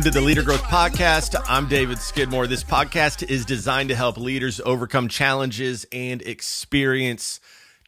Welcome 0.00 0.12
to 0.12 0.18
the 0.18 0.24
Leader 0.24 0.42
Growth 0.42 0.62
Podcast. 0.62 1.38
I'm 1.46 1.68
David 1.68 1.98
Skidmore. 1.98 2.46
This 2.46 2.64
podcast 2.64 3.22
is 3.28 3.44
designed 3.44 3.90
to 3.90 3.94
help 3.94 4.16
leaders 4.16 4.58
overcome 4.64 5.08
challenges 5.08 5.84
and 5.92 6.22
experience 6.22 7.38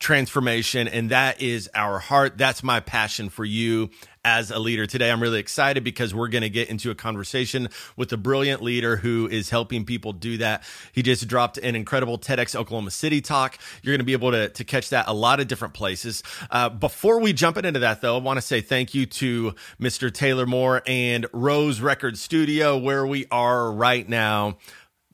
transformation. 0.02 0.88
And 0.88 1.10
that 1.10 1.40
is 1.40 1.70
our 1.74 2.00
heart. 2.00 2.36
That's 2.36 2.62
my 2.62 2.80
passion 2.80 3.28
for 3.28 3.44
you 3.44 3.88
as 4.24 4.50
a 4.50 4.58
leader. 4.58 4.84
Today, 4.84 5.10
I'm 5.12 5.22
really 5.22 5.38
excited 5.38 5.84
because 5.84 6.12
we're 6.12 6.28
going 6.28 6.42
to 6.42 6.50
get 6.50 6.68
into 6.68 6.90
a 6.90 6.94
conversation 6.94 7.68
with 7.96 8.12
a 8.12 8.16
brilliant 8.16 8.62
leader 8.62 8.96
who 8.96 9.28
is 9.28 9.50
helping 9.50 9.84
people 9.84 10.12
do 10.12 10.38
that. 10.38 10.64
He 10.90 11.02
just 11.02 11.28
dropped 11.28 11.56
an 11.56 11.76
incredible 11.76 12.18
TEDx 12.18 12.56
Oklahoma 12.56 12.90
City 12.90 13.20
talk. 13.20 13.58
You're 13.82 13.92
going 13.92 14.00
to 14.00 14.04
be 14.04 14.12
able 14.12 14.32
to, 14.32 14.48
to 14.48 14.64
catch 14.64 14.90
that 14.90 15.06
a 15.06 15.14
lot 15.14 15.38
of 15.38 15.46
different 15.46 15.72
places. 15.72 16.24
Uh, 16.50 16.68
before 16.68 17.20
we 17.20 17.32
jump 17.32 17.56
into 17.56 17.78
that, 17.78 18.00
though, 18.00 18.16
I 18.16 18.20
want 18.20 18.38
to 18.38 18.42
say 18.42 18.60
thank 18.60 18.94
you 18.94 19.06
to 19.06 19.54
Mr. 19.80 20.12
Taylor 20.12 20.46
Moore 20.46 20.82
and 20.84 21.26
Rose 21.32 21.80
Record 21.80 22.18
Studio, 22.18 22.76
where 22.76 23.06
we 23.06 23.26
are 23.30 23.70
right 23.70 24.08
now 24.08 24.58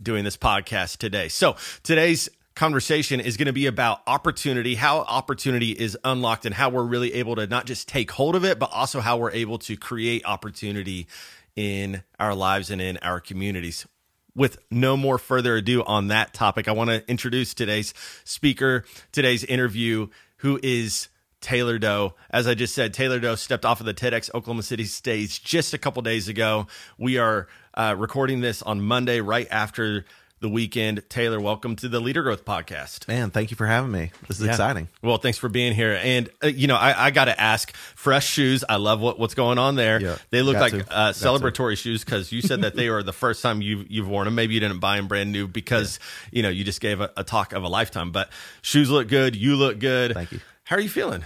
doing 0.03 0.25
this 0.25 0.37
podcast 0.37 0.97
today. 0.97 1.29
So 1.29 1.57
today's 1.83 2.29
conversation 2.59 3.21
is 3.21 3.37
going 3.37 3.47
to 3.47 3.53
be 3.53 3.67
about 3.67 4.03
opportunity, 4.09 4.75
how 4.75 4.99
opportunity 4.99 5.71
is 5.71 5.97
unlocked, 6.03 6.45
and 6.45 6.53
how 6.53 6.69
we're 6.69 6.83
really 6.83 7.15
able 7.15 7.37
to 7.37 7.47
not 7.47 7.67
just 7.67 7.89
take 7.89 8.11
hold 8.11 8.35
of 8.35 8.45
it, 8.45 8.59
but 8.59 8.69
also 8.73 9.01
how 9.01 9.17
we're 9.17 9.31
able 9.31 9.59
to 9.61 9.77
create 9.77 10.25
opportunity 10.25 11.07
in 11.55 12.03
our 12.19 12.35
lives 12.35 12.69
and 12.71 12.83
in 12.83 12.97
our 12.99 13.21
communities. 13.21 13.87
With 14.35 14.59
no 14.73 14.97
more 14.97 15.19
further 15.19 15.57
ado 15.57 15.85
on 15.85 16.09
that 16.09 16.35
topic, 16.35 16.67
I 16.67 16.73
want 16.73 16.91
to 16.91 17.09
introduce 17.09 17.55
today's 17.55 17.95
speaker, 18.25 18.85
today's 19.13 19.45
interview, 19.45 20.09
who 20.39 20.59
is 20.61 21.09
Taylor 21.41 21.79
Doe. 21.79 22.15
As 22.29 22.49
I 22.49 22.55
just 22.55 22.75
said, 22.75 22.93
Taylor 22.93 23.21
Doe 23.21 23.37
stepped 23.37 23.65
off 23.65 23.79
of 23.79 23.87
the 23.87 23.95
TEDx 23.95 24.35
Oklahoma 24.35 24.65
City 24.65 24.85
stage 24.85 25.45
just 25.45 25.75
a 25.75 25.79
couple 25.79 26.03
days 26.03 26.27
ago. 26.27 26.67
We 26.99 27.19
are 27.19 27.47
uh, 27.75 27.95
recording 27.97 28.41
this 28.41 28.63
on 28.63 28.81
Monday, 28.81 29.21
right 29.21 29.47
after 29.49 30.05
the 30.41 30.49
weekend. 30.49 31.03
Taylor, 31.09 31.41
welcome 31.41 31.75
to 31.77 31.89
the 31.89 32.01
Leader 32.01 32.23
Growth 32.23 32.45
Podcast. 32.45 33.09
Man, 33.09 33.31
thank 33.31 33.51
you 33.51 33.57
for 33.57 33.67
having 33.67 33.91
me. 33.91 34.11
This 34.29 34.39
is 34.39 34.47
Yeah. 34.47 34.53
exciting. 34.53 34.89
Well, 35.03 35.19
thanks 35.19 35.39
for 35.39 35.49
being 35.49 35.75
here. 35.75 35.99
And 36.03 36.29
uh, 36.43 36.47
you 36.49 36.67
know, 36.67 36.77
I, 36.77 37.07
I 37.07 37.11
got 37.11 37.25
to 37.27 37.41
ask, 37.41 37.75
fresh 37.75 38.27
shoes. 38.27 38.65
I 38.69 38.77
love 38.77 39.01
what, 39.01 39.19
what's 39.19 39.35
going 39.35 39.59
on 39.59 39.75
there. 39.77 40.01
Yeah, 40.01 40.17
they 40.31 40.43
look 40.43 40.57
like 40.57 40.75
uh, 40.75 40.79
Got 40.79 41.15
to. 41.15 41.25
celebratory 41.25 41.77
shoes 41.77 42.05
because 42.05 42.31
you 42.33 42.41
said 42.43 42.63
that 42.63 42.77
they 42.77 42.89
were 42.91 43.03
the 43.03 43.13
first 43.13 43.43
time 43.43 43.63
you've 43.63 43.91
you've 43.91 44.09
worn 44.09 44.27
them. 44.27 44.35
Maybe 44.35 44.55
you 44.55 44.61
didn't 44.61 44.79
buy 44.81 44.97
them 44.97 45.09
brand 45.09 45.33
new 45.33 45.49
because 45.49 45.99
you 46.31 46.43
know 46.43 46.49
you 46.51 46.65
just 46.65 46.81
gave 46.81 47.01
a, 47.01 47.11
a 47.17 47.25
talk 47.25 47.53
of 47.53 47.65
a 47.65 47.69
lifetime. 47.69 48.13
But 48.13 48.31
shoes 48.63 48.91
look 48.91 49.09
good. 49.09 49.35
You 49.37 49.57
look 49.57 49.79
good. 49.79 50.15
Thank 50.15 50.33
you. 50.33 50.41
How 50.65 50.77
are 50.77 50.81
you 50.81 50.89
feeling? 50.89 51.25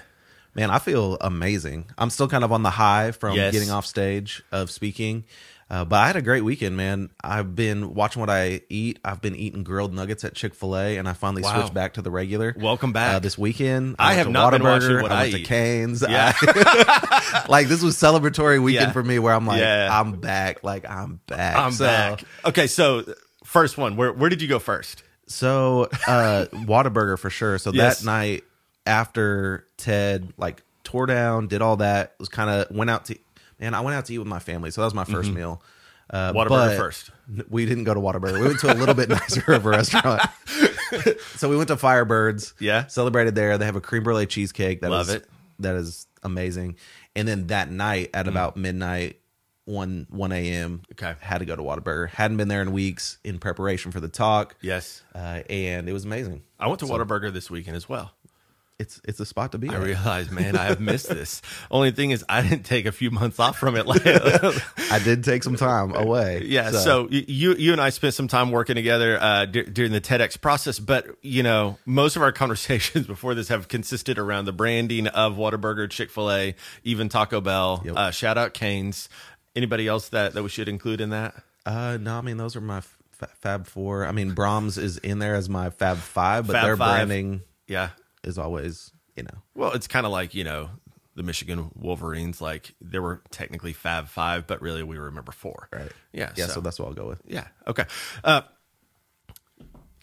Man, 0.54 0.70
I 0.70 0.78
feel 0.78 1.16
amazing. 1.20 1.86
I'm 1.96 2.10
still 2.10 2.28
kind 2.28 2.44
of 2.44 2.52
on 2.52 2.62
the 2.62 2.70
high 2.70 3.12
from 3.12 3.34
Yes. 3.36 3.52
getting 3.52 3.70
off 3.70 3.86
stage 3.86 4.42
of 4.52 4.70
speaking. 4.70 5.24
Uh, 5.72 5.86
but 5.86 5.96
I 5.96 6.06
had 6.06 6.16
a 6.16 6.20
great 6.22 6.44
weekend, 6.44 6.76
man. 6.76 7.08
I've 7.24 7.54
been 7.56 7.94
watching 7.94 8.20
what 8.20 8.28
I 8.28 8.60
eat. 8.68 8.98
I've 9.02 9.22
been 9.22 9.34
eating 9.34 9.64
grilled 9.64 9.94
nuggets 9.94 10.22
at 10.22 10.34
Chick 10.34 10.54
Fil 10.54 10.76
A, 10.76 10.98
and 10.98 11.08
I 11.08 11.14
finally 11.14 11.42
Wow. 11.42 11.54
switched 11.54 11.72
back 11.72 11.94
to 11.94 12.02
the 12.02 12.10
regular. 12.10 12.54
Welcome 12.58 12.92
back. 12.92 13.14
uh, 13.14 13.18
this 13.20 13.38
weekend. 13.38 13.96
I 13.98 14.08
went 14.08 14.18
have 14.18 14.28
not 14.28 14.50
been 14.50 14.62
watching 14.62 15.00
what 15.00 15.10
I 15.10 15.14
I 15.14 15.22
went 15.22 15.34
eat. 15.34 15.38
to 15.38 15.44
Canes. 15.44 16.04
Yeah. 16.06 16.34
I- 16.42 17.46
like 17.48 17.68
this 17.68 17.80
was 17.82 17.96
celebratory 17.96 18.62
weekend 18.62 18.88
Yeah. 18.88 18.92
for 18.92 19.02
me, 19.02 19.18
where 19.18 19.32
I'm 19.32 19.46
like, 19.46 19.60
Yeah. 19.60 19.88
I'm 19.90 20.12
back. 20.20 20.62
Like 20.62 20.84
I'm 20.86 21.20
back. 21.26 21.56
I'm 21.56 21.72
So- 21.72 21.86
back. 21.86 22.24
Okay, 22.44 22.66
so 22.66 23.14
first 23.42 23.78
one. 23.78 23.96
Where 23.96 24.12
where 24.12 24.28
did 24.28 24.42
you 24.42 24.48
go 24.48 24.58
first? 24.58 25.02
So, 25.26 25.88
uh, 26.06 26.46
Whataburger 26.52 27.18
for 27.18 27.30
sure. 27.30 27.56
So 27.56 27.72
Yes. 27.72 28.00
that 28.00 28.04
night 28.04 28.44
after 28.84 29.66
Ted 29.78 30.34
like 30.36 30.62
tore 30.84 31.06
down, 31.06 31.46
did 31.46 31.62
all 31.62 31.76
that, 31.78 32.14
was 32.18 32.28
kind 32.28 32.50
of 32.50 32.76
went 32.76 32.90
out 32.90 33.06
to. 33.06 33.16
Man, 33.62 33.74
I 33.74 33.80
went 33.80 33.96
out 33.96 34.04
to 34.06 34.12
eat 34.14 34.18
with 34.18 34.26
my 34.26 34.40
family, 34.40 34.70
so 34.72 34.80
that 34.80 34.86
was 34.86 34.94
my 34.94 35.04
1st 35.04 35.32
meal. 35.32 35.62
Uh, 36.10 36.32
Mm-hmm. 36.32 36.36
Whataburger 36.52 36.76
first. 36.76 37.10
We 37.48 37.64
didn't 37.64 37.84
go 37.84 37.94
to 37.94 38.00
Whataburger. 38.00 38.34
We 38.40 38.48
went 38.48 38.58
to 38.60 38.72
a 38.72 38.74
little 38.74 38.94
bit 38.94 39.08
nicer 39.20 39.52
of 39.52 39.64
a 39.64 39.68
restaurant. 39.70 40.20
so 41.36 41.48
we 41.48 41.56
went 41.56 41.68
to 41.68 41.76
Firebirds. 41.76 42.52
Yeah. 42.58 42.86
celebrated 42.88 43.34
there. 43.34 43.56
They 43.56 43.64
have 43.64 43.76
a 43.76 43.80
cream 43.80 44.02
brulee 44.02 44.26
cheesecake. 44.26 44.80
That 44.82 44.90
Love 44.90 45.08
is- 45.08 45.14
it. 45.14 45.28
That 45.60 45.76
is 45.76 46.06
amazing. 46.24 46.76
And 47.16 47.26
then 47.28 47.46
that 47.46 47.70
night 47.70 48.10
Mm. 48.12 48.18
at 48.18 48.28
about 48.28 48.56
midnight, 48.56 49.20
one 49.64 50.06
one 50.10 50.32
a.m. 50.32 50.82
Okay. 50.92 51.14
had 51.20 51.38
to 51.38 51.44
go 51.44 51.54
to 51.54 51.62
Whataburger. 51.62 52.08
Hadn't 52.10 52.36
been 52.36 52.48
there 52.48 52.62
in 52.62 52.72
weeks 52.72 53.18
in 53.22 53.38
preparation 53.38 53.92
for 53.92 54.00
the 54.00 54.08
talk 54.08 54.56
Yes, 54.60 55.02
uh, 55.14 55.42
and 55.48 55.88
it 55.88 55.92
was 55.92 56.04
amazing. 56.04 56.42
I 56.58 56.66
went 56.66 56.80
to 56.80 56.86
Whataburger 56.86 57.32
this 57.32 57.48
weekend 57.48 57.76
as 57.76 57.88
well. 57.88 58.10
It's 58.82 59.00
it's 59.04 59.20
a 59.20 59.24
spot 59.26 59.52
to 59.52 59.58
be. 59.58 59.68
I 59.70 59.74
at. 59.74 59.82
realized, 59.82 60.30
man, 60.30 60.56
I 60.56 60.64
have 60.64 60.80
missed 60.92 61.08
this. 61.08 61.40
Only 61.70 61.90
thing 61.92 62.10
is, 62.10 62.24
I 62.28 62.42
didn't 62.42 62.64
take 62.64 62.84
a 62.86 62.92
few 62.92 63.10
months 63.10 63.38
off 63.40 63.56
from 63.58 63.76
it. 63.76 63.86
I 64.90 64.98
did 64.98 65.24
take 65.24 65.42
some 65.42 65.56
time 65.56 65.94
away. 65.94 66.42
yeah. 66.46 66.70
So. 66.72 67.04
y 67.04 67.24
you 67.28 67.54
you 67.54 67.72
and 67.72 67.80
I 67.80 67.90
spent 67.90 68.14
some 68.14 68.28
time 68.28 68.50
working 68.50 68.74
together 68.76 69.18
uh, 69.20 69.46
d- 69.46 69.62
during 69.62 69.92
the 69.92 70.00
TEDx 70.00 70.40
process, 70.40 70.78
but 70.78 71.06
you 71.22 71.42
know, 71.42 71.78
most 71.86 72.16
of 72.16 72.22
our 72.22 72.32
conversations 72.42 73.06
before 73.06 73.34
this 73.34 73.48
have 73.48 73.68
consisted 73.68 74.18
around 74.18 74.44
the 74.46 74.52
branding 74.52 75.06
of 75.06 75.36
Whataburger, 75.36 75.88
Chick 75.88 76.10
Fil 76.10 76.30
A, 76.30 76.54
even 76.84 77.08
Taco 77.08 77.40
Bell. 77.40 77.82
Yep. 77.84 77.94
Uh, 77.96 78.10
shout 78.10 78.36
out 78.36 78.52
Canes. 78.54 79.08
Anybody 79.54 79.86
else 79.86 80.08
that 80.10 80.34
that 80.34 80.42
we 80.42 80.48
should 80.48 80.68
include 80.68 81.00
in 81.00 81.10
that? 81.10 81.34
uh, 81.66 81.96
no, 82.00 82.16
I 82.18 82.20
mean 82.22 82.36
those 82.38 82.56
are 82.56 82.60
my 82.60 82.78
f- 82.78 82.98
Fab 83.40 83.66
Four. 83.66 84.06
I 84.06 84.12
mean 84.12 84.34
Braum's 84.34 84.78
is 84.78 84.98
in 84.98 85.18
there 85.20 85.34
as 85.36 85.48
my 85.48 85.70
Fab 85.70 85.98
Five, 85.98 86.46
but 86.48 86.54
Fab 86.54 86.64
their 86.64 86.76
Five. 86.76 87.06
branding 87.08 87.42
Yeah. 87.68 87.90
Is 88.24 88.38
always 88.38 88.92
you 89.16 89.22
know. 89.24 89.42
Well, 89.54 89.72
it's 89.72 89.86
kind 89.86 90.06
of 90.06 90.12
like 90.12 90.34
you 90.34 90.44
know 90.44 90.70
the 91.14 91.22
Michigan 91.22 91.70
Wolverines. 91.74 92.40
Like 92.40 92.74
they 92.80 92.98
were 92.98 93.22
technically 93.30 93.72
Fab 93.72 94.08
Five, 94.08 94.46
but 94.46 94.60
really 94.62 94.82
we 94.82 94.98
remember 94.98 95.32
four. 95.32 95.68
Right. 95.72 95.92
Yeah. 96.12 96.32
Yeah. 96.36 96.46
So, 96.46 96.60
that's 96.60 96.78
what 96.78 96.88
I'll 96.88 96.94
go 96.94 97.08
with. 97.08 97.20
Yeah. 97.26 97.46
Okay. 97.66 97.84
Uh, 98.24 98.42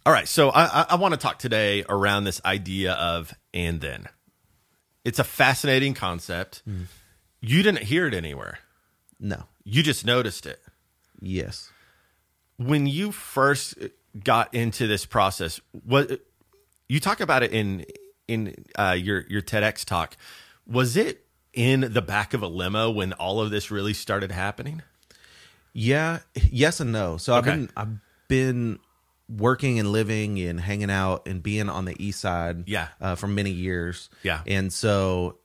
all 0.06 0.14
right. 0.14 0.28
So 0.28 0.50
I, 0.50 0.82
I, 0.82 0.86
I 0.92 0.96
want 0.96 1.14
to 1.14 1.20
talk 1.20 1.40
today 1.40 1.84
around 1.88 2.24
this 2.24 2.42
idea 2.46 2.94
of 2.94 3.34
and 3.54 3.82
then. 3.82 4.08
It's 5.06 5.18
a 5.18 5.24
fascinating 5.24 5.94
concept. 5.94 6.62
You 7.42 7.64
didn't 7.64 7.84
hear 7.84 8.06
it 8.06 8.14
anywhere. 8.14 8.60
No. 9.20 9.44
You 9.64 9.82
just 9.82 10.06
noticed 10.06 10.46
it. 10.46 10.60
Yes. 11.22 11.72
When 12.58 12.86
you 12.86 13.12
first 13.12 13.76
got 14.24 14.54
into 14.54 14.88
this 14.88 15.06
process, 15.06 15.62
what 15.72 16.22
you 16.90 17.00
talk 17.00 17.22
about 17.22 17.44
it 17.44 17.54
in 17.54 17.86
in 18.30 18.66
uh, 18.78 18.96
your 18.98 19.26
your 19.28 19.42
TEDx 19.42 19.84
talk, 19.84 20.16
was 20.68 20.96
it 20.96 21.26
in 21.54 21.82
the 21.94 22.02
back 22.02 22.34
of 22.34 22.42
a 22.44 22.48
limo 22.48 22.90
when 22.92 23.12
all 23.14 23.42
of 23.42 23.50
this 23.52 23.72
really 23.72 23.94
started 23.94 24.32
happening? 24.32 24.82
Yeah. 25.74 26.20
Yes 26.52 26.80
and 26.80 26.92
no. 26.92 27.18
So 27.18 27.36
Okay. 27.36 27.52
I've 27.52 27.58
been 27.58 27.70
I've 27.76 27.98
been 28.28 28.80
working 29.28 29.80
and 29.80 29.92
living 29.92 30.40
and 30.40 30.60
hanging 30.60 30.90
out 30.90 31.28
and 31.28 31.42
being 31.44 31.70
on 31.70 31.86
the 31.86 31.96
east 32.04 32.20
side. 32.22 32.64
Yeah. 32.68 32.88
Uh, 33.02 33.16
for 33.16 33.28
many 33.28 33.52
years. 33.52 34.10
Yeah. 34.24 34.42
And 34.48 34.72
so 34.74 35.38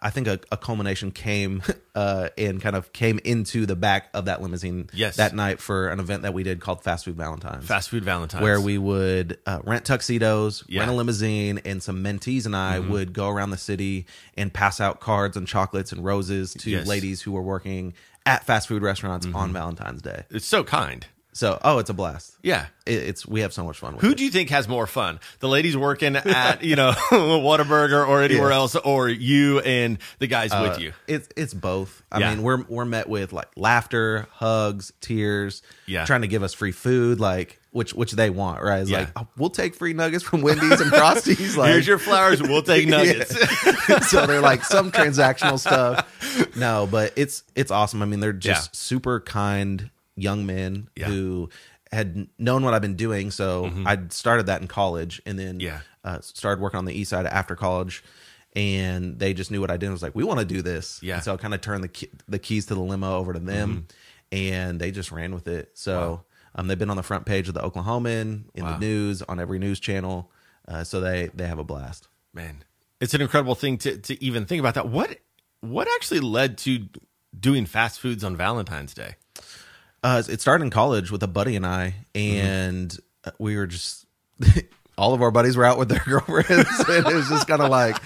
I 0.00 0.10
think 0.10 0.26
a, 0.28 0.40
a 0.50 0.56
culmination 0.56 1.10
came 1.10 1.62
uh, 1.94 2.28
and 2.38 2.60
kind 2.60 2.74
of 2.74 2.92
came 2.92 3.18
into 3.24 3.66
the 3.66 3.76
back 3.76 4.08
of 4.14 4.24
that 4.24 4.40
limousine 4.40 4.88
Yes. 4.92 5.16
that 5.16 5.34
night 5.34 5.60
for 5.60 5.88
an 5.88 6.00
event 6.00 6.22
that 6.22 6.32
we 6.32 6.42
did 6.42 6.60
called 6.60 6.82
Fast 6.82 7.04
Food 7.04 7.16
Valentine's. 7.16 7.66
Fast 7.66 7.90
food 7.90 8.04
Valentine's, 8.04 8.42
where 8.42 8.60
we 8.60 8.78
would 8.78 9.38
uh, 9.46 9.60
rent 9.64 9.84
tuxedos, 9.84 10.64
Yeah. 10.68 10.80
Mm-hmm. 10.80 10.80
rent 10.80 10.90
a 10.90 10.94
limousine, 10.94 11.58
and 11.64 11.82
some 11.82 12.02
mentees 12.02 12.46
and 12.46 12.56
I 12.56 12.78
would 12.78 13.12
go 13.12 13.28
around 13.28 13.50
the 13.50 13.58
city 13.58 14.06
and 14.36 14.52
pass 14.52 14.80
out 14.80 15.00
cards 15.00 15.36
and 15.36 15.46
chocolates 15.46 15.92
and 15.92 16.04
roses 16.04 16.54
to 16.54 16.70
Yes. 16.70 16.80
Mm-hmm. 16.80 16.88
ladies 16.90 17.22
who 17.22 17.32
were 17.32 17.42
working 17.42 17.94
at 18.26 18.44
fast 18.46 18.68
food 18.68 18.82
restaurants 18.82 19.26
on 19.34 19.52
Valentine's 19.52 20.00
Day. 20.00 20.22
it's 20.30 20.46
so 20.46 20.64
kind. 20.64 21.06
So, 21.36 21.58
oh, 21.64 21.78
it's 21.80 21.90
a 21.90 21.94
blast. 21.94 22.36
Yeah. 22.42 22.66
It, 22.86 22.92
it's 23.02 23.26
we 23.26 23.40
have 23.40 23.52
so 23.52 23.64
much 23.64 23.76
fun 23.78 23.94
with 23.94 24.02
Who 24.02 24.12
it. 24.12 24.16
do 24.18 24.24
you 24.24 24.30
think 24.30 24.50
has 24.50 24.68
more 24.68 24.86
fun? 24.86 25.18
The 25.40 25.48
ladies 25.48 25.76
working 25.76 26.14
at, 26.14 26.62
you 26.62 26.76
know, 26.76 26.92
Whataburger 27.10 28.06
or 28.06 28.22
anywhere 28.22 28.50
Yeah. 28.50 28.54
else, 28.56 28.76
or 28.76 29.08
you 29.08 29.58
and 29.60 29.98
the 30.20 30.28
guys 30.28 30.52
Uh, 30.52 30.68
with 30.70 30.80
you? 30.80 30.92
It's 31.08 31.28
it's 31.36 31.52
both. 31.52 32.02
I 32.12 32.20
Yeah. 32.20 32.30
mean, 32.34 32.44
we're 32.44 32.62
we're 32.68 32.84
met 32.84 33.08
with 33.08 33.32
like 33.32 33.48
laughter, 33.56 34.28
hugs, 34.30 34.92
tears. 35.00 35.62
Yeah. 35.86 36.04
trying 36.04 36.20
to 36.22 36.28
give 36.28 36.42
us 36.44 36.54
free 36.54 36.70
food, 36.72 37.18
like 37.18 37.58
which 37.72 37.94
which 37.94 38.12
they 38.12 38.30
want, 38.30 38.62
right? 38.62 38.82
It's 38.82 38.90
Yeah. 38.90 38.98
like 39.00 39.08
oh, 39.16 39.26
we'll 39.36 39.50
take 39.50 39.74
free 39.74 39.92
nuggets 39.92 40.22
from 40.22 40.40
Wendy's 40.40 40.80
and 40.80 40.92
Frosties. 40.92 41.56
Like, 41.56 41.72
Here's 41.72 41.86
your 41.88 41.98
flowers. 41.98 42.40
We'll 42.42 42.62
take 42.74 42.86
nuggets. 42.86 43.34
so 44.08 44.24
they're 44.26 44.40
like 44.40 44.62
some 44.64 44.92
transactional 44.92 45.58
stuff. 45.58 46.06
No, 46.56 46.86
but 46.88 47.12
it's 47.16 47.42
it's 47.56 47.72
awesome. 47.72 48.02
I 48.02 48.04
mean, 48.04 48.20
they're 48.20 48.32
just 48.32 48.76
super 48.76 49.20
kind 49.20 49.90
young 50.16 50.46
men 50.46 50.88
Yeah. 50.96 51.06
Mm-hmm. 51.06 51.12
who 51.14 51.48
had 51.92 52.28
known 52.38 52.64
what 52.64 52.74
I've 52.74 52.82
been 52.82 52.96
doing. 52.96 53.30
So 53.30 53.70
I 53.86 53.98
started 54.10 54.46
that 54.46 54.60
in 54.60 54.68
college, 54.68 55.22
and 55.26 55.38
then 55.38 55.60
Yeah. 55.60 55.80
uh, 56.02 56.20
started 56.20 56.60
working 56.60 56.78
on 56.78 56.84
the 56.86 56.92
east 56.94 57.10
side 57.10 57.26
after 57.26 57.54
college. 57.56 58.02
And 58.56 59.18
they 59.18 59.34
just 59.34 59.50
knew 59.50 59.60
what 59.60 59.70
I 59.70 59.76
did. 59.76 59.86
and 59.86 59.92
was 59.92 60.02
like, 60.02 60.14
we 60.14 60.22
want 60.24 60.38
to 60.40 60.46
do 60.46 60.62
this. 60.62 61.00
Yeah. 61.02 61.14
Mm-hmm. 61.14 61.16
And 61.18 61.24
so 61.24 61.34
I 61.34 61.36
kind 61.36 61.54
of 61.54 61.60
turned 61.60 61.82
the 61.84 61.88
key, 61.88 62.08
the 62.28 62.38
keys 62.38 62.66
to 62.66 62.74
the 62.74 62.80
limo 62.80 63.16
over 63.16 63.32
to 63.32 63.38
them, 63.40 63.88
and 64.30 64.80
they 64.80 64.90
just 64.92 65.10
ran 65.12 65.34
with 65.34 65.48
it. 65.48 65.70
So 65.74 66.22
um, 66.54 66.68
they've 66.68 66.78
been 66.78 66.90
on 66.90 66.96
the 66.96 67.02
front 67.02 67.26
page 67.26 67.48
of 67.48 67.54
the 67.54 67.60
Oklahoman 67.60 68.44
in 68.54 68.64
Wow. 68.64 68.72
the 68.74 68.78
news 68.78 69.22
on 69.22 69.40
every 69.40 69.58
news 69.58 69.80
channel. 69.80 70.30
Uh, 70.68 70.84
so 70.84 71.00
they 71.00 71.30
they 71.34 71.46
have 71.46 71.58
a 71.58 71.64
blast. 71.64 72.08
Man, 72.32 72.62
it's 73.00 73.12
an 73.14 73.20
incredible 73.20 73.54
thing 73.56 73.76
to 73.78 73.98
to 73.98 74.22
even 74.24 74.46
think 74.46 74.60
about 74.60 74.74
that. 74.74 74.88
What 74.88 75.18
what 75.60 75.88
actually 75.96 76.20
led 76.20 76.56
to 76.58 76.88
doing 77.38 77.66
fast 77.66 77.98
foods 78.00 78.22
on 78.24 78.36
Valentine's 78.36 78.94
Day? 78.94 79.16
Uh, 80.04 80.22
it 80.28 80.40
started 80.40 80.62
in 80.64 80.70
college 80.70 81.10
with 81.10 81.22
a 81.22 81.26
buddy 81.26 81.56
and 81.56 81.66
I, 81.66 81.94
and 82.14 82.96
uh 83.24 83.30
we 83.38 83.56
were 83.56 83.66
just 83.66 84.04
all 84.98 85.14
of 85.14 85.22
our 85.22 85.30
buddies 85.30 85.56
were 85.56 85.64
out 85.64 85.78
with 85.78 85.88
their 85.88 86.02
girlfriends, 86.04 86.84
and 86.88 87.06
it 87.06 87.14
was 87.14 87.28
just 87.28 87.48
kind 87.48 87.62
of 87.62 87.70
like, 87.70 87.96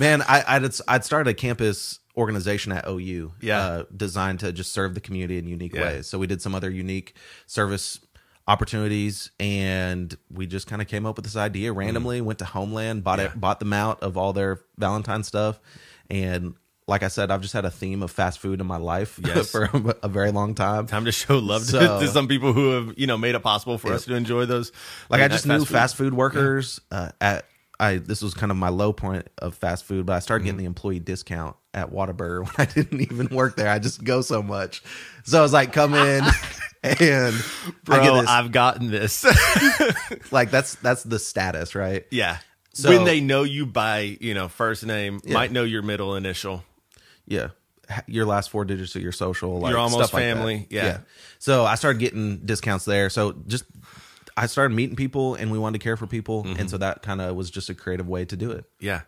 man, 0.00 0.22
I, 0.22 0.42
I'd 0.48 0.64
I'd 0.88 1.04
started 1.04 1.30
a 1.30 1.34
campus 1.34 2.00
organization 2.16 2.72
at 2.72 2.86
OU, 2.88 3.32
Yeah. 3.40 3.58
uh, 3.64 3.84
designed 3.96 4.40
to 4.40 4.52
just 4.52 4.72
serve 4.72 4.94
the 4.94 5.00
community 5.00 5.38
in 5.38 5.46
unique 5.46 5.74
Yeah. 5.74 5.82
ways. 5.82 6.06
So 6.06 6.18
we 6.18 6.26
did 6.26 6.40
some 6.42 6.54
other 6.54 6.70
unique 6.70 7.14
service 7.46 8.00
opportunities, 8.48 9.30
and 9.38 10.16
we 10.30 10.46
just 10.46 10.66
kind 10.66 10.82
of 10.82 10.88
came 10.88 11.06
up 11.06 11.16
with 11.16 11.24
this 11.24 11.36
idea 11.36 11.72
randomly. 11.72 12.20
Went 12.20 12.38
to 12.40 12.44
Homeland, 12.44 13.04
bought 13.04 13.18
Yeah. 13.18 13.26
it, 13.26 13.40
bought 13.40 13.60
them 13.60 13.72
out 13.72 14.02
of 14.02 14.16
all 14.16 14.32
their 14.32 14.60
Valentine 14.78 15.22
stuff, 15.22 15.60
and. 16.08 16.54
Like 16.88 17.02
I 17.04 17.08
said, 17.08 17.30
I've 17.30 17.40
just 17.42 17.54
had 17.54 17.64
a 17.64 17.70
theme 17.70 18.02
of 18.02 18.10
fast 18.10 18.40
food 18.40 18.60
in 18.60 18.66
my 18.66 18.76
life 18.76 19.18
Yes. 19.24 19.50
for 19.50 19.64
a, 19.64 19.96
a 20.04 20.08
very 20.08 20.32
long 20.32 20.54
time. 20.54 20.86
Time 20.86 21.04
to 21.04 21.12
show 21.12 21.38
love 21.38 21.62
to, 21.66 21.70
So- 21.70 22.00
to 22.00 22.08
some 22.08 22.26
people 22.28 22.52
who 22.52 22.70
have 22.72 22.94
you 22.98 23.06
know 23.06 23.16
made 23.16 23.34
it 23.34 23.40
possible 23.42 23.78
for 23.78 23.92
us 23.92 24.04
to 24.06 24.14
enjoy 24.14 24.46
those. 24.46 24.72
like 25.08 25.22
I 25.22 25.28
just 25.28 25.46
night 25.46 25.58
knew 25.58 25.64
food. 25.64 25.72
fast 25.72 25.96
food 25.96 26.12
workers 26.14 26.80
uh, 26.90 27.10
at 27.20 27.44
I 27.80 27.96
this 27.98 28.20
was 28.22 28.34
kind 28.34 28.50
of 28.52 28.58
my 28.58 28.68
low 28.68 28.92
point 28.92 29.28
of 29.38 29.54
fast 29.56 29.84
food, 29.84 30.06
but 30.06 30.12
I 30.14 30.18
started 30.18 30.40
Mm-hmm. 30.42 30.46
getting 30.46 30.58
the 30.58 30.64
employee 30.66 31.00
discount 31.00 31.56
at 31.74 31.90
Whataburger 31.90 32.44
when 32.44 32.54
I 32.58 32.64
didn't 32.70 33.00
even 33.00 33.28
work 33.28 33.56
there. 33.56 33.68
I 33.68 33.78
just 33.78 34.02
go 34.04 34.20
so 34.20 34.42
much, 34.42 34.82
so 35.24 35.38
I 35.38 35.42
was 35.42 35.52
like, 35.52 35.72
come 35.72 35.94
in 35.94 36.24
and 36.82 37.34
Bro, 37.84 37.96
I 37.96 38.02
get 38.04 38.20
this. 38.20 38.28
I've 38.28 38.52
gotten 38.52 38.90
this. 38.90 39.24
like 40.32 40.50
that's 40.50 40.74
that's 40.76 41.02
the 41.04 41.18
status, 41.18 41.74
right? 41.74 42.04
yeah. 42.10 42.38
So- 42.74 42.88
when 42.88 43.04
they 43.04 43.20
know 43.20 43.42
you 43.42 43.66
by 43.66 44.16
you 44.20 44.34
know 44.34 44.48
first 44.48 44.84
name, 44.84 45.20
Yeah. 45.24 45.34
might 45.34 45.52
know 45.52 45.62
your 45.62 45.82
middle 45.82 46.16
initial. 46.16 46.64
Yeah. 47.26 47.48
Your 48.06 48.24
last 48.26 48.50
four 48.50 48.64
digits 48.64 48.96
of 48.96 49.02
your 49.02 49.12
social, 49.12 49.58
like 49.60 49.70
You're 49.70 49.78
almost 49.78 50.04
stuff 50.04 50.14
like 50.14 50.22
that. 50.24 50.34
family, 50.36 50.66
yeah. 50.70 50.98
So 51.38 51.64
I 51.64 51.74
started 51.74 51.98
getting 51.98 52.38
discounts 52.38 52.84
there. 52.84 53.10
So 53.10 53.32
just 53.46 53.64
I 54.36 54.46
started 54.46 54.74
meeting 54.74 54.96
people, 54.96 55.34
and 55.34 55.50
we 55.50 55.58
wanted 55.58 55.78
to 55.80 55.84
care 55.84 55.96
for 55.98 56.06
people, 56.06 56.44
Mm-hmm. 56.44 56.60
and 56.60 56.70
so 56.70 56.78
that 56.78 57.02
kind 57.02 57.20
of 57.20 57.36
was 57.36 57.50
just 57.50 57.68
a 57.68 57.74
creative 57.74 58.08
way 58.08 58.24
to 58.24 58.36
do 58.36 58.50
it. 58.52 58.64
Yeah. 58.80 59.02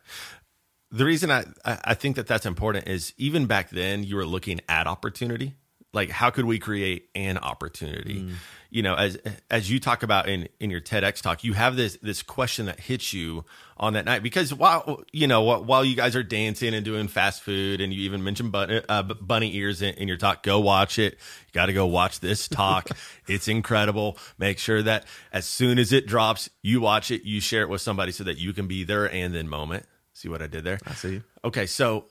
The 0.90 1.04
reason 1.04 1.30
I, 1.30 1.44
I 1.64 1.78
I 1.84 1.94
think 1.94 2.16
that 2.16 2.26
that's 2.26 2.44
important 2.46 2.86
is 2.88 3.14
even 3.16 3.46
back 3.46 3.70
then 3.70 4.04
you 4.04 4.16
were 4.16 4.26
looking 4.26 4.60
at 4.68 4.86
opportunity. 4.86 5.54
Like 5.94 6.10
how 6.10 6.30
could 6.30 6.44
we 6.44 6.58
create 6.58 7.08
an 7.14 7.38
opportunity? 7.38 8.28
You 8.74 8.82
know, 8.82 8.96
as 8.96 9.16
as 9.52 9.70
you 9.70 9.78
talk 9.78 10.02
about 10.02 10.28
in 10.28 10.48
in 10.58 10.68
your 10.68 10.80
TEDx 10.80 11.22
talk, 11.22 11.44
you 11.44 11.52
have 11.52 11.76
this 11.76 11.96
this 12.02 12.24
question 12.24 12.66
that 12.66 12.80
hits 12.80 13.12
you 13.12 13.44
on 13.76 13.92
that 13.92 14.04
night 14.04 14.20
because 14.20 14.52
while 14.52 15.04
you 15.12 15.28
know 15.28 15.42
while 15.60 15.84
you 15.84 15.94
guys 15.94 16.16
are 16.16 16.24
dancing 16.24 16.74
and 16.74 16.84
doing 16.84 17.06
fast 17.06 17.42
food 17.42 17.80
and 17.80 17.94
you 17.94 18.00
even 18.00 18.24
mentioned 18.24 18.50
bunny, 18.50 18.80
uh, 18.88 19.04
bunny 19.04 19.54
ears 19.54 19.80
in, 19.80 19.94
in 19.94 20.08
your 20.08 20.16
talk, 20.16 20.42
go 20.42 20.58
watch 20.58 20.98
it. 20.98 21.12
You 21.12 21.52
got 21.52 21.66
to 21.66 21.72
go 21.72 21.86
watch 21.86 22.18
this 22.18 22.48
talk. 22.48 22.88
it's 23.28 23.46
incredible. 23.46 24.18
Make 24.38 24.58
sure 24.58 24.82
that 24.82 25.04
as 25.32 25.46
soon 25.46 25.78
as 25.78 25.92
it 25.92 26.08
drops, 26.08 26.50
you 26.60 26.80
watch 26.80 27.12
it, 27.12 27.22
you 27.22 27.40
share 27.40 27.62
it 27.62 27.68
with 27.68 27.80
somebody 27.80 28.10
so 28.10 28.24
that 28.24 28.38
you 28.38 28.52
can 28.52 28.66
be 28.66 28.82
there 28.82 29.08
and 29.08 29.32
then 29.32 29.48
moment. 29.48 29.86
See 30.14 30.28
what 30.28 30.42
I 30.42 30.48
did 30.48 30.64
there? 30.64 30.80
I 30.84 30.94
see. 30.94 31.22
Okay, 31.44 31.66
so 31.66 32.06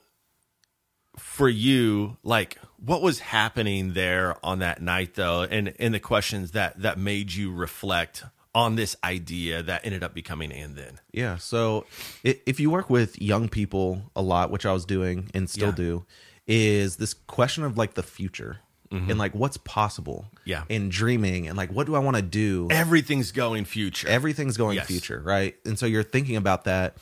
for 1.16 1.48
you, 1.48 2.16
like 2.22 2.58
what 2.84 3.02
was 3.02 3.18
happening 3.20 3.92
there 3.94 4.36
on 4.44 4.58
that 4.60 4.82
night 4.82 5.14
though, 5.14 5.42
and 5.42 5.72
and 5.78 5.94
the 5.94 6.00
questions 6.00 6.52
that 6.52 6.80
that 6.82 6.98
made 6.98 7.32
you 7.32 7.52
reflect 7.52 8.24
on 8.54 8.76
this 8.76 8.94
idea 9.02 9.62
that 9.64 9.84
ended 9.84 10.04
up 10.04 10.14
becoming 10.14 10.52
and 10.52 10.76
then. 10.76 11.00
Yeah. 11.12 11.38
So 11.38 11.86
if 12.22 12.60
you 12.60 12.70
work 12.70 12.88
with 12.88 13.20
young 13.20 13.48
people 13.48 14.02
a 14.14 14.22
lot, 14.22 14.50
which 14.52 14.64
I 14.64 14.72
was 14.72 14.84
doing 14.84 15.28
and 15.34 15.50
still 15.50 15.70
Yeah. 15.70 15.74
do, 15.74 16.04
is 16.46 16.96
this 16.96 17.14
question 17.14 17.64
of 17.64 17.76
like 17.76 17.94
the 17.94 18.02
future 18.04 18.58
and 18.92 19.18
like 19.18 19.34
what's 19.34 19.56
possible. 19.56 20.26
Mm-hmm. 20.28 20.50
Yeah. 20.50 20.62
And 20.70 20.88
dreaming 20.88 21.48
and 21.48 21.56
like 21.56 21.72
what 21.72 21.86
do 21.86 21.96
I 21.96 21.98
want 21.98 22.14
to 22.14 22.22
do? 22.22 22.68
Everything's 22.70 23.32
going 23.32 23.64
future. 23.64 24.06
Everything's 24.06 24.56
going 24.56 24.76
Yes. 24.76 24.86
future, 24.86 25.20
right? 25.24 25.56
And 25.64 25.76
so 25.76 25.84
you're 25.86 26.04
thinking 26.04 26.36
about 26.36 26.62
that. 26.64 26.96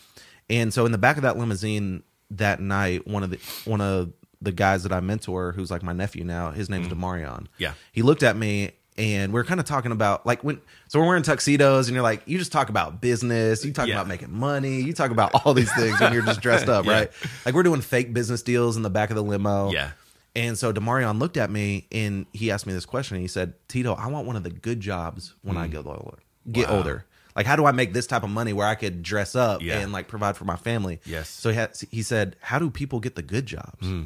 And 0.49 0.73
so 0.73 0.87
in 0.87 0.93
the 0.93 0.97
back 0.97 1.17
of 1.19 1.23
that 1.25 1.37
limousine 1.37 2.03
that 2.37 2.61
night, 2.61 3.06
one 3.06 3.23
of 3.23 3.31
the 3.31 3.38
one 3.64 3.81
of 3.81 4.12
the 4.40 4.52
guys 4.52 4.82
that 4.82 4.93
I 4.93 5.00
mentor, 5.00 5.52
who's 5.52 5.70
like 5.70 5.82
my 5.82 5.93
nephew 5.93 6.25
now, 6.25 6.50
his 6.50 6.69
name's 6.69 6.88
Demarion. 6.88 7.26
Mm-hmm. 7.43 7.44
Yeah. 7.58 7.75
He 7.93 8.02
looked 8.02 8.23
at 8.25 8.37
me 8.37 8.73
and 8.99 9.32
we 9.32 9.40
are 9.40 9.44
kind 9.44 9.61
of 9.61 9.67
talking 9.67 9.93
about 9.93 10.26
like 10.26 10.43
when 10.44 10.61
so 10.88 10.99
we're 11.00 11.06
wearing 11.06 11.23
tuxedos 11.23 11.87
and 11.88 11.94
you're 11.94 12.02
like, 12.02 12.23
you 12.26 12.38
just 12.38 12.50
talk 12.52 12.69
about 12.69 13.00
business, 13.00 13.64
you 13.64 13.73
talk 13.73 13.87
Yeah. 13.87 13.94
about 13.94 14.08
making 14.08 14.32
money, 14.32 14.82
you 14.82 14.93
talk 14.93 15.11
about 15.12 15.31
all 15.46 15.55
these 15.55 15.73
things 15.75 16.00
when 16.00 16.12
you're 16.12 16.25
just 16.25 16.40
dressed 16.40 16.69
up, 16.69 16.84
Yeah. 16.87 16.93
right? 16.93 17.11
Like 17.46 17.55
we're 17.55 17.62
doing 17.62 17.81
fake 17.81 18.12
business 18.12 18.43
deals 18.43 18.76
in 18.76 18.82
the 18.82 18.90
back 18.90 19.11
of 19.11 19.17
the 19.17 19.23
limo. 19.23 19.70
Yeah. 19.70 19.93
And 20.34 20.58
so 20.58 20.73
Demarion 20.73 21.20
looked 21.20 21.37
at 21.37 21.50
me 21.50 21.87
and 21.93 22.26
he 22.32 22.50
asked 22.50 22.67
me 22.67 22.73
this 22.73 22.87
question. 22.87 23.19
He 23.19 23.29
said, 23.29 23.52
TDoe, 23.69 23.99
I 23.99 24.08
want 24.08 24.26
one 24.26 24.34
of 24.34 24.43
the 24.43 24.50
good 24.50 24.81
jobs 24.81 25.34
when 25.43 25.56
I 25.56 25.69
get 25.69 25.87
older. 25.87 26.19
Get 26.50 26.67
Mm. 26.67 26.70
Wow. 26.70 26.76
older. 26.79 27.05
Like, 27.34 27.46
how 27.46 27.56
do 27.56 27.64
I 27.64 27.73
make 27.73 27.93
this 27.93 28.06
type 28.06 28.23
of 28.23 28.31
money 28.31 28.52
where 28.52 28.67
I 28.67 28.75
could 28.75 29.02
dress 29.02 29.34
up 29.34 29.62
Yeah. 29.62 29.79
and 29.79 29.93
like 29.93 30.08
provide 30.08 30.37
for 30.37 30.44
my 30.44 30.56
family? 30.56 31.00
Yes. 31.05 31.29
So 31.29 31.50
he 31.50 31.56
had, 31.56 31.76
he 31.90 32.02
said, 32.02 32.37
how 32.40 32.58
do 32.58 32.70
people 32.70 33.00
get 33.00 33.14
the 33.14 33.23
good 33.23 33.46
jobs? 33.46 33.87
Hmm. 33.87 34.02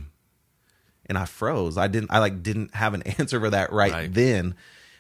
And 1.06 1.16
I 1.16 1.24
froze. 1.24 1.78
I 1.78 1.86
didn't. 1.86 2.10
I 2.10 2.18
like 2.18 2.42
didn't 2.42 2.74
have 2.74 2.94
an 2.94 3.02
answer 3.18 3.38
for 3.40 3.50
that 3.50 3.72
right, 3.72 3.92
Right. 3.92 4.12
then. 4.12 4.54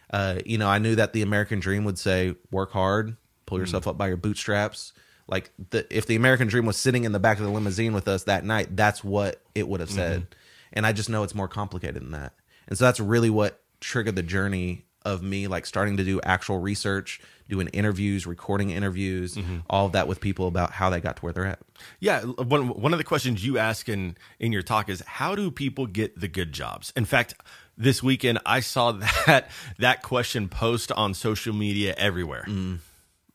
Uh, 0.08 0.38
you 0.46 0.56
know, 0.56 0.68
I 0.68 0.78
knew 0.78 0.94
that 0.94 1.12
the 1.12 1.22
American 1.22 1.58
dream 1.58 1.84
would 1.84 1.98
say, 1.98 2.36
work 2.52 2.70
hard, 2.70 3.16
pull 3.44 3.58
hmm. 3.58 3.62
yourself 3.62 3.88
up 3.88 3.98
by 3.98 4.08
your 4.08 4.16
bootstraps. 4.16 4.92
Like 5.28 5.50
the 5.70 5.84
if 5.90 6.06
the 6.06 6.14
American 6.14 6.46
dream 6.46 6.66
was 6.66 6.76
sitting 6.76 7.02
in 7.02 7.10
the 7.10 7.18
back 7.18 7.38
of 7.38 7.44
the 7.44 7.50
limousine 7.50 7.92
with 7.92 8.06
us 8.06 8.24
that 8.24 8.44
night, 8.44 8.76
that's 8.76 9.02
what 9.02 9.42
it 9.56 9.66
would 9.66 9.80
have 9.80 9.90
said. 9.90 10.20
Mm-hmm. 10.20 10.32
And 10.74 10.86
I 10.86 10.92
just 10.92 11.10
know 11.10 11.24
it's 11.24 11.34
more 11.34 11.48
complicated 11.48 12.00
than 12.00 12.12
that. 12.12 12.32
And 12.68 12.78
so 12.78 12.84
that's 12.84 13.00
really 13.00 13.30
what 13.30 13.60
triggered 13.80 14.14
the 14.14 14.22
journey 14.22 14.84
of 15.06 15.22
me 15.22 15.46
like 15.46 15.64
starting 15.64 15.96
to 15.96 16.04
do 16.04 16.20
actual 16.22 16.58
research, 16.58 17.20
doing 17.48 17.68
interviews, 17.68 18.26
recording 18.26 18.70
interviews, 18.70 19.36
mm-hmm. 19.36 19.58
all 19.70 19.86
of 19.86 19.92
that 19.92 20.08
with 20.08 20.20
people 20.20 20.48
about 20.48 20.72
how 20.72 20.90
they 20.90 21.00
got 21.00 21.16
to 21.16 21.22
where 21.22 21.32
they're 21.32 21.46
at. 21.46 21.60
Yeah, 22.00 22.22
one 22.22 22.68
one 22.68 22.92
of 22.92 22.98
the 22.98 23.04
questions 23.04 23.44
you 23.44 23.56
ask 23.56 23.88
in 23.88 24.16
in 24.40 24.52
your 24.52 24.62
talk 24.62 24.88
is 24.88 25.00
how 25.06 25.34
do 25.34 25.50
people 25.50 25.86
get 25.86 26.20
the 26.20 26.28
good 26.28 26.52
jobs? 26.52 26.92
In 26.96 27.04
fact, 27.04 27.34
this 27.78 28.02
weekend 28.02 28.40
I 28.44 28.60
saw 28.60 28.92
that 29.26 29.48
that 29.78 30.02
question 30.02 30.48
post 30.48 30.90
on 30.92 31.14
social 31.14 31.54
media 31.54 31.94
everywhere. 31.96 32.44
Mm. 32.48 32.78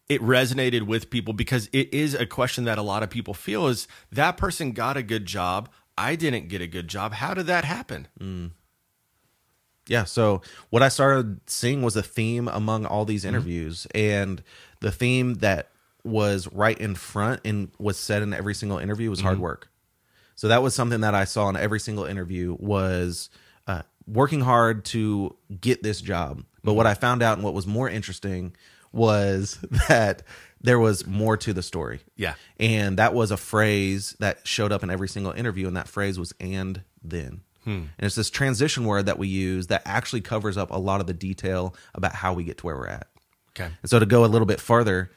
It 0.10 0.22
resonated 0.22 0.82
with 0.82 1.10
people 1.10 1.34
because 1.34 1.70
it 1.72 1.94
is 1.94 2.14
a 2.14 2.26
question 2.26 2.66
that 2.66 2.78
a 2.78 2.82
lot 2.82 3.02
of 3.02 3.10
people 3.10 3.34
feel 3.34 3.68
is 3.68 3.88
that 4.12 4.36
person 4.36 4.74
got 4.74 4.98
a 4.98 5.04
good 5.04 5.26
job, 5.26 5.70
I 5.98 6.16
didn't 6.16 6.50
get 6.50 6.62
a 6.62 6.68
good 6.68 6.90
job. 6.90 7.14
How 7.14 7.34
did 7.34 7.46
that 7.46 7.64
happen? 7.64 8.10
Mm. 8.20 8.52
Yeah. 9.88 10.04
So 10.04 10.42
what 10.70 10.84
I 10.84 10.90
started 10.90 11.42
seeing 11.50 11.82
was 11.82 11.96
a 11.96 12.04
theme 12.04 12.48
among 12.48 12.86
all 12.86 13.06
these 13.06 13.22
mm-hmm. 13.22 13.30
interviews, 13.30 13.88
and 13.94 14.44
the 14.80 14.92
theme 14.92 15.36
that 15.36 15.70
was 16.04 16.52
right 16.52 16.78
in 16.78 16.96
front 16.96 17.42
and 17.46 17.72
was 17.78 17.98
said 17.98 18.22
in 18.22 18.34
every 18.34 18.56
single 18.56 18.78
interview 18.78 19.10
was 19.10 19.22
hard 19.22 19.36
mm-hmm. 19.36 19.44
work. 19.44 19.70
So 20.36 20.48
that 20.48 20.64
was 20.64 20.74
something 20.74 21.02
that 21.02 21.14
I 21.14 21.26
saw 21.26 21.50
in 21.50 21.56
every 21.56 21.80
single 21.80 22.06
interview 22.06 22.58
was 22.60 23.30
uh, 23.68 23.84
working 24.08 24.42
hard 24.42 24.86
to 24.86 25.36
get 25.60 25.84
this 25.84 26.02
job. 26.02 26.44
But 26.64 26.74
what 26.74 26.86
mm-hmm. 26.86 26.92
I 26.92 26.96
found 26.96 27.22
out 27.22 27.38
and 27.38 27.44
what 27.44 27.54
was 27.54 27.68
more 27.68 27.90
interesting 27.90 28.56
was 28.92 29.60
that 29.88 30.24
there 30.62 30.80
was 30.80 31.06
more 31.06 31.38
to 31.38 31.54
the 31.54 31.64
story. 31.64 32.02
Yeah. 32.16 32.36
And 32.60 32.98
that 32.98 33.14
was 33.14 33.32
a 33.32 33.38
phrase 33.38 34.16
that 34.20 34.48
showed 34.48 34.72
up 34.72 34.84
in 34.84 34.90
every 34.90 35.08
single 35.08 35.32
interview, 35.32 35.68
and 35.68 35.78
that 35.78 35.88
phrase 35.88 36.20
was 36.20 36.34
and 36.40 36.84
then. 37.04 37.42
Hmm. 37.64 37.70
And 37.72 37.90
it's 38.00 38.16
this 38.16 38.30
transition 38.30 38.86
word 38.86 39.06
that 39.06 39.20
we 39.20 39.28
use 39.28 39.68
that 39.68 39.82
actually 39.86 40.22
covers 40.22 40.58
up 40.58 40.72
a 40.72 40.78
lot 40.78 41.02
of 41.02 41.08
the 41.08 41.14
detail 41.14 41.76
about 41.94 42.14
how 42.14 42.34
we 42.34 42.44
get 42.44 42.58
to 42.60 42.66
where 42.66 42.76
we're 42.76 42.88
at. 42.88 43.08
Okay. 43.56 43.72
And 43.82 43.90
so 43.90 44.00
to 44.00 44.06
go 44.06 44.26
a 44.26 44.28
little 44.28 44.46
bit 44.46 44.60
further, 44.60 45.12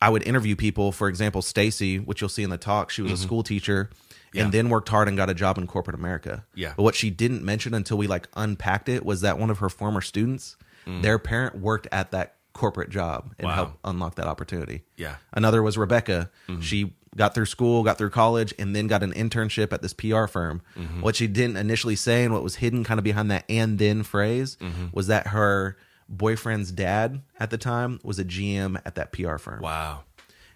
I 0.00 0.08
would 0.10 0.22
interview 0.26 0.56
people, 0.56 0.92
for 0.92 1.08
example, 1.08 1.42
Stacy, 1.42 1.98
which 1.98 2.20
you'll 2.20 2.28
see 2.28 2.42
in 2.42 2.50
the 2.50 2.58
talk, 2.58 2.90
she 2.90 3.02
was 3.02 3.12
a 3.12 3.14
mm-hmm. 3.14 3.24
school 3.24 3.42
teacher 3.42 3.90
Yeah. 4.32 4.44
and 4.44 4.52
then 4.52 4.68
worked 4.68 4.88
hard 4.88 5.08
and 5.08 5.16
got 5.16 5.30
a 5.30 5.34
job 5.34 5.58
in 5.58 5.66
corporate 5.66 5.96
America. 5.96 6.44
Yeah. 6.54 6.74
But 6.76 6.82
what 6.82 6.94
she 6.94 7.10
didn't 7.10 7.42
mention 7.44 7.74
until 7.74 7.98
we 7.98 8.06
like 8.06 8.28
unpacked 8.36 8.88
it 8.88 9.04
was 9.04 9.22
that 9.22 9.38
one 9.38 9.50
of 9.50 9.58
her 9.58 9.68
former 9.68 10.00
students, 10.00 10.56
mm. 10.86 11.02
their 11.02 11.18
parent 11.18 11.58
worked 11.58 11.88
at 11.92 12.10
that 12.12 12.36
corporate 12.52 12.90
job 12.90 13.34
and 13.38 13.46
Wow. 13.48 13.54
helped 13.54 13.78
unlock 13.84 14.14
that 14.16 14.26
opportunity. 14.26 14.84
Yeah. 14.96 15.16
Another 15.32 15.62
was 15.62 15.76
Rebecca. 15.76 16.30
Mm-hmm. 16.48 16.60
She 16.60 16.94
got 17.16 17.34
through 17.34 17.46
school, 17.46 17.82
got 17.82 17.98
through 17.98 18.10
college, 18.10 18.54
and 18.58 18.76
then 18.76 18.86
got 18.86 19.02
an 19.02 19.12
internship 19.12 19.72
at 19.72 19.82
this 19.82 19.92
PR 19.92 20.26
firm. 20.26 20.62
Mm-hmm. 20.76 21.00
What 21.00 21.16
she 21.16 21.26
didn't 21.26 21.56
initially 21.56 21.96
say 21.96 22.24
and 22.24 22.32
what 22.32 22.42
was 22.42 22.56
hidden 22.56 22.84
kind 22.84 22.98
of 22.98 23.04
behind 23.04 23.30
that 23.30 23.44
and 23.48 23.78
then 23.78 24.02
phrase 24.02 24.56
mm-hmm. 24.60 24.86
was 24.92 25.06
that 25.08 25.28
her 25.28 25.76
boyfriend's 26.08 26.70
dad 26.70 27.22
at 27.40 27.50
the 27.50 27.58
time 27.58 27.98
was 28.04 28.18
a 28.18 28.24
GM 28.24 28.80
at 28.84 28.94
that 28.94 29.12
PR 29.12 29.38
firm. 29.38 29.60
Wow. 29.62 30.04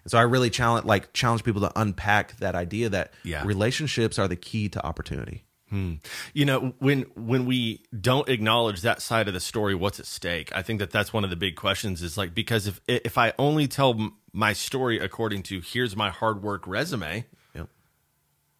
And 0.03 0.11
So 0.11 0.17
I 0.17 0.21
really 0.21 0.49
challenge 0.49 0.85
like 0.85 1.13
challenge 1.13 1.43
people 1.43 1.61
to 1.61 1.71
unpack 1.75 2.37
that 2.37 2.55
idea 2.55 2.89
that 2.89 3.13
Yeah. 3.23 3.43
relationships 3.45 4.17
are 4.17 4.27
the 4.27 4.35
key 4.35 4.69
to 4.69 4.85
opportunity. 4.85 5.43
Hmm. 5.71 5.93
You 6.33 6.43
know, 6.43 6.73
when 6.79 7.03
when 7.15 7.45
we 7.45 7.81
don't 7.97 8.27
acknowledge 8.27 8.81
that 8.81 9.01
side 9.01 9.29
of 9.29 9.33
the 9.33 9.39
story, 9.39 9.73
what's 9.73 10.01
at 10.01 10.05
stake? 10.05 10.51
I 10.53 10.61
think 10.61 10.79
that 10.79 10.91
that's 10.91 11.13
one 11.13 11.23
of 11.23 11.29
the 11.29 11.37
big 11.37 11.55
questions. 11.55 12.01
Is 12.01 12.17
like 12.17 12.35
because 12.35 12.67
if 12.67 12.81
if 12.87 13.17
I 13.17 13.31
only 13.39 13.69
tell 13.69 14.11
my 14.33 14.51
story 14.51 14.99
according 14.99 15.43
to 15.43 15.61
here's 15.61 15.95
my 15.95 16.09
hard 16.09 16.43
work 16.43 16.67
resume, 16.67 17.25
Yep. 17.55 17.69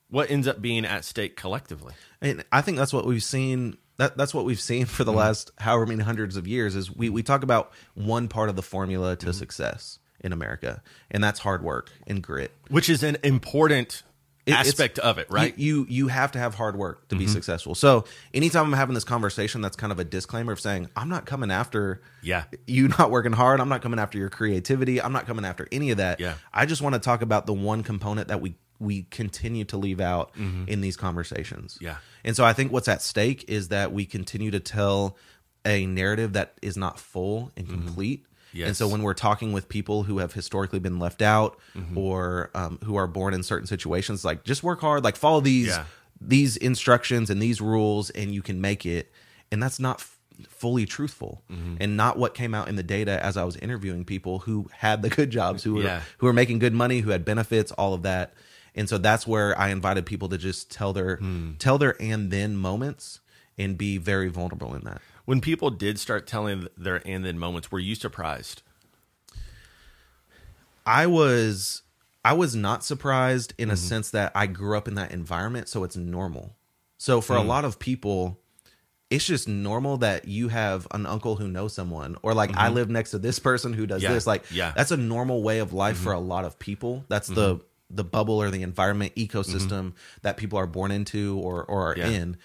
what 0.10 0.32
ends 0.32 0.48
up 0.48 0.62
being 0.62 0.86
at 0.86 1.04
stake 1.04 1.36
collectively? 1.36 1.94
And 2.22 2.46
I 2.50 2.62
think 2.62 2.78
that's 2.78 2.94
what 2.94 3.06
we've 3.06 3.22
seen. 3.22 3.78
that, 3.98 4.16
that's 4.16 4.34
what 4.34 4.46
we've 4.46 4.62
seen 4.62 4.86
for 4.86 5.04
the 5.04 5.12
hmm. 5.12 5.18
last 5.18 5.52
however 5.58 5.86
many 5.86 6.04
hundreds 6.04 6.38
of 6.38 6.48
years 6.48 6.78
is 6.78 6.90
we, 6.96 7.10
we 7.10 7.24
talk 7.24 7.44
about 7.44 7.74
one 7.94 8.30
part 8.30 8.48
of 8.48 8.56
the 8.56 8.64
formula 8.64 9.18
to 9.18 9.28
hmm. 9.28 9.32
success 9.34 10.00
in 10.24 10.32
america 10.32 10.84
and 11.10 11.24
that's 11.24 11.40
hard 11.40 11.64
work 11.64 11.90
and 12.06 12.22
grit 12.22 12.52
which 12.70 12.90
is 12.90 13.02
an 13.02 13.18
important 13.24 14.04
It- 14.46 14.54
aspect 14.54 14.98
of 15.00 15.18
it, 15.20 15.28
right? 15.30 15.56
you, 15.58 15.82
you 15.82 15.88
you 15.90 16.08
have 16.08 16.32
to 16.32 16.40
have 16.40 16.56
hard 16.56 16.76
work 16.76 17.08
to 17.10 17.16
be 17.16 17.28
successful 17.28 17.76
so 17.76 18.06
anytime 18.34 18.66
i'm 18.66 18.74
having 18.74 18.96
this 18.96 19.04
conversation 19.04 19.62
that's 19.62 19.76
kind 19.76 19.92
of 19.92 20.00
a 20.00 20.04
disclaimer 20.04 20.52
of 20.52 20.60
saying 20.60 20.90
i'm 20.96 21.10
not 21.10 21.26
coming 21.28 21.52
after 21.52 22.02
Yeah. 22.24 22.46
you 22.66 22.88
not 22.88 23.12
working 23.12 23.34
hard 23.34 23.60
i'm 23.60 23.70
not 23.70 23.82
coming 23.84 24.00
after 24.00 24.18
your 24.18 24.30
creativity 24.30 25.00
i'm 25.02 25.14
not 25.14 25.28
coming 25.28 25.46
after 25.46 25.68
any 25.72 25.92
of 25.92 25.98
that 25.98 26.20
Yeah. 26.20 26.34
i 26.54 26.66
just 26.66 26.82
want 26.82 26.94
to 26.96 27.00
talk 27.00 27.22
about 27.22 27.46
the 27.46 27.54
one 27.54 27.84
component 27.84 28.30
that 28.30 28.42
we 28.42 28.56
we 28.80 29.04
continue 29.12 29.64
to 29.66 29.78
leave 29.78 30.02
out 30.02 30.32
in 30.36 30.82
these 30.82 30.98
conversations 30.98 31.76
Mm-hmm. 31.76 31.86
Yeah. 31.86 31.96
and 32.24 32.36
so 32.36 32.44
i 32.44 32.54
think 32.54 32.72
what's 32.72 32.88
at 32.88 33.04
stake 33.04 33.46
is 33.48 33.68
that 33.68 33.94
we 33.94 34.06
continue 34.06 34.50
to 34.52 34.60
tell 34.60 35.18
a 35.66 35.86
narrative 35.86 36.34
that 36.34 36.56
is 36.64 36.76
not 36.78 37.00
full 37.00 37.52
and 37.56 37.70
complete 37.70 38.26
Yes. 38.54 38.68
and 38.68 38.78
so 38.78 38.88
when 38.88 39.02
we're 39.02 39.14
talking 39.14 39.54
with 39.54 39.70
people 39.70 40.04
who 40.04 40.18
have 40.20 40.34
historically 40.34 40.80
been 40.80 41.00
left 41.00 41.22
out 41.22 41.58
mm-hmm. 41.76 41.98
or 41.98 42.50
um, 42.54 42.80
who 42.84 42.96
are 42.96 43.08
born 43.08 43.34
in 43.34 43.44
certain 43.44 43.68
situations, 43.68 44.26
like 44.26 44.44
just 44.44 44.64
work 44.64 44.82
hard, 44.82 45.04
like 45.04 45.16
follow 45.16 45.40
these 45.42 45.68
Yeah. 45.68 45.86
these 46.20 46.58
instructions 46.58 47.30
and 47.30 47.42
these 47.42 47.62
rules, 47.62 48.10
and 48.12 48.34
you 48.34 48.42
can 48.42 48.62
make 48.62 48.86
it. 48.86 49.12
And 49.52 49.62
that's 49.62 49.80
not 49.80 50.00
f- 50.02 50.18
fully 50.50 50.86
truthful, 50.86 51.44
mm-hmm. 51.52 51.76
and 51.80 51.98
not 51.98 52.18
what 52.18 52.34
came 52.34 52.54
out 52.54 52.68
in 52.68 52.76
the 52.76 52.84
data 52.84 53.24
as 53.24 53.38
I 53.38 53.44
was 53.44 53.56
interviewing 53.58 54.06
people 54.06 54.40
who 54.40 54.70
had 54.74 55.02
the 55.02 55.10
good 55.10 55.30
jobs, 55.30 55.64
who 55.64 55.76
were 55.76 55.84
Yeah. 55.84 56.02
who 56.20 56.26
were 56.26 56.34
making 56.34 56.60
good 56.60 56.74
money, 56.74 57.00
who 57.02 57.12
had 57.12 57.24
benefits, 57.26 57.72
all 57.74 57.94
of 57.94 58.04
that. 58.04 58.34
And 58.74 58.88
so 58.88 58.98
that's 58.98 59.28
where 59.28 59.58
I 59.60 59.70
invited 59.70 60.06
people 60.06 60.30
to 60.30 60.38
just 60.38 60.72
tell 60.72 60.94
their 60.94 61.18
hmm. 61.18 61.54
tell 61.60 61.78
their 61.78 62.02
and 62.02 62.32
then 62.32 62.56
moments 62.56 63.20
and 63.58 63.78
be 63.78 63.98
very 63.98 64.30
vulnerable 64.30 64.74
in 64.74 64.84
that. 64.86 65.02
When 65.26 65.42
people 65.42 65.70
did 65.70 66.00
start 66.00 66.28
telling 66.28 66.68
their 66.78 67.02
and 67.08 67.24
then 67.26 67.38
moments, 67.40 67.72
were 67.72 67.80
you 67.80 67.96
surprised? 67.96 68.62
I 70.86 71.08
was 71.08 71.84
I 72.24 72.34
was 72.34 72.56
not 72.56 72.84
surprised 72.84 73.54
in 73.58 73.70
a 73.70 73.74
Mm-hmm. 73.74 73.88
sense 73.88 74.12
that 74.12 74.32
I 74.36 74.46
grew 74.48 74.78
up 74.78 74.88
in 74.88 74.96
that 74.96 75.12
environment, 75.12 75.68
so 75.68 75.84
it's 75.84 75.96
normal. 75.96 76.56
So 76.98 77.20
for 77.22 77.36
Mm. 77.36 77.40
a 77.40 77.44
lot 77.44 77.66
of 77.66 77.80
people, 77.80 78.40
it's 79.10 79.26
just 79.26 79.48
normal 79.48 79.98
that 79.98 80.28
you 80.28 80.50
have 80.50 80.88
an 80.92 81.06
uncle 81.08 81.36
who 81.36 81.48
knows 81.48 81.74
someone, 81.74 82.16
or 82.22 82.34
like 82.34 82.56
I 82.56 82.70
live 82.70 82.90
next 82.90 83.12
to 83.12 83.20
this 83.20 83.40
person 83.40 83.74
who 83.74 83.86
does 83.88 84.02
Mm-hmm. 84.04 84.12
Yeah, 84.12 84.16
this. 84.16 84.28
Like, 84.28 84.44
yeah. 84.52 84.68
Mm-hmm. 84.70 84.78
that's 84.78 84.92
a 84.92 84.98
normal 84.98 85.42
way 85.44 85.60
of 85.60 85.74
life 85.74 85.98
for 85.98 86.14
a 86.14 86.20
lot 86.20 86.46
of 86.46 86.60
people. 86.60 87.06
That's 87.10 87.28
the 87.28 87.60
the 87.94 88.04
bubble 88.06 88.42
or 88.42 88.50
the 88.50 88.62
environment 88.62 89.14
ecosystem 89.16 89.94
that 90.22 90.38
people 90.38 90.58
are 90.58 90.68
born 90.68 90.92
into 90.92 91.38
or 91.40 91.64
or 91.64 91.90
are 91.92 91.96
Mm-hmm. 91.96 92.12
Yeah. 92.12 92.20
in. 92.22 92.38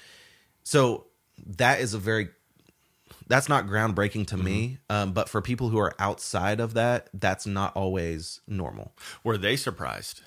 So 0.65 1.07
that 1.59 1.81
is 1.81 1.93
a 1.95 1.99
very 1.99 2.31
that's 3.27 3.49
not 3.49 3.67
groundbreaking 3.67 4.27
to 4.29 4.37
me. 4.37 4.79
Mm-hmm. 4.91 4.97
Um, 5.09 5.13
but 5.13 5.29
for 5.29 5.43
people 5.43 5.69
who 5.71 5.79
are 5.79 5.93
outside 5.99 6.61
of 6.61 6.75
that, 6.75 7.09
that's 7.15 7.47
not 7.47 7.75
always 7.77 8.41
normal. 8.47 8.93
Were 9.25 9.37
they 9.39 9.57
surprised? 9.57 10.23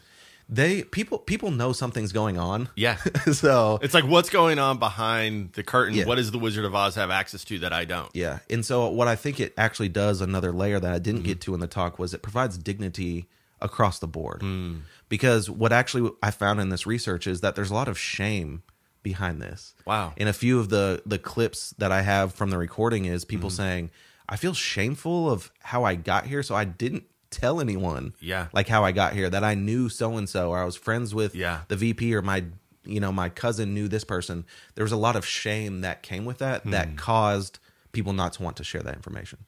They 0.51 0.81
people 0.83 1.19
people 1.19 1.51
know 1.51 1.73
something's 1.73 2.11
going 2.11 2.39
on. 2.39 2.69
Yeah. 2.75 2.95
so 3.33 3.77
It's 3.83 3.93
like 3.93 4.05
what's 4.05 4.31
going 4.31 4.57
on 4.57 4.79
behind 4.79 5.53
the 5.53 5.61
curtain? 5.61 5.93
Yeah. 5.95 6.05
What 6.05 6.15
does 6.15 6.31
the 6.31 6.39
Wizard 6.39 6.65
of 6.65 6.73
Oz 6.73 6.95
have 6.95 7.11
access 7.11 7.43
to 7.45 7.59
that 7.59 7.71
I 7.71 7.85
don't? 7.85 8.09
yeah, 8.15 8.39
and 8.49 8.65
so 8.65 8.89
what 8.89 9.07
I 9.07 9.15
think 9.15 9.39
it 9.39 9.53
actually 9.57 9.89
does 9.89 10.21
another 10.21 10.51
layer 10.51 10.79
that 10.79 10.91
I 10.91 10.97
didn't 10.97 11.19
Mm-hmm. 11.21 11.27
get 11.27 11.41
to 11.41 11.53
in 11.53 11.59
the 11.59 11.67
talk 11.67 11.99
was 11.99 12.15
it 12.15 12.23
provides 12.23 12.57
dignity 12.57 13.27
across 13.61 13.99
the 13.99 14.07
board. 14.07 14.41
Mm. 14.41 14.81
Because 15.07 15.49
what 15.51 15.71
actually 15.71 16.09
I 16.23 16.31
found 16.31 16.59
in 16.59 16.69
this 16.69 16.87
research 16.87 17.27
is 17.27 17.41
that 17.41 17.55
there's 17.55 17.69
a 17.69 17.73
lot 17.75 17.87
of 17.87 17.99
shame 17.99 18.63
behind 19.03 19.41
this. 19.41 19.73
Wow. 19.85 20.13
And 20.17 20.27
a 20.29 20.33
few 20.33 20.59
of 20.59 20.69
the 20.69 21.01
the 21.05 21.19
clips 21.19 21.73
that 21.77 21.91
I 21.91 22.01
have 22.01 22.33
from 22.33 22.49
the 22.49 22.57
recording 22.57 23.05
is 23.05 23.23
Mm-hmm. 23.23 23.29
people 23.29 23.49
saying, 23.49 23.91
"I 24.27 24.35
feel 24.35 24.53
shameful 24.53 25.29
of 25.29 25.51
how 25.61 25.83
I 25.83 25.95
got 25.95 26.25
here, 26.27 26.43
so 26.43 26.55
I 26.55 26.65
didn't 26.65 27.03
tell 27.31 27.59
anyone." 27.61 28.13
Yeah. 28.19 28.47
Like 28.53 28.67
how 28.67 28.83
I 28.83 28.91
got 28.91 29.13
here 29.13 29.29
that 29.29 29.43
I 29.43 29.55
knew 29.55 29.89
so 29.89 30.17
and 30.17 30.27
so 30.27 30.49
or 30.51 30.59
I 30.59 30.65
was 30.65 30.75
friends 30.75 31.13
with 31.15 31.35
Yeah. 31.35 31.61
the 31.67 31.75
VP 31.75 32.13
or 32.15 32.21
my 32.21 32.45
you 32.85 32.99
know 32.99 33.11
my 33.11 33.29
cousin 33.29 33.73
knew 33.73 33.87
this 33.87 34.03
person. 34.03 34.45
There 34.75 34.83
was 34.83 34.91
a 34.91 34.97
lot 34.97 35.15
of 35.15 35.25
shame 35.25 35.81
that 35.81 36.01
came 36.03 36.25
with 36.25 36.37
that 36.39 36.63
Hmm. 36.63 36.71
that 36.71 36.97
caused 36.97 37.59
people 37.91 38.13
not 38.13 38.33
to 38.33 38.43
want 38.43 38.57
to 38.57 38.63
share 38.63 38.81
that 38.83 38.95
information. 38.95 39.39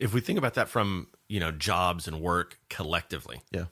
If 0.00 0.12
we 0.12 0.20
think 0.20 0.38
about 0.38 0.54
that 0.54 0.68
from, 0.68 1.06
you 1.28 1.38
know, 1.38 1.52
jobs 1.52 2.08
and 2.08 2.20
work 2.20 2.58
collectively, 2.68 3.42
Yeah. 3.52 3.66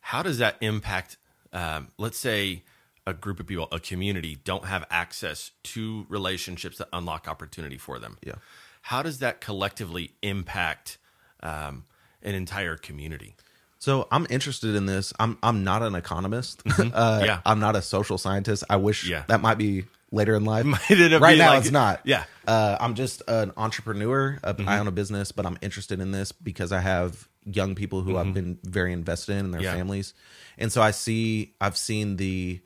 how 0.00 0.22
does 0.22 0.38
that 0.38 0.56
impact 0.60 1.16
um, 1.52 1.88
let's 1.96 2.18
say 2.18 2.62
a 3.10 3.14
group 3.14 3.38
of 3.40 3.46
people 3.46 3.68
a 3.72 3.80
community 3.80 4.32
don't 4.50 4.66
have 4.66 4.84
access 4.90 5.50
to 5.72 6.04
relationships 6.08 6.76
that 6.78 6.88
unlock 6.92 7.28
opportunity 7.28 7.78
for 7.78 7.98
them 7.98 8.18
Yeah. 8.28 8.34
how 8.82 9.00
does 9.02 9.18
that 9.24 9.40
collectively 9.40 10.12
impact 10.22 10.98
um, 11.42 11.84
an 12.22 12.34
entire 12.34 12.76
community 12.76 13.34
So 13.78 14.08
I'm 14.10 14.26
interested 14.28 14.74
in 14.74 14.86
this. 14.86 15.12
I'm 15.22 15.38
I'm 15.40 15.62
not 15.62 15.80
an 15.88 15.94
economist. 15.94 16.62
uh, 16.66 16.70
Mm-hmm. 16.72 17.24
Yeah. 17.30 17.40
I'm 17.50 17.60
not 17.66 17.76
a 17.76 17.82
social 17.82 18.18
scientist. 18.18 18.64
I 18.68 18.76
wish 18.88 19.06
Yeah. 19.06 19.22
that 19.28 19.40
might 19.40 19.56
be 19.66 19.84
later 20.10 20.34
in 20.34 20.44
life. 20.44 20.66
Right 20.90 21.38
now, 21.38 21.50
like- 21.54 21.60
it's 21.62 21.70
not. 21.70 22.00
yeah. 22.04 22.24
Uh, 22.54 22.76
I'm 22.80 22.94
just 22.96 23.22
an 23.28 23.52
entrepreneur. 23.56 24.38
Uh, 24.42 24.54
Mm-hmm. 24.54 24.68
I 24.68 24.80
own 24.80 24.88
a 24.88 24.96
business, 25.02 25.30
but 25.32 25.46
I'm 25.46 25.58
interested 25.62 26.00
in 26.00 26.10
this 26.10 26.32
because 26.32 26.72
I 26.72 26.80
have 26.80 27.28
young 27.44 27.76
people 27.76 28.02
who 28.02 28.16
I've 28.18 28.34
been 28.34 28.58
very 28.64 28.92
invested 28.92 29.34
in 29.38 29.44
and 29.46 29.54
their 29.54 29.60
Mm-hmm. 29.60 29.70
Yeah. 29.70 29.78
families, 29.80 30.14
and 30.58 30.72
so 30.74 30.82
I 30.82 30.90
see 30.90 31.54
I've 31.60 31.76
seen 31.78 32.16
the 32.16 32.60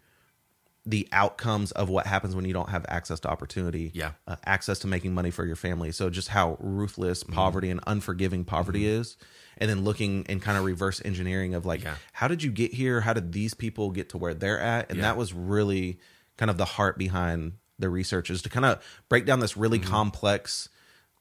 the 0.84 1.08
outcomes 1.12 1.70
of 1.72 1.88
what 1.88 2.06
happens 2.08 2.34
when 2.34 2.44
you 2.44 2.52
don't 2.52 2.68
have 2.70 2.84
access 2.88 3.20
to 3.20 3.28
opportunity, 3.28 3.92
Yeah. 3.94 4.12
uh, 4.26 4.34
access 4.44 4.80
to 4.80 4.88
making 4.88 5.14
money 5.14 5.30
for 5.30 5.44
your 5.46 5.54
family. 5.54 5.92
So 5.92 6.10
just 6.10 6.28
how 6.28 6.56
ruthless 6.58 7.22
Mm-hmm. 7.22 7.32
poverty 7.34 7.70
and 7.70 7.80
unforgiving 7.86 8.44
poverty 8.44 8.86
is, 8.86 9.16
and 9.58 9.70
then 9.70 9.84
looking 9.84 10.26
and 10.28 10.42
kind 10.42 10.58
of 10.58 10.64
reverse 10.64 11.00
engineering 11.04 11.54
of 11.54 11.64
like, 11.64 11.84
Yeah. 11.84 11.94
how 12.14 12.26
did 12.26 12.42
you 12.42 12.50
get 12.50 12.74
here? 12.74 13.02
How 13.02 13.12
did 13.12 13.30
these 13.32 13.54
people 13.54 13.90
get 13.92 14.08
to 14.08 14.18
where 14.18 14.34
they're 14.34 14.58
at? 14.60 14.88
And 14.90 14.96
Yeah. 14.98 15.02
that 15.02 15.16
was 15.16 15.32
really 15.32 16.00
kind 16.36 16.50
of 16.50 16.58
the 16.58 16.64
heart 16.64 16.98
behind 16.98 17.52
the 17.78 17.88
research 17.88 18.28
is 18.30 18.42
to 18.42 18.48
kind 18.48 18.64
of 18.66 18.82
break 19.08 19.24
down 19.24 19.38
this 19.38 19.56
really 19.56 19.78
Mm-hmm. 19.78 19.88
complex 19.90 20.68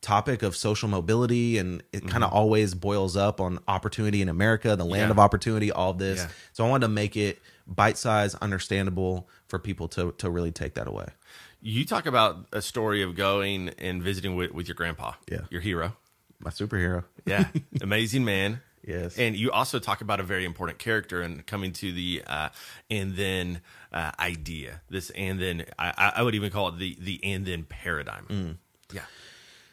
topic 0.02 0.42
of 0.42 0.56
social 0.56 0.90
mobility 0.90 1.60
and 1.60 1.84
it 1.94 2.08
kind 2.08 2.24
of 2.24 2.34
always 2.34 2.74
boils 2.74 3.16
up 3.16 3.40
on 3.40 3.60
opportunity 3.68 4.20
in 4.24 4.30
America, 4.30 4.76
the 4.76 4.84
land 4.84 5.02
Mm-hmm. 5.04 5.08
Yeah. 5.10 5.12
of 5.12 5.20
opportunity, 5.20 5.72
all 5.72 5.92
of 5.92 6.00
this. 6.00 6.22
Yeah. 6.22 6.28
So 6.54 6.66
I 6.66 6.70
wanted 6.70 6.88
to 6.88 6.92
make 6.94 7.16
it 7.16 7.40
bite-sized, 7.76 8.38
understandable 8.42 9.28
for 9.48 9.60
people 9.60 9.88
to 9.90 10.12
to 10.18 10.30
really 10.30 10.52
take 10.52 10.74
that 10.76 10.88
away. 10.88 11.08
you 11.62 11.86
talk 11.86 12.06
about 12.06 12.48
a 12.52 12.62
story 12.62 13.02
of 13.04 13.16
going 13.16 13.70
and 13.78 14.02
visiting 14.04 14.36
with, 14.36 14.52
with 14.52 14.68
your 14.68 14.76
grandpa 14.76 15.14
Yeah. 15.30 15.42
your 15.50 15.62
hero 15.62 15.96
My 16.40 16.50
superhero. 16.52 17.04
yeah 17.26 17.48
amazing 17.82 18.26
man 18.26 18.62
Yes. 18.84 19.16
and 19.20 19.36
you 19.36 19.52
also 19.52 19.78
talk 19.78 20.02
about 20.02 20.20
a 20.20 20.24
very 20.24 20.44
important 20.44 20.80
character 20.80 21.22
and 21.22 21.46
coming 21.46 21.72
to 21.74 21.92
the 21.94 22.24
uh, 22.26 22.50
and 22.90 23.16
then 23.16 23.62
uh, 23.94 24.10
idea 24.20 24.82
this 24.90 25.12
and 25.12 25.40
then 25.40 25.66
I, 25.78 26.14
I 26.18 26.22
would 26.24 26.34
even 26.34 26.50
call 26.52 26.70
it 26.70 26.80
the 26.80 26.98
the 27.00 27.20
and 27.24 27.46
then 27.46 27.64
paradigm 27.66 28.26
Mm. 28.30 28.58
yeah 28.92 29.06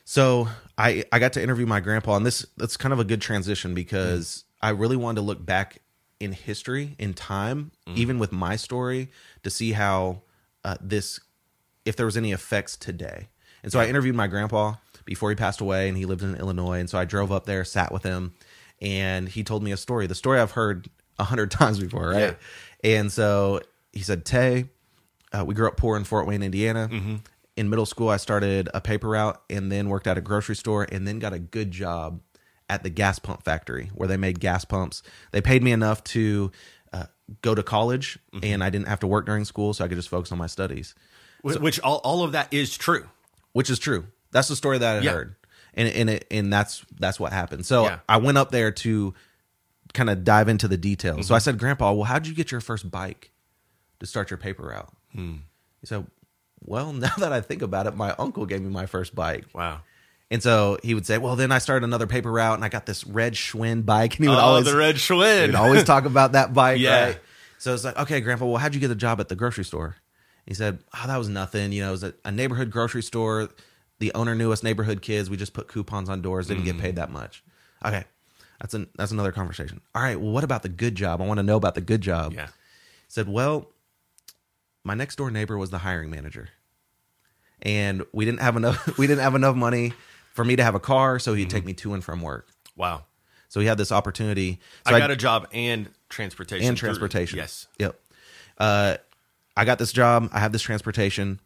So 0.05 0.49
I 0.77 1.05
I 1.11 1.19
got 1.19 1.33
to 1.35 1.43
interview 1.43 1.67
my 1.67 1.81
grandpa, 1.81 2.17
and 2.17 2.25
this 2.27 2.45
that's 2.57 2.77
kind 2.77 2.93
of 2.93 2.99
a 3.01 3.05
good 3.05 3.21
transition 3.23 3.75
because 3.75 4.45
I 4.63 4.71
really 4.71 4.97
wanted 4.97 5.21
to 5.21 5.27
look 5.27 5.45
back 5.45 5.79
in 6.21 6.33
history, 6.33 6.95
in 6.99 7.15
time, 7.15 7.71
even 7.95 8.19
with 8.19 8.33
my 8.33 8.57
story, 8.57 9.11
to 9.43 9.51
see 9.51 9.73
how 9.73 10.23
uh, 10.65 10.77
this, 10.81 11.21
if 11.85 11.97
there 11.97 12.07
was 12.07 12.17
any 12.17 12.33
effects 12.33 12.77
today. 12.77 13.29
And 13.63 13.73
so 13.73 13.81
I 13.81 13.87
interviewed 13.87 14.15
my 14.15 14.27
grandpa 14.27 14.75
before 15.05 15.31
he 15.31 15.37
passed 15.37 15.61
away, 15.61 15.89
and 15.89 15.97
he 15.97 16.05
lived 16.05 16.23
in 16.23 16.35
Illinois. 16.37 16.79
And 16.81 16.89
so 16.91 16.99
I 16.99 17.05
drove 17.05 17.33
up 17.33 17.47
there, 17.47 17.65
sat 17.65 17.93
with 17.93 18.03
him, 18.03 18.35
and 18.81 19.29
he 19.29 19.43
told 19.45 19.63
me 19.63 19.73
a 19.73 19.77
story. 19.77 20.07
The 20.07 20.15
story 20.15 20.39
I've 20.41 20.53
heard 20.53 20.89
a 21.19 21.25
hundred 21.25 21.51
times 21.61 21.79
before, 21.81 22.09
right? 22.09 22.37
And 22.85 23.11
so 23.11 23.61
he 23.93 24.01
said, 24.01 24.25
"Tay, 24.25 24.67
uh, 25.33 25.45
we 25.45 25.55
grew 25.55 25.67
up 25.67 25.77
poor 25.77 25.97
in 25.97 26.05
Fort 26.05 26.27
Wayne, 26.27 26.43
Indiana. 26.43 26.89
In 27.57 27.69
middle 27.69 27.87
school, 27.87 28.09
I 28.09 28.19
started 28.19 28.69
a 28.73 28.81
paper 28.81 29.09
route 29.09 29.41
and 29.51 29.71
then 29.73 29.89
worked 29.89 30.07
at 30.07 30.17
a 30.17 30.21
grocery 30.21 30.55
store 30.55 30.87
and 30.93 31.07
then 31.09 31.19
got 31.19 31.33
a 31.33 31.41
good 31.41 31.73
job 31.73 32.21
at 32.69 32.83
the 32.83 32.91
gas 32.91 33.19
pump 33.19 33.43
factory 33.45 33.91
where 33.95 34.09
they 34.09 34.17
made 34.17 34.41
gas 34.41 34.65
pumps. 34.65 35.03
They 35.33 35.41
paid 35.41 35.63
me 35.63 35.73
enough 35.73 36.05
to 36.05 36.53
uh, 36.93 37.05
go 37.43 37.55
to 37.55 37.63
college 37.63 38.19
and 38.43 38.63
I 38.65 38.71
didn't 38.71 38.89
have 38.89 39.01
to 39.01 39.07
work 39.07 39.27
during 39.27 39.45
school, 39.45 39.75
so 39.75 39.85
I 39.85 39.89
could 39.89 39.97
just 39.97 40.09
focus 40.09 40.33
on 40.33 40.39
my 40.39 40.47
studies, 40.47 40.95
Wh- 41.43 41.61
which 41.63 41.81
all, 41.81 41.99
all 42.05 42.23
of 42.23 42.33
that 42.33 42.53
is 42.53 42.77
true 42.77 43.09
which 43.53 43.71
is 43.71 43.79
true. 43.79 44.07
That's 44.31 44.49
the 44.49 44.57
story 44.57 44.79
that 44.79 44.97
I 44.99 45.01
Yeah. 45.01 45.13
heard, 45.13 45.35
and 45.75 45.89
and 45.89 46.11
it, 46.11 46.27
and 46.31 46.53
that's 46.53 46.85
that's 47.01 47.19
what 47.19 47.33
happened. 47.33 47.65
So 47.67 47.85
Yeah. 47.85 47.99
I 48.09 48.19
went 48.19 48.37
up 48.39 48.51
there 48.51 48.71
to 48.71 49.15
kind 49.95 50.11
of 50.11 50.23
dive 50.23 50.49
into 50.49 50.69
the 50.69 50.77
details. 50.77 51.17
Mm-hmm. 51.17 51.23
So 51.25 51.35
I 51.35 51.39
said, 51.39 51.59
Grandpa, 51.59 51.93
well, 51.93 52.05
how'd 52.05 52.27
you 52.27 52.35
get 52.35 52.53
your 52.53 52.61
first 52.61 52.91
bike 52.91 53.31
to 54.01 54.07
start 54.07 54.31
your 54.31 54.37
paper 54.37 54.65
route? 54.65 54.93
Hmm. 55.15 55.37
He 55.81 55.87
said, 55.87 56.07
Well, 56.61 56.93
now 57.05 57.15
that 57.19 57.33
I 57.33 57.41
think 57.41 57.63
about 57.63 57.87
it, 57.87 57.97
my 57.97 58.15
uncle 58.19 58.45
gave 58.47 58.61
me 58.61 58.69
my 58.69 58.85
first 58.87 59.15
bike. 59.15 59.47
wow 59.55 59.81
And 60.31 60.43
so 60.43 60.79
he 60.83 60.95
would 60.95 61.07
say, 61.07 61.17
Well, 61.19 61.37
then 61.37 61.53
I 61.53 61.59
started 61.59 61.85
another 61.85 62.07
paper 62.07 62.31
route 62.31 62.55
and 62.55 62.65
I 62.65 62.69
got 62.69 62.87
this 62.87 63.07
red 63.07 63.33
Schwinn 63.33 63.87
bike. 63.87 64.17
And 64.17 64.25
he 64.25 64.29
would 64.29 64.37
oh 64.37 64.41
always 64.41 64.67
the 64.67 64.77
red 64.77 64.97
Schwinn 64.97 65.47
he'd 65.47 65.55
always 65.55 65.85
talk 65.85 66.05
about 66.05 66.33
that 66.33 66.53
bike, 66.55 66.79
Yeah. 66.79 67.05
right? 67.05 67.19
So 67.59 67.75
it's 67.75 67.85
like, 67.85 67.99
okay, 67.99 68.21
Grandpa, 68.21 68.47
well, 68.47 68.57
how'd 68.59 68.75
you 68.75 68.81
get 68.81 68.91
a 68.91 68.95
job 68.95 69.21
at 69.21 69.29
the 69.29 69.35
grocery 69.35 69.65
store? 69.65 69.97
He 70.47 70.55
said, 70.55 70.79
"Oh, 70.95 71.07
that 71.07 71.19
was 71.19 71.29
nothing. 71.29 71.73
You 71.73 71.83
know, 71.83 71.89
it 71.89 71.93
was 71.93 72.05
a, 72.05 72.15
a 72.25 72.33
neighborhood 72.33 72.71
grocery 72.71 73.03
store. 73.03 73.51
The 73.99 74.15
owner 74.15 74.35
knew 74.35 74.51
us 74.51 74.63
neighborhood 74.63 75.03
kids. 75.03 75.29
We 75.29 75.37
just 75.37 75.53
put 75.53 75.69
coupons 75.69 76.09
on 76.09 76.23
doors. 76.23 76.47
Didn't 76.47 76.65
get 76.65 76.77
mm. 76.77 76.81
paid 76.81 76.97
that 76.97 77.11
much. 77.11 77.45
Okay, 77.85 78.05
that's 78.59 78.73
an 78.73 78.89
that's 78.97 79.13
another 79.13 79.31
conversation. 79.31 79.83
All 79.95 80.01
right. 80.01 80.19
Well, 80.19 80.31
what 80.31 80.45
about 80.45 80.63
the 80.63 80.71
good 80.71 80.95
job? 80.95 81.21
I 81.21 81.27
want 81.27 81.37
to 81.37 81.43
know 81.43 81.57
about 81.57 81.75
the 81.75 81.83
good 81.83 82.01
job. 82.01 82.33
Yeah. 82.33 82.47
He 82.47 83.11
said, 83.11 83.29
well, 83.29 83.69
my 84.85 84.95
next 84.95 85.17
door 85.17 85.31
neighbor 85.31 85.59
was 85.59 85.69
the 85.69 85.79
hiring 85.79 86.09
manager, 86.09 86.49
and 87.61 88.07
we 88.13 88.25
didn't 88.25 88.41
have 88.41 88.57
enough. 88.57 88.89
We 88.99 89.07
didn't 89.07 89.23
have 89.23 89.35
enough 89.35 89.55
money 89.55 89.93
for 90.39 90.45
me 90.45 90.55
to 90.55 90.63
have 90.63 90.77
a 90.77 90.81
car, 90.81 91.19
so 91.19 91.35
he'd 91.35 91.51
take 91.51 91.65
me 91.65 91.73
to 91.75 91.95
and 91.95 92.05
from 92.05 92.23
work. 92.23 92.47
Wow. 92.77 93.03
So 93.49 93.59
he 93.59 93.67
had 93.67 93.77
this 93.77 93.91
opportunity. 93.91 94.61
So 94.89 94.95
I 94.95 95.01
got 95.01 95.11
a 95.11 95.17
job 95.17 95.49
and 95.53 95.89
transportation. 96.09 96.65
and 96.69 96.79
through- 96.79 96.87
transportation. 96.91 97.39
Yes. 97.39 97.67
Yep. 97.81 98.01
Uh, 98.57 98.97
I 99.57 99.65
got 99.65 99.81
this 99.81 99.91
job. 99.93 100.29
I 100.33 100.39
have 100.39 100.53
this 100.53 100.63
transportation, 100.63 101.41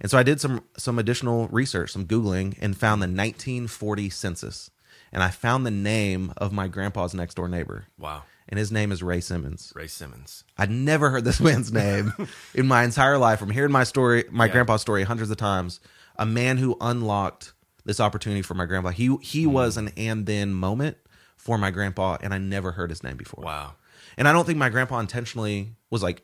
and 0.00 0.08
so 0.10 0.16
I 0.16 0.22
did 0.22 0.40
some 0.40 0.62
some 0.76 0.98
additional 1.00 1.48
research, 1.48 1.90
some 1.90 2.06
googling, 2.06 2.56
and 2.60 2.76
found 2.76 3.02
the 3.02 3.06
1940 3.08 4.10
census, 4.10 4.70
and 5.12 5.24
I 5.24 5.30
found 5.30 5.66
the 5.66 5.72
name 5.72 6.32
of 6.36 6.52
my 6.52 6.68
grandpa's 6.68 7.14
next 7.14 7.34
door 7.34 7.48
neighbor, 7.48 7.86
Wow. 7.98 8.22
and 8.48 8.58
his 8.58 8.70
name 8.70 8.92
is 8.92 9.02
Ray 9.02 9.20
Simmons. 9.20 9.72
Ray 9.74 9.88
Simmons. 9.88 10.44
I'd 10.56 10.70
never 10.70 11.10
heard 11.10 11.24
this 11.24 11.40
man's 11.48 11.72
name 11.72 12.12
in 12.54 12.68
my 12.68 12.84
entire 12.84 13.18
life. 13.18 13.40
From 13.40 13.50
hearing 13.50 13.72
my 13.72 13.82
story, 13.82 14.24
my 14.30 14.46
Yeah. 14.46 14.52
grandpa's 14.52 14.82
story, 14.82 15.02
hundreds 15.02 15.30
of 15.32 15.36
times. 15.36 15.80
A 16.18 16.24
man 16.26 16.58
who 16.58 16.76
unlocked 16.80 17.52
this 17.86 18.00
opportunity 18.00 18.42
for 18.42 18.52
my 18.54 18.66
grandpa. 18.66 18.90
He 18.90 19.16
he 19.22 19.44
Hmm. 19.44 19.52
was 19.52 19.76
an 19.78 19.88
and 19.96 20.26
then 20.26 20.52
moment 20.52 20.98
for 21.36 21.56
my 21.56 21.70
grandpa, 21.70 22.18
and 22.20 22.34
I 22.34 22.38
never 22.38 22.72
heard 22.72 22.90
his 22.90 23.02
name 23.02 23.16
before. 23.16 23.42
Wow. 23.44 23.74
And 24.18 24.28
I 24.28 24.32
don't 24.32 24.44
think 24.44 24.58
my 24.58 24.68
grandpa 24.68 24.98
intentionally 24.98 25.76
was 25.90 26.02
like, 26.02 26.22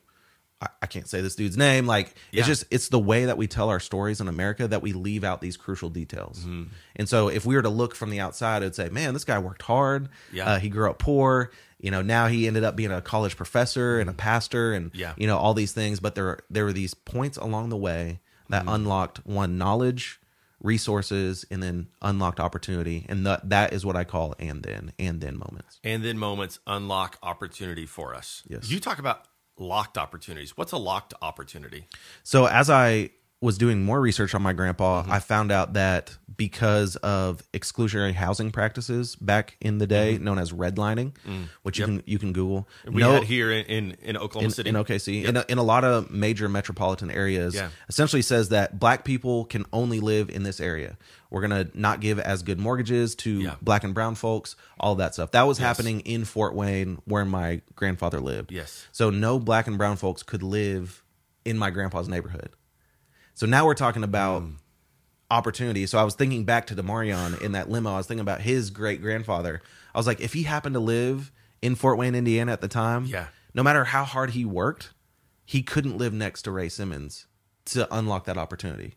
I, 0.61 0.66
I 0.83 0.87
can't 0.87 1.07
say 1.09 1.21
this 1.21 1.35
dude's 1.37 1.57
name. 1.57 1.87
Like 1.87 2.14
Yeah. 2.33 2.40
it's 2.40 2.49
just 2.49 2.64
it's 2.71 2.88
the 2.88 2.99
way 2.99 3.26
that 3.26 3.37
we 3.38 3.47
tell 3.47 3.69
our 3.69 3.81
stories 3.81 4.21
in 4.21 4.28
America 4.28 4.66
that 4.69 4.83
we 4.83 4.92
leave 4.92 5.25
out 5.25 5.40
these 5.40 5.57
crucial 5.57 5.88
details. 5.90 6.40
Mm-hmm. 6.40 6.64
And 6.97 7.09
so 7.09 7.28
if 7.28 7.45
we 7.47 7.54
were 7.54 7.62
to 7.62 7.69
look 7.69 7.95
from 7.95 8.11
the 8.11 8.21
outside, 8.21 8.62
it'd 8.62 8.75
say, 8.75 8.88
man, 8.88 9.14
this 9.14 9.25
guy 9.25 9.38
worked 9.38 9.62
hard. 9.62 10.09
Yeah. 10.33 10.47
Uh, 10.52 10.59
he 10.59 10.69
grew 10.69 10.90
up 10.90 10.99
poor. 10.99 11.50
You 11.78 11.90
know, 11.90 12.00
now 12.02 12.28
he 12.28 12.47
ended 12.47 12.62
up 12.64 12.76
being 12.76 12.92
a 12.92 13.02
college 13.02 13.37
professor 13.37 13.99
and 14.00 14.09
a 14.09 14.12
pastor 14.12 14.73
and. 14.73 14.90
Yeah. 14.95 15.12
you 15.16 15.26
know 15.26 15.37
all 15.38 15.54
these 15.54 15.73
things. 15.73 16.00
But 16.00 16.14
there 16.14 16.38
there 16.50 16.64
were 16.64 16.73
these 16.73 16.95
points 16.95 17.37
along 17.38 17.69
the 17.69 17.76
way 17.76 18.21
that 18.49 18.62
Mm-hmm. 18.62 18.75
unlocked 18.75 19.26
one 19.26 19.57
knowledge, 19.59 20.21
resources, 20.62 21.45
and 21.50 21.62
then 21.62 21.88
unlocked 22.00 22.40
opportunity. 22.40 23.04
And 23.09 23.26
that 23.26 23.50
that 23.50 23.73
is 23.73 23.85
what 23.85 23.97
I 23.97 24.04
call 24.04 24.35
and 24.38 24.62
then 24.62 24.92
and 24.99 25.21
then 25.21 25.37
moments. 25.37 25.81
And 25.85 26.04
then 26.04 26.19
moments 26.19 26.59
unlock 26.66 27.19
opportunity 27.23 27.87
for 27.87 28.14
us. 28.14 28.42
Yes. 28.49 28.71
You 28.71 28.81
talk 28.81 28.99
about 28.99 29.26
locked 29.59 29.99
opportunities. 29.99 30.57
What's 30.57 30.73
a 30.73 30.78
locked 30.78 31.14
opportunity? 31.21 31.87
So 32.23 32.47
as 32.47 32.71
I 32.71 33.11
was 33.42 33.58
doing 33.58 33.84
more 33.84 34.00
research 34.00 34.34
on 34.34 34.40
my 34.40 34.52
grandpa, 34.54 35.02
Mm-hmm. 35.02 35.12
I 35.12 35.18
found 35.18 35.52
out 35.52 35.75
that 35.75 36.16
because 36.34 36.96
of 36.96 37.42
exclusionary 37.52 38.14
housing 38.14 38.50
practices 38.50 39.16
back 39.16 39.56
in 39.61 39.76
the 39.78 39.87
day, 39.87 40.16
known 40.16 40.38
as 40.38 40.52
redlining, 40.52 41.12
which 41.62 41.78
you 41.78 41.84
can 41.84 42.02
you 42.06 42.18
can 42.18 42.32
Google. 42.32 42.66
Mm-hmm. 42.87 42.94
We 42.94 43.02
No- 43.02 43.12
had 43.14 43.25
here 43.25 43.50
in, 43.52 43.66
in, 43.66 43.96
in 44.02 44.16
Oklahoma 44.16 44.46
in, 44.46 44.50
City. 44.52 44.68
in 44.70 44.76
OKC, 44.76 45.25
in, 45.25 45.37
a, 45.37 45.44
in 45.49 45.58
a 45.58 45.62
lot 45.62 45.84
of 45.84 46.11
major 46.11 46.49
metropolitan 46.49 47.11
areas, 47.11 47.54
Yeah. 47.54 47.68
essentially 47.88 48.22
says 48.22 48.49
that 48.49 48.78
black 48.78 49.04
people 49.04 49.44
can 49.44 49.66
only 49.72 50.00
live 50.00 50.30
in 50.30 50.42
this 50.44 50.58
area. 50.61 50.96
We're 51.28 51.42
gonna 51.42 51.68
not 51.75 52.00
give 52.00 52.18
as 52.20 52.42
good 52.42 52.58
mortgages 52.61 53.14
to 53.16 53.30
Yeah. 53.40 53.54
black 53.61 53.84
and 53.84 53.92
brown 53.92 54.14
folks, 54.14 54.54
all 54.78 54.94
that 54.96 55.14
stuff. 55.14 55.32
That 55.32 55.42
was 55.49 55.58
happening 55.58 56.00
in 56.00 56.25
Fort 56.25 56.54
Wayne, 56.54 57.02
where 57.04 57.25
my 57.25 57.61
grandfather 57.75 58.20
lived. 58.20 58.52
Yes. 58.52 58.87
So 58.92 59.11
no 59.11 59.38
black 59.38 59.66
and 59.66 59.76
brown 59.76 59.96
folks 59.96 60.22
could 60.22 60.42
live 60.42 61.02
in 61.44 61.58
my 61.58 61.71
grandpa's 61.71 62.08
neighborhood. 62.08 62.50
So 63.34 63.47
now 63.47 63.64
we're 63.66 63.75
talking 63.75 64.04
about 64.04 64.42
Mm. 64.42 64.56
opportunity. 65.30 65.86
So 65.86 65.99
I 65.99 66.04
was 66.04 66.14
thinking 66.14 66.45
back 66.45 66.66
to 66.66 66.75
Demarion 66.76 67.40
in 67.40 67.52
that 67.52 67.71
limo. 67.71 67.95
I 67.95 67.97
was 67.97 68.06
thinking 68.06 68.21
about 68.21 68.42
his 68.42 68.71
great 68.71 69.00
grandfather. 69.00 69.62
I 69.95 69.99
was 69.99 70.06
like, 70.06 70.21
if 70.21 70.32
he 70.34 70.42
happened 70.42 70.75
to 70.75 70.80
live 70.80 71.32
in 71.62 71.75
Fort 71.75 71.97
Wayne, 71.99 72.14
Indiana 72.14 72.52
at 72.52 72.60
the 72.60 72.68
time, 72.68 73.06
Yeah. 73.06 73.28
no 73.54 73.62
matter 73.62 73.84
how 73.84 74.04
hard 74.04 74.30
he 74.30 74.45
worked, 74.45 74.90
he 75.47 75.62
couldn't 75.62 75.97
live 75.97 76.12
next 76.12 76.42
to 76.42 76.50
Ray 76.50 76.68
Simmons 76.68 77.26
to 77.66 77.92
unlock 77.95 78.25
that 78.26 78.36
opportunity. 78.36 78.97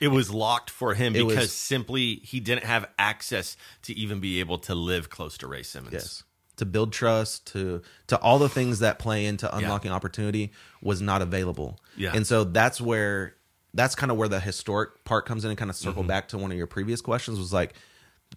It 0.00 0.08
was 0.08 0.30
locked 0.30 0.70
for 0.70 0.94
him 0.94 1.14
It 1.16 1.20
because 1.26 1.36
was- 1.44 1.52
simply 1.52 2.16
he 2.16 2.38
didn't 2.40 2.64
have 2.64 2.86
access 2.98 3.56
to 3.82 3.94
even 3.94 4.20
be 4.20 4.38
able 4.40 4.58
to 4.58 4.74
live 4.74 5.08
close 5.10 5.38
to 5.38 5.46
Ray 5.46 5.62
Simmons. 5.62 5.92
Yes. 5.94 6.22
To 6.58 6.66
build 6.66 6.92
trust, 6.92 7.46
to 7.48 7.82
to 8.08 8.18
all 8.20 8.38
the 8.38 8.48
things 8.48 8.78
that 8.80 8.98
play 9.00 9.24
into 9.26 9.52
unlocking 9.56 9.90
opportunity 9.90 10.52
was 10.80 11.00
not 11.00 11.20
available. 11.22 11.80
Yeah. 11.96 12.12
And 12.14 12.24
so 12.26 12.44
that's 12.44 12.80
where 12.80 13.34
that's 13.74 13.94
kind 13.94 14.10
of 14.12 14.16
where 14.16 14.28
the 14.28 14.40
historic 14.40 15.04
part 15.04 15.26
comes 15.26 15.44
in 15.44 15.50
and 15.50 15.58
kind 15.58 15.70
of 15.70 15.76
Mm-hmm. 15.76 15.88
circle 15.88 16.02
back 16.04 16.28
to 16.28 16.38
one 16.38 16.50
of 16.52 16.56
your 16.56 16.66
previous 16.66 17.00
questions 17.00 17.38
was 17.38 17.52
like 17.52 17.74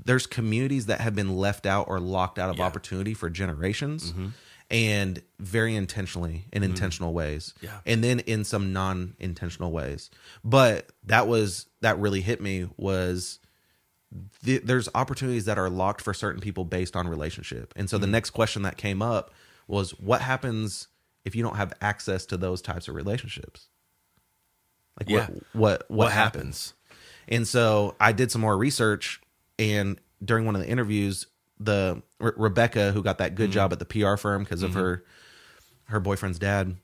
there's 0.05 0.27
communities 0.27 0.87
that 0.87 0.99
have 1.01 1.15
been 1.15 1.35
left 1.37 1.65
out 1.65 1.87
or 1.87 1.99
locked 1.99 2.37
out 2.39 2.49
of 2.49 2.55
Yeah. 2.57 2.61
Mm-hmm. 2.63 2.67
opportunity 2.67 3.13
for 3.13 3.29
generations 3.29 4.13
and 4.69 5.21
very 5.39 5.75
intentionally 5.75 6.45
in 6.51 6.63
intentional 6.63 7.13
ways 7.13 7.53
Mm-hmm. 7.57 7.65
Yeah. 7.67 7.79
and 7.85 8.03
then 8.03 8.19
in 8.19 8.43
some 8.43 8.73
non-intentional 8.73 9.71
ways 9.71 10.09
but 10.43 10.91
that 11.05 11.27
was 11.27 11.67
that 11.81 11.97
really 11.99 12.21
hit 12.21 12.41
me 12.41 12.67
was 12.75 13.39
th- 14.43 14.63
there's 14.63 14.89
opportunities 14.95 15.45
that 15.45 15.57
are 15.57 15.69
locked 15.69 16.01
for 16.01 16.13
certain 16.13 16.41
people 16.41 16.65
based 16.65 16.95
on 16.95 17.07
relationship. 17.07 17.73
And 17.75 17.87
Mm-hmm. 17.87 17.95
so 17.95 17.97
the 17.99 18.07
next 18.07 18.31
question 18.31 18.61
that 18.63 18.77
came 18.77 19.01
up 19.01 19.31
was 19.67 19.91
what 19.99 20.21
happens 20.21 20.87
if 21.25 21.35
you 21.35 21.43
don't 21.43 21.57
have 21.57 21.73
access 21.81 22.25
to 22.27 22.37
those 22.37 22.61
types 22.61 22.87
of 22.87 22.95
relationships? 22.95 23.67
Like 24.99 25.09
Yeah. 25.09 25.27
what 25.27 25.29
what 25.29 25.43
what, 25.53 25.89
What 25.89 26.11
happens? 26.11 26.43
happens? 26.43 26.73
And 27.29 27.47
so 27.47 27.95
I 27.99 28.11
did 28.13 28.31
some 28.31 28.41
more 28.41 28.57
research 28.57 29.21
and 29.59 29.99
during 30.23 30.45
one 30.45 30.55
of 30.55 30.61
the 30.61 30.67
interviews 30.69 31.27
the 31.59 32.01
Re- 32.19 32.31
Rebecca 32.37 32.91
who 32.91 33.01
got 33.03 33.17
that 33.19 33.29
Mm-hmm. 33.31 33.35
good 33.37 33.51
job 33.51 33.73
at 33.73 33.79
the 33.79 33.85
PR 33.85 34.15
firm 34.15 34.43
because 34.43 34.63
of 34.63 34.73
her 34.75 35.03
her 35.85 35.99
boyfriend's 35.99 36.39
dad 36.39 36.75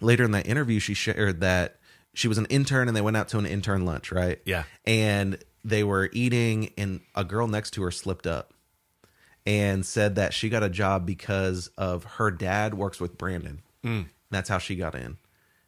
later 0.00 0.24
in 0.24 0.30
that 0.32 0.46
interview 0.46 0.78
she 0.80 0.94
shared 0.94 1.40
that 1.40 1.76
she 2.12 2.28
was 2.28 2.38
an 2.38 2.46
intern 2.46 2.88
and 2.88 2.96
they 2.96 3.00
went 3.00 3.16
out 3.16 3.28
to 3.28 3.38
an 3.38 3.46
intern 3.46 3.84
lunch, 3.84 4.12
right? 4.12 4.40
Yeah. 4.44 4.64
And 4.84 5.38
they 5.64 5.82
were 5.82 6.10
eating 6.12 6.70
and 6.78 7.00
a 7.14 7.24
girl 7.24 7.46
next 7.48 7.72
to 7.72 7.82
her 7.82 7.90
slipped 7.90 8.26
up 8.26 8.52
and 9.46 9.84
said 9.84 10.14
that 10.14 10.32
she 10.32 10.48
got 10.48 10.62
a 10.62 10.68
job 10.68 11.04
because 11.06 11.68
of 11.76 12.04
her 12.04 12.30
dad 12.30 12.74
works 12.74 13.00
with 13.00 13.18
Brandon. 13.18 13.62
Mm. 13.84 14.06
That's 14.30 14.48
how 14.48 14.58
she 14.58 14.76
got 14.76 14.94
in. 14.94 15.16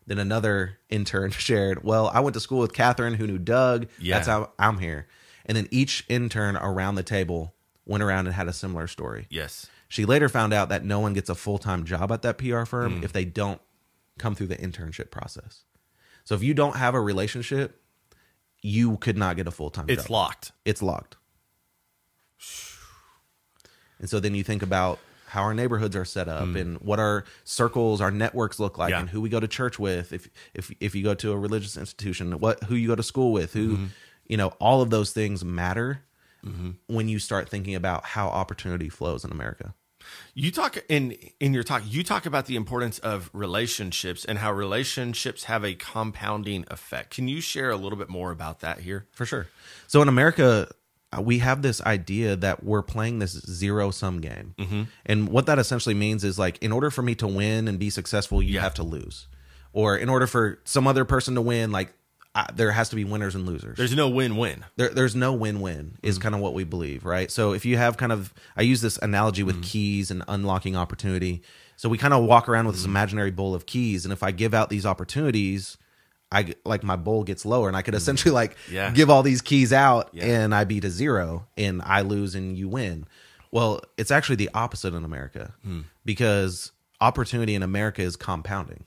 Then 0.06 0.18
another 0.18 0.78
intern 0.88 1.30
shared, 1.32 1.82
"Well, 1.84 2.08
I 2.12 2.20
went 2.20 2.34
to 2.34 2.40
school 2.40 2.60
with 2.60 2.72
Catherine 2.72 3.14
who 3.14 3.26
knew 3.26 3.38
Doug. 3.38 3.86
Yeah. 4.00 4.14
That's 4.16 4.28
how 4.28 4.50
I'm 4.58 4.78
here." 4.78 5.06
And 5.44 5.56
then 5.56 5.68
each 5.70 6.04
intern 6.08 6.56
around 6.56 6.94
the 6.96 7.02
table 7.02 7.54
went 7.84 8.02
around 8.02 8.26
and 8.26 8.34
had 8.34 8.48
a 8.48 8.52
similar 8.52 8.86
story. 8.88 9.26
Yes. 9.30 9.66
She 9.88 10.04
later 10.04 10.28
found 10.28 10.52
out 10.52 10.68
that 10.70 10.84
no 10.84 10.98
one 10.98 11.12
gets 11.12 11.28
a 11.30 11.34
full 11.36 11.58
time 11.58 11.84
job 11.84 12.10
at 12.10 12.22
that 12.22 12.38
PR 12.38 12.44
Mm. 12.64 12.68
firm 12.68 13.04
if 13.04 13.12
they 13.12 13.24
don't 13.24 13.60
come 14.18 14.34
through 14.34 14.48
the 14.48 14.56
internship 14.56 15.10
process. 15.10 15.62
So 16.24 16.34
if 16.34 16.42
you 16.42 16.54
don't 16.54 16.76
have 16.76 16.94
a 16.94 17.00
relationship, 17.00 17.80
you 18.62 18.96
could 18.96 19.16
not 19.16 19.36
get 19.36 19.46
a 19.46 19.52
full 19.52 19.70
time 19.70 19.86
job. 19.86 19.90
It's 19.90 20.04
job. 20.04 20.10
locked. 20.10 20.52
It's 20.64 20.82
locked. 20.82 21.16
And 23.98 24.10
so 24.10 24.20
then 24.20 24.34
you 24.34 24.44
think 24.44 24.62
about 24.62 24.98
how 25.26 25.42
our 25.42 25.54
neighborhoods 25.54 25.96
are 25.96 26.04
set 26.04 26.28
up 26.28 26.54
and 26.54 26.78
what 26.78 26.98
our 27.00 27.24
circles, 27.44 28.00
our 28.00 28.10
networks 28.10 28.58
look 28.58 28.78
like. 28.78 28.90
Yeah. 28.90 29.00
and 29.00 29.08
who 29.08 29.20
we 29.20 29.28
go 29.28 29.40
to 29.40 29.48
church 29.48 29.78
with. 29.78 30.12
If 30.12 30.28
if 30.54 30.70
if 30.80 30.94
you 30.94 31.02
go 31.02 31.14
to 31.14 31.32
a 31.32 31.36
religious 31.38 31.76
institution, 31.76 32.38
what 32.38 32.62
who 32.64 32.74
you 32.74 32.88
go 32.88 32.94
to 32.96 33.02
school 33.02 33.32
with, 33.32 33.52
who 33.52 33.66
Mm-hmm. 33.76 33.86
you 34.28 34.36
know, 34.36 34.48
all 34.60 34.82
of 34.82 34.90
those 34.90 35.12
things 35.12 35.44
matter 35.44 36.02
when 36.86 37.08
you 37.08 37.18
start 37.18 37.48
thinking 37.48 37.74
about 37.74 38.04
how 38.04 38.28
opportunity 38.28 38.88
flows 38.88 39.24
in 39.24 39.32
America. 39.32 39.74
You 40.34 40.52
talk 40.52 40.78
in 40.88 41.16
in 41.40 41.52
your 41.52 41.64
talk. 41.64 41.82
You 41.84 42.04
talk 42.04 42.24
about 42.26 42.46
the 42.46 42.54
importance 42.54 43.00
of 43.00 43.28
relationships 43.32 44.24
and 44.24 44.38
how 44.38 44.52
relationships 44.52 45.44
have 45.44 45.64
a 45.64 45.74
compounding 45.74 46.64
effect. 46.70 47.10
Can 47.16 47.26
you 47.26 47.40
share 47.40 47.70
a 47.70 47.76
little 47.76 47.98
bit 47.98 48.08
more 48.08 48.30
about 48.30 48.60
that 48.60 48.78
here? 48.80 49.06
For 49.10 49.26
sure. 49.26 49.48
So 49.88 50.00
in 50.02 50.08
America, 50.08 50.68
we 51.22 51.38
have 51.38 51.62
this 51.62 51.80
idea 51.82 52.36
that 52.36 52.62
we're 52.64 52.82
playing 52.82 53.18
this 53.20 53.32
zero 53.32 53.90
sum 53.90 54.20
game. 54.20 54.54
Mm-hmm. 54.58 54.82
And 55.06 55.28
what 55.28 55.46
that 55.46 55.58
essentially 55.58 55.94
means 55.94 56.24
is 56.24 56.38
like, 56.38 56.58
in 56.62 56.72
order 56.72 56.90
for 56.90 57.02
me 57.02 57.14
to 57.16 57.26
win 57.26 57.68
and 57.68 57.78
be 57.78 57.90
successful, 57.90 58.42
you 58.42 58.54
Yeah. 58.54 58.62
have 58.62 58.74
to 58.74 58.82
lose. 58.82 59.28
Or 59.72 59.96
in 59.96 60.08
order 60.08 60.26
for 60.26 60.58
some 60.64 60.86
other 60.86 61.04
person 61.04 61.34
to 61.36 61.40
win, 61.42 61.70
like, 61.72 61.92
uh, 62.34 62.44
there 62.54 62.70
has 62.72 62.90
to 62.90 62.96
be 62.96 63.04
winners 63.04 63.34
and 63.34 63.46
losers. 63.46 63.78
There's 63.78 63.94
no 63.96 64.08
win-win. 64.10 64.64
there, 64.76 64.90
there's 64.90 65.16
no 65.16 65.32
win-win 65.32 65.96
is 66.02 66.18
kind 66.18 66.34
of 66.34 66.40
what 66.42 66.52
we 66.52 66.64
believe 66.64 67.06
right 67.06 67.30
so 67.30 67.52
if 67.54 67.64
you 67.64 67.78
have 67.78 67.96
kind 67.96 68.12
of 68.12 68.34
i 68.58 68.60
use 68.62 68.82
this 68.82 68.98
analogy 68.98 69.42
with 69.42 69.62
keys 69.62 70.10
and 70.10 70.22
unlocking 70.28 70.76
opportunity 70.76 71.40
so 71.76 71.88
we 71.88 71.96
kind 71.96 72.12
of 72.12 72.24
walk 72.24 72.46
around 72.46 72.66
with 72.66 72.76
this 72.76 72.84
imaginary 72.84 73.30
bowl 73.30 73.54
of 73.54 73.64
keys 73.64 74.04
and 74.04 74.12
if 74.12 74.22
i 74.22 74.30
give 74.32 74.52
out 74.52 74.68
these 74.68 74.84
opportunities 74.84 75.78
i 76.32 76.54
like 76.64 76.82
my 76.82 76.96
bowl 76.96 77.22
gets 77.24 77.44
lower 77.46 77.68
and 77.68 77.76
i 77.76 77.82
could 77.82 77.92
mm-hmm. 77.94 77.98
essentially 77.98 78.32
like 78.32 78.56
Yeah. 78.70 78.90
give 78.90 79.10
all 79.10 79.22
these 79.22 79.40
keys 79.42 79.72
out 79.72 80.10
Yeah. 80.12 80.24
and 80.26 80.54
i 80.54 80.64
beat 80.64 80.84
a 80.84 80.90
zero 80.90 81.46
and 81.56 81.82
i 81.82 82.00
lose 82.00 82.34
and 82.34 82.56
you 82.58 82.68
win 82.68 83.06
well 83.52 83.80
it's 83.96 84.10
actually 84.10 84.36
the 84.36 84.50
opposite 84.54 84.94
in 84.94 85.04
america 85.04 85.54
hmm. 85.62 85.80
because 86.04 86.72
opportunity 87.00 87.54
in 87.54 87.62
america 87.62 88.02
is 88.02 88.16
compounding 88.16 88.84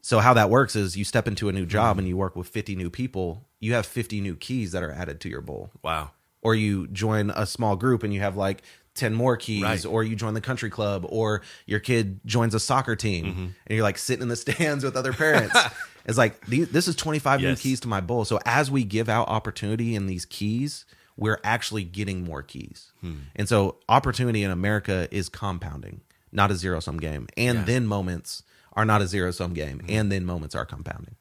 So 0.00 0.18
how 0.18 0.34
that 0.34 0.50
works 0.50 0.74
is 0.74 0.96
you 0.96 1.04
step 1.04 1.28
into 1.28 1.48
a 1.48 1.52
new 1.52 1.66
job 1.66 1.94
hmm. 1.96 2.00
and 2.00 2.08
you 2.08 2.16
work 2.16 2.34
with 2.34 2.48
50 2.48 2.74
new 2.76 2.90
people, 2.90 3.46
you 3.60 3.74
have 3.74 3.86
50 3.86 4.20
new 4.20 4.34
keys 4.34 4.72
that 4.72 4.82
are 4.82 4.90
added 4.90 5.20
to 5.20 5.28
your 5.28 5.40
bowl. 5.40 5.70
Wow. 5.82 6.10
Or 6.42 6.56
you 6.56 6.88
join 6.88 7.30
a 7.30 7.46
small 7.46 7.76
group 7.76 8.02
and 8.02 8.12
you 8.12 8.18
have 8.20 8.36
like 8.36 8.62
10 8.96 9.14
more 9.14 9.36
keys 9.36 9.62
Right. 9.62 9.86
or 9.86 10.02
you 10.02 10.16
join 10.16 10.34
the 10.34 10.40
country 10.40 10.70
club 10.70 11.06
or 11.08 11.42
your 11.66 11.78
kid 11.78 12.20
joins 12.26 12.52
a 12.54 12.58
soccer 12.60 12.96
team 12.96 13.24
Mm-hmm. 13.26 13.40
and 13.42 13.70
you're 13.70 13.84
like 13.84 13.96
sitting 13.98 14.22
in 14.22 14.28
the 14.28 14.34
stands 14.44 14.82
with 14.82 14.96
other 14.96 15.12
parents. 15.12 15.56
it's 16.04 16.18
like 16.18 16.44
these, 16.46 16.68
this 16.70 16.88
is 16.88 16.96
25 16.96 17.40
new 17.40 17.56
keys 17.56 17.80
to 17.80 17.88
my 17.88 18.00
bowl. 18.00 18.24
So 18.24 18.38
as 18.46 18.70
we 18.70 18.84
give 18.84 19.08
out 19.08 19.28
opportunity 19.28 19.94
in 19.94 20.06
these 20.06 20.24
keys, 20.24 20.84
we're 21.16 21.38
actually 21.44 21.84
getting 21.84 22.24
more 22.24 22.42
keys. 22.42 22.92
Hmm. 23.00 23.14
And 23.36 23.48
so 23.48 23.76
opportunity 23.88 24.42
in 24.42 24.50
America 24.50 25.06
is 25.10 25.28
compounding, 25.28 26.00
not 26.32 26.50
a 26.50 26.54
zero 26.56 26.80
sum 26.80 26.96
game. 26.98 27.28
And 27.36 27.56
Yeah. 27.58 27.60
Hmm. 27.62 27.66
then 27.66 27.86
moments 27.86 28.42
are 28.74 28.84
not 28.84 29.02
a 29.02 29.06
zero 29.06 29.30
sum 29.30 29.52
game. 29.54 29.82
And 29.88 30.10
then 30.10 30.24
moments 30.24 30.54
are 30.54 30.64
compounding. 30.64 31.16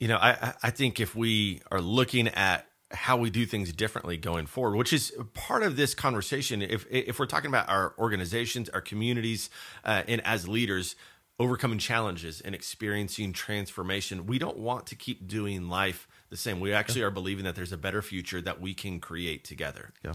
You 0.00 0.08
know, 0.08 0.16
I 0.16 0.30
I- 0.30 0.54
I 0.64 0.70
think 0.70 1.00
if 1.00 1.14
we 1.14 1.60
are 1.70 1.80
looking 1.80 2.28
at 2.28 2.66
how 2.90 3.16
we 3.16 3.28
do 3.30 3.44
things 3.44 3.72
differently 3.72 4.16
going 4.16 4.46
forward, 4.46 4.76
which 4.76 4.92
is 4.92 5.12
part 5.34 5.62
of 5.62 5.76
this 5.76 5.94
conversation, 5.94 6.62
if 6.62 6.86
if 6.90 7.18
we're 7.18 7.26
talking 7.26 7.48
about 7.48 7.68
our 7.68 7.94
organizations, 7.98 8.68
our 8.70 8.80
communities, 8.80 9.50
uh, 9.84 10.02
and 10.08 10.20
as 10.26 10.46
leaders 10.48 10.94
overcoming 11.38 11.78
challenges 11.78 12.40
and 12.40 12.54
experiencing 12.54 13.32
transformation, 13.32 14.26
we 14.26 14.38
don't 14.38 14.58
want 14.58 14.86
to 14.86 14.94
keep 14.94 15.26
doing 15.26 15.68
life 15.68 16.06
the 16.30 16.36
same. 16.36 16.60
We 16.60 16.72
actually 16.72 17.02
are 17.02 17.10
believing 17.10 17.44
that 17.44 17.56
there's 17.56 17.72
a 17.72 17.78
better 17.78 18.02
future 18.02 18.40
that 18.40 18.60
we 18.60 18.74
can 18.74 19.00
create 19.00 19.44
together. 19.44 19.92
Yeah. 20.04 20.14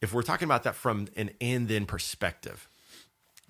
If 0.00 0.12
we're 0.12 0.22
talking 0.22 0.46
about 0.46 0.62
that 0.62 0.74
from 0.74 1.08
an 1.16 1.30
and 1.40 1.68
then 1.68 1.84
perspective, 1.84 2.68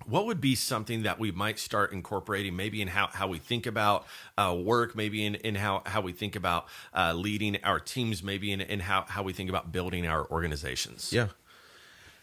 what 0.05 0.25
would 0.25 0.41
be 0.41 0.55
something 0.55 1.03
that 1.03 1.19
we 1.19 1.31
might 1.31 1.59
start 1.59 1.91
incorporating 1.91 2.55
maybe 2.55 2.81
in 2.81 2.87
how, 2.87 3.07
how 3.07 3.27
we 3.27 3.37
think 3.37 3.65
about 3.65 4.05
uh, 4.37 4.55
work 4.57 4.95
maybe 4.95 5.25
in, 5.25 5.35
in 5.35 5.55
how, 5.55 5.83
how 5.85 6.01
we 6.01 6.11
think 6.11 6.35
about 6.35 6.67
uh, 6.95 7.13
leading 7.13 7.57
our 7.63 7.79
teams 7.79 8.23
maybe 8.23 8.51
in, 8.51 8.61
in 8.61 8.79
how, 8.79 9.05
how 9.07 9.23
we 9.23 9.33
think 9.33 9.49
about 9.49 9.71
building 9.71 10.07
our 10.07 10.29
organizations 10.31 11.11
Yeah. 11.13 11.27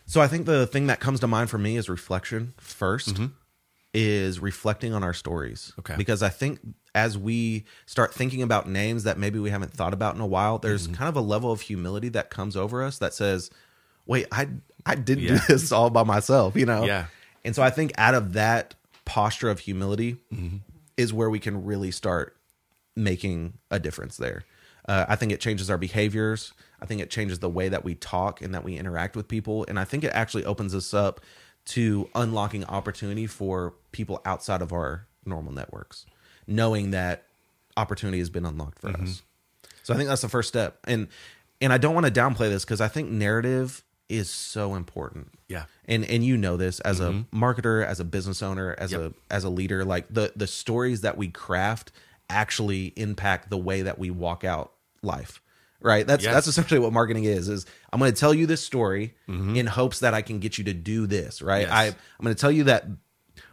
So 0.09 0.21
I 0.21 0.29
think 0.29 0.47
the 0.47 0.67
thing 0.69 0.87
that 0.87 1.01
comes 1.01 1.21
to 1.21 1.27
mind 1.27 1.51
for 1.51 1.59
me 1.59 1.77
is 1.77 1.89
reflection 1.89 2.55
1st 2.61 3.31
is 3.99 4.41
reflecting 4.41 4.93
on 4.93 5.03
our 5.03 5.15
stories. 5.15 5.73
Okay. 5.79 5.95
Because 5.97 6.23
I 6.23 6.29
think 6.29 6.61
as 6.95 7.17
we 7.17 7.65
start 7.87 8.13
thinking 8.13 8.43
about 8.43 8.69
names 8.69 9.05
that 9.05 9.17
maybe 9.19 9.39
we 9.39 9.49
haven't 9.49 9.73
thought 9.73 9.95
about 9.95 10.15
in 10.15 10.21
a 10.21 10.27
while, 10.27 10.59
there's 10.59 10.87
kind 10.89 11.09
of 11.09 11.17
a 11.17 11.21
level 11.23 11.51
of 11.51 11.63
humility 11.63 12.11
that 12.11 12.29
comes 12.29 12.57
over 12.59 12.83
us 12.85 12.99
that 12.99 13.15
says, 13.15 13.51
"Wait, 14.05 14.27
I 14.31 14.49
I 14.85 14.97
didn't 14.97 15.25
Yeah. 15.25 15.39
do 15.39 15.43
this 15.55 15.73
all 15.73 15.89
by 15.89 16.03
myself," 16.03 16.57
you 16.57 16.67
know. 16.67 16.85
Yeah. 16.85 17.07
And 17.43 17.55
so 17.55 17.63
I 17.63 17.71
think 17.71 17.93
out 17.97 18.15
of 18.15 18.35
that 18.35 18.75
posture 19.07 19.49
of 19.49 19.61
humility 19.61 20.19
is 20.99 21.15
where 21.15 21.31
we 21.31 21.39
can 21.39 21.65
really 21.65 21.91
start 21.91 22.37
making 22.95 23.55
a 23.71 23.79
difference 23.79 24.19
there. 24.19 24.45
Uh, 24.87 25.07
I 25.09 25.17
think 25.17 25.33
it 25.33 25.41
changes 25.41 25.71
our 25.71 25.79
behaviors. 25.79 26.53
I 26.83 26.87
think 26.87 27.01
it 27.01 27.09
changes 27.11 27.39
the 27.39 27.49
way 27.49 27.69
that 27.71 27.83
we 27.85 27.95
talk 27.95 28.43
and 28.43 28.55
that 28.55 28.63
we 28.63 28.77
interact 28.77 29.17
with 29.17 29.27
people. 29.27 29.65
And 29.69 29.79
I 29.79 29.85
think 29.85 30.05
it 30.05 30.13
actually 30.13 30.45
opens 30.45 30.75
us 30.75 30.93
up 30.93 31.21
to 31.67 32.09
unlocking 32.15 32.65
opportunity 32.65 33.27
for 33.27 33.75
people 33.93 34.21
outside 34.25 34.63
of 34.63 34.73
our 34.73 35.07
normal 35.25 35.53
networks, 35.53 36.07
knowing 36.47 36.93
that 36.93 37.25
opportunity 37.77 38.19
has 38.19 38.31
been 38.31 38.47
unlocked 38.47 38.81
for 38.81 38.89
us. 38.89 39.23
So 39.83 39.95
I 39.95 39.97
think 39.97 40.09
that's 40.09 40.23
the 40.23 40.29
first 40.29 40.49
step. 40.49 40.79
And 40.85 41.09
and 41.61 41.73
I 41.73 41.79
don't 41.79 41.95
want 41.95 42.07
to 42.07 42.13
downplay 42.13 42.49
this 42.49 42.65
because 42.65 42.81
I 42.81 42.89
think 42.89 43.11
narrative 43.11 43.83
is 44.09 44.31
so 44.31 44.75
important 44.75 45.33
yeah 45.49 45.65
and 45.87 46.05
and 46.05 46.25
you 46.25 46.37
know 46.37 46.57
this 46.57 46.79
as 46.81 47.01
a 47.01 47.11
mm-hmm. 47.11 47.45
marketer 47.45 47.85
as 47.85 47.99
a 47.99 48.05
business 48.05 48.41
owner 48.41 48.75
as 48.79 48.93
Yep. 48.93 49.01
a 49.01 49.35
as 49.35 49.43
a 49.43 49.49
leader 49.49 49.85
like 49.85 50.07
the 50.09 50.33
the 50.37 50.47
stories 50.47 51.01
that 51.01 51.17
we 51.17 51.29
craft 51.29 51.91
actually 52.31 52.93
impact 52.97 53.51
the 53.51 53.59
way 53.59 53.83
that 53.83 53.99
we 53.99 54.11
walk 54.11 54.45
out 54.45 54.73
life 55.03 55.41
right 55.81 56.07
that's 56.07 56.25
Yes. 56.25 56.35
that's 56.35 56.47
essentially 56.47 56.81
what 56.81 56.93
marketing 56.93 57.25
is 57.25 57.49
is 57.49 57.67
i'm 57.93 57.99
going 58.01 58.13
to 58.13 58.19
tell 58.19 58.33
you 58.35 58.47
this 58.47 58.65
story 58.65 59.15
mm-hmm. 59.29 59.57
in 59.57 59.67
hopes 59.67 60.01
that 60.01 60.15
i 60.15 60.23
can 60.23 60.39
get 60.39 60.59
you 60.59 60.65
to 60.65 60.75
do 60.75 61.07
this 61.07 61.43
right 61.43 61.63
Yes. 61.63 61.71
i 61.71 61.85
i'm 61.87 62.23
going 62.23 62.35
to 62.35 62.41
tell 62.41 62.51
you 62.53 62.65
that 62.65 62.87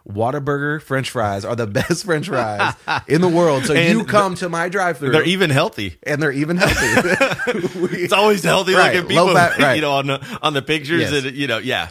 Whataburger 0.07 0.81
French 0.81 1.09
fries 1.09 1.45
are 1.45 1.55
the 1.55 1.67
best 1.79 2.05
French 2.05 2.27
fries 2.27 2.73
in 3.07 3.21
the 3.21 3.27
world. 3.29 3.65
So 3.65 3.73
And 3.73 3.97
you 3.99 4.05
come 4.05 4.35
to 4.35 4.49
my 4.49 4.67
drive-through, 4.69 5.11
they're 5.11 5.23
even 5.23 5.49
healthy 5.49 5.97
and 6.03 6.21
they're 6.21 6.31
even 6.31 6.57
healthy. 6.57 7.79
We- 7.79 7.87
it's 8.03 8.13
always 8.13 8.43
healthy 8.43 8.73
Right, 8.73 8.95
looking 8.95 9.09
people 9.09 9.33
fat, 9.33 9.57
right. 9.57 9.75
you 9.75 9.81
know 9.81 9.93
on 9.93 10.07
the 10.07 10.39
on 10.41 10.53
the 10.53 10.61
pictures 10.61 11.11
Yes. 11.11 11.25
and 11.25 11.35
you 11.35 11.47
know 11.47 11.57
yeah 11.57 11.89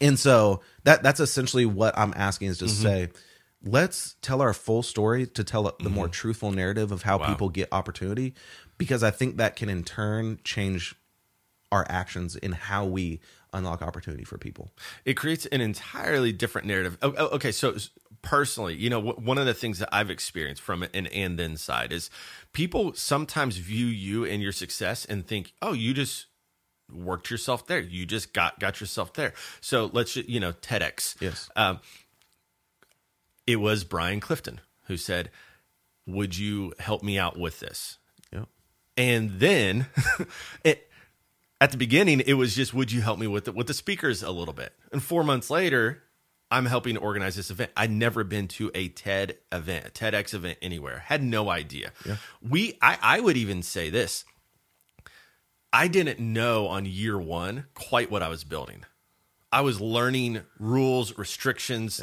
And 0.00 0.18
so 0.18 0.62
that 0.84 1.02
that's 1.02 1.20
essentially 1.20 1.66
what 1.66 1.96
I'm 1.96 2.12
asking 2.16 2.48
is 2.48 2.58
to 2.58 2.64
mm-hmm. 2.66 2.82
say, 2.82 3.08
let's 3.62 4.16
tell 4.20 4.42
our 4.42 4.52
full 4.52 4.82
story 4.82 5.26
to 5.28 5.44
tell 5.44 5.62
the 5.80 5.88
more 5.88 6.06
mm-hmm. 6.06 6.12
truthful 6.12 6.50
narrative 6.52 6.92
of 6.92 7.02
how 7.02 7.18
Wow. 7.18 7.28
people 7.28 7.48
get 7.50 7.68
opportunity, 7.72 8.34
because 8.78 9.02
I 9.02 9.10
think 9.10 9.36
that 9.36 9.56
can 9.56 9.68
in 9.68 9.84
turn 9.84 10.38
change 10.44 10.94
our 11.72 11.86
actions 11.88 12.36
in 12.36 12.52
how 12.52 12.84
we 12.84 13.20
unlock 13.52 13.82
opportunity 13.82 14.24
for 14.24 14.38
people. 14.38 14.70
it 15.04 15.14
creates 15.14 15.46
an 15.46 15.60
entirely 15.60 16.32
different 16.32 16.66
narrative. 16.66 16.98
Oh, 17.02 17.14
oh, 17.16 17.26
Okay, 17.28 17.52
so 17.52 17.76
personally, 18.22 18.74
you 18.74 18.90
know, 18.90 19.00
one 19.00 19.38
of 19.38 19.46
the 19.46 19.54
things 19.54 19.78
that 19.78 19.88
I've 19.92 20.10
experienced 20.10 20.62
from 20.62 20.82
an 20.82 21.06
and 21.06 21.38
then 21.38 21.56
side 21.56 21.92
is 21.92 22.10
people 22.52 22.94
sometimes 22.94 23.56
view 23.56 23.86
you 23.86 24.24
and 24.24 24.42
your 24.42 24.52
success 24.52 25.04
and 25.04 25.26
think, 25.26 25.52
"Oh, 25.62 25.72
you 25.72 25.94
just 25.94 26.26
worked 26.90 27.30
yourself 27.30 27.66
there. 27.66 27.80
You 27.80 28.06
just 28.06 28.32
got 28.32 28.58
got 28.58 28.80
yourself 28.80 29.12
there." 29.12 29.34
So 29.60 29.90
let's 29.92 30.16
you 30.16 30.40
know, 30.40 30.52
TEDx. 30.52 31.20
Yes. 31.20 31.48
Um, 31.54 31.80
it 33.46 33.56
was 33.56 33.84
Brian 33.84 34.20
Clifton 34.20 34.60
who 34.86 34.96
said, 34.96 35.30
"Would 36.06 36.36
you 36.38 36.72
help 36.78 37.02
me 37.02 37.18
out 37.18 37.38
with 37.38 37.60
this?" 37.60 37.98
Yep. 38.96 39.06
and 39.06 39.40
then 39.40 39.86
it 40.64 40.90
at 41.60 41.70
the 41.70 41.76
beginning 41.76 42.20
it 42.20 42.34
was 42.34 42.54
just 42.54 42.74
would 42.74 42.92
you 42.92 43.00
help 43.00 43.18
me 43.18 43.26
with 43.26 43.46
the, 43.46 43.52
with 43.52 43.66
the 43.66 43.74
speakers 43.74 44.22
a 44.22 44.30
little 44.30 44.54
bit? 44.54 44.72
And 44.92 45.02
four 45.02 45.24
months 45.24 45.50
later 45.50 46.02
i'm 46.50 46.66
helping 46.66 46.96
organize 46.96 47.34
this 47.36 47.50
event. 47.50 47.70
I'd 47.76 47.90
never 47.90 48.22
been 48.22 48.46
to 48.48 48.70
a 48.74 48.88
ted 48.88 49.38
event 49.50 49.86
a 49.86 49.90
tedx 49.90 50.34
event 50.34 50.58
anywhere. 50.62 50.98
Had 50.98 51.22
no 51.22 51.48
idea. 51.50 51.92
We 52.42 52.78
I, 52.82 52.98
I 53.02 53.20
would 53.20 53.36
even 53.36 53.62
say 53.62 53.90
this. 53.90 54.24
I 55.72 55.88
didn't 55.88 56.20
know 56.20 56.68
on 56.68 56.84
year 56.86 57.18
one 57.18 57.64
quite 57.74 58.10
what 58.10 58.22
i 58.22 58.28
was 58.28 58.44
building. 58.44 58.84
I 59.50 59.60
was 59.62 59.80
learning 59.80 60.42
rules 60.58 61.16
restrictions 61.18 62.02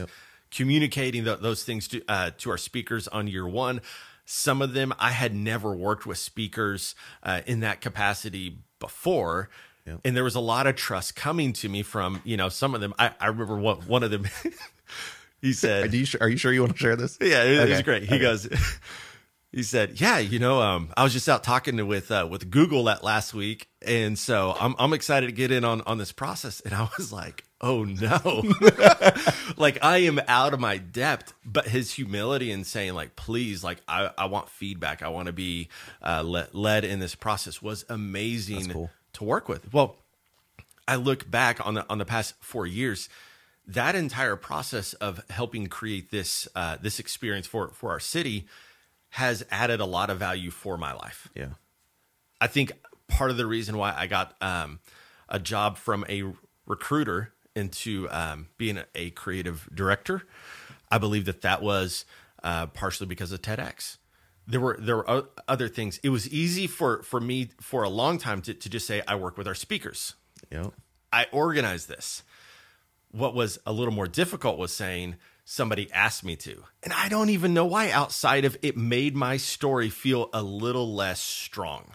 communicating 0.50 1.24
tho- 1.24 1.38
those 1.38 1.64
things 1.64 1.88
to 1.90 2.02
uh, 2.10 2.32
to 2.40 2.50
our 2.50 2.58
speakers 2.58 3.08
on 3.08 3.28
year 3.28 3.48
one 3.48 3.80
some 4.26 4.62
of 4.62 4.74
them 4.74 4.94
i 5.00 5.12
had 5.12 5.34
never 5.36 5.74
worked 5.76 6.06
with 6.06 6.18
speakers 6.18 6.96
uh, 7.24 7.42
in 7.46 7.60
that 7.62 7.82
capacity 7.82 8.58
before 8.80 9.50
Yep. 9.88 10.02
and 10.06 10.16
there 10.16 10.24
was 10.24 10.36
a 10.36 10.40
lot 10.40 10.68
of 10.68 10.76
trust 10.76 11.16
coming 11.16 11.54
to 11.54 11.68
me 11.68 11.82
from 11.82 12.22
you 12.24 12.38
know 12.38 12.50
some 12.50 12.76
of 12.76 12.82
them 12.82 12.94
i, 13.00 13.12
I 13.20 13.28
remember 13.28 13.58
one, 13.58 13.78
one 13.88 14.04
of 14.04 14.12
them 14.12 14.28
he 15.42 15.54
said 15.54 15.92
Are 15.92 15.96
you 15.96 16.06
sure, 16.06 16.22
are 16.22 16.30
you 16.30 16.38
sure 16.38 16.54
you 16.54 16.62
want 16.62 16.74
to 16.74 16.78
share 16.80 16.96
this? 16.96 17.18
yeah, 17.20 17.44
it, 17.44 17.68
it 17.68 17.70
was 17.70 17.82
great. 17.82 18.04
He 18.04 18.20
goes, 18.20 18.48
he 19.52 19.64
said, 19.64 20.00
"Yeah, 20.00 20.20
you 20.20 20.40
know, 20.40 20.62
um, 20.62 20.94
I 20.96 21.04
was 21.04 21.12
just 21.12 21.28
out 21.28 21.44
talking 21.44 21.78
to 21.78 21.86
with 21.86 22.10
uh, 22.10 22.26
with 22.30 22.50
Google 22.50 22.86
that 22.86 23.04
last 23.04 23.34
week, 23.34 23.68
and 23.86 24.18
so 24.18 24.56
I'm 24.58 24.76
I'm 24.80 24.94
excited 24.94 25.28
to 25.28 25.34
get 25.34 25.52
in 25.52 25.66
on 25.66 25.82
on 25.82 25.98
this 25.98 26.14
process." 26.14 26.62
And 26.62 26.74
I 26.74 26.88
was 26.98 27.12
like, 27.12 27.44
"Oh 27.60 27.84
no, 27.84 28.44
like 29.58 29.78
I 29.82 30.00
am 30.00 30.22
out 30.28 30.54
of 30.54 30.62
my 30.62 30.78
depth." 30.78 31.34
But 31.44 31.68
his 31.68 31.92
humility 31.94 32.52
and 32.52 32.66
saying, 32.66 32.94
like, 32.94 33.18
"Please, 33.18 33.62
like, 33.62 33.80
I 33.90 34.12
I 34.18 34.26
want 34.26 34.48
feedback. 34.48 35.04
I 35.04 35.10
want 35.10 35.26
to 35.26 35.34
be 35.34 35.68
uh, 36.02 36.24
led 36.24 36.54
led 36.54 36.86
in 36.86 37.00
this 37.00 37.16
process," 37.16 37.62
was 37.62 37.84
amazing 37.90 38.70
cool. 38.70 38.90
to 39.14 39.24
work 39.26 39.50
with. 39.50 39.74
Well, 39.74 39.98
I 40.88 40.96
look 40.96 41.30
back 41.30 41.66
on 41.66 41.74
the 41.74 41.90
on 41.90 41.98
the 41.98 42.06
past 42.06 42.36
four 42.40 42.66
years, 42.66 43.10
that 43.68 43.96
entire 43.96 44.38
process 44.38 44.94
of 44.94 45.22
helping 45.30 45.68
create 45.68 46.10
this 46.10 46.48
uh, 46.56 46.78
this 46.82 47.02
experience 47.02 47.48
for 47.48 47.68
for 47.72 47.90
our 47.90 48.00
city 48.00 48.48
has 49.12 49.44
added 49.52 49.80
a 49.82 49.86
lot 49.86 50.10
of 50.10 50.18
value 50.18 50.50
for 50.50 50.78
my 50.78 50.94
life. 50.94 51.30
Yeah. 51.36 51.50
I 52.40 52.48
think 52.48 52.72
part 53.08 53.30
of 53.30 53.38
the 53.38 53.46
reason 53.46 53.78
why 53.78 53.94
I 53.96 54.08
got 54.08 54.36
um, 54.42 54.80
a 55.28 55.38
job 55.38 55.78
from 55.78 56.06
a 56.10 56.24
recruiter 56.66 57.34
into 57.56 58.08
um, 58.10 58.48
being 58.58 58.80
a, 58.96 59.10
creative 59.12 59.70
director, 59.74 60.24
I 60.90 60.98
believe 60.98 61.26
that 61.26 61.42
that 61.42 61.62
was 61.62 62.06
uh, 62.42 62.68
partially 62.68 63.06
because 63.06 63.34
of 63.34 63.42
TEDx. 63.42 63.98
There 64.48 64.62
were 64.62 64.78
there 64.80 64.98
were 64.98 65.26
other 65.48 65.68
things. 65.68 66.00
It 66.04 66.10
was 66.10 66.28
easy 66.30 66.66
for 66.66 67.04
for 67.04 67.22
me 67.22 67.50
for 67.60 67.84
a 67.84 67.90
long 67.90 68.18
time 68.18 68.42
to, 68.44 68.54
to 68.54 68.70
just 68.70 68.88
say 68.88 69.02
I 69.08 69.16
work 69.16 69.38
with 69.38 69.48
our 69.48 69.56
speakers. 69.56 70.16
Yep. 70.50 70.74
I 71.14 71.28
organize 71.32 71.86
this. 71.86 72.24
What 73.12 73.36
was 73.36 73.60
a 73.66 73.72
little 73.72 73.94
more 73.94 74.08
difficult 74.08 74.58
was 74.58 74.74
saying 74.74 75.18
somebody 75.44 75.92
asked 75.92 76.24
me 76.24 76.36
to. 76.38 76.64
And 76.84 76.94
I 76.94 77.10
don't 77.10 77.30
even 77.30 77.54
know 77.54 77.66
why 77.66 77.90
outside 77.92 78.46
of 78.46 78.58
it 78.62 78.78
made 78.78 79.16
my 79.16 79.38
story 79.38 79.90
feel 79.90 80.30
a 80.34 80.42
little 80.42 80.94
less 80.94 81.20
strong. 81.20 81.92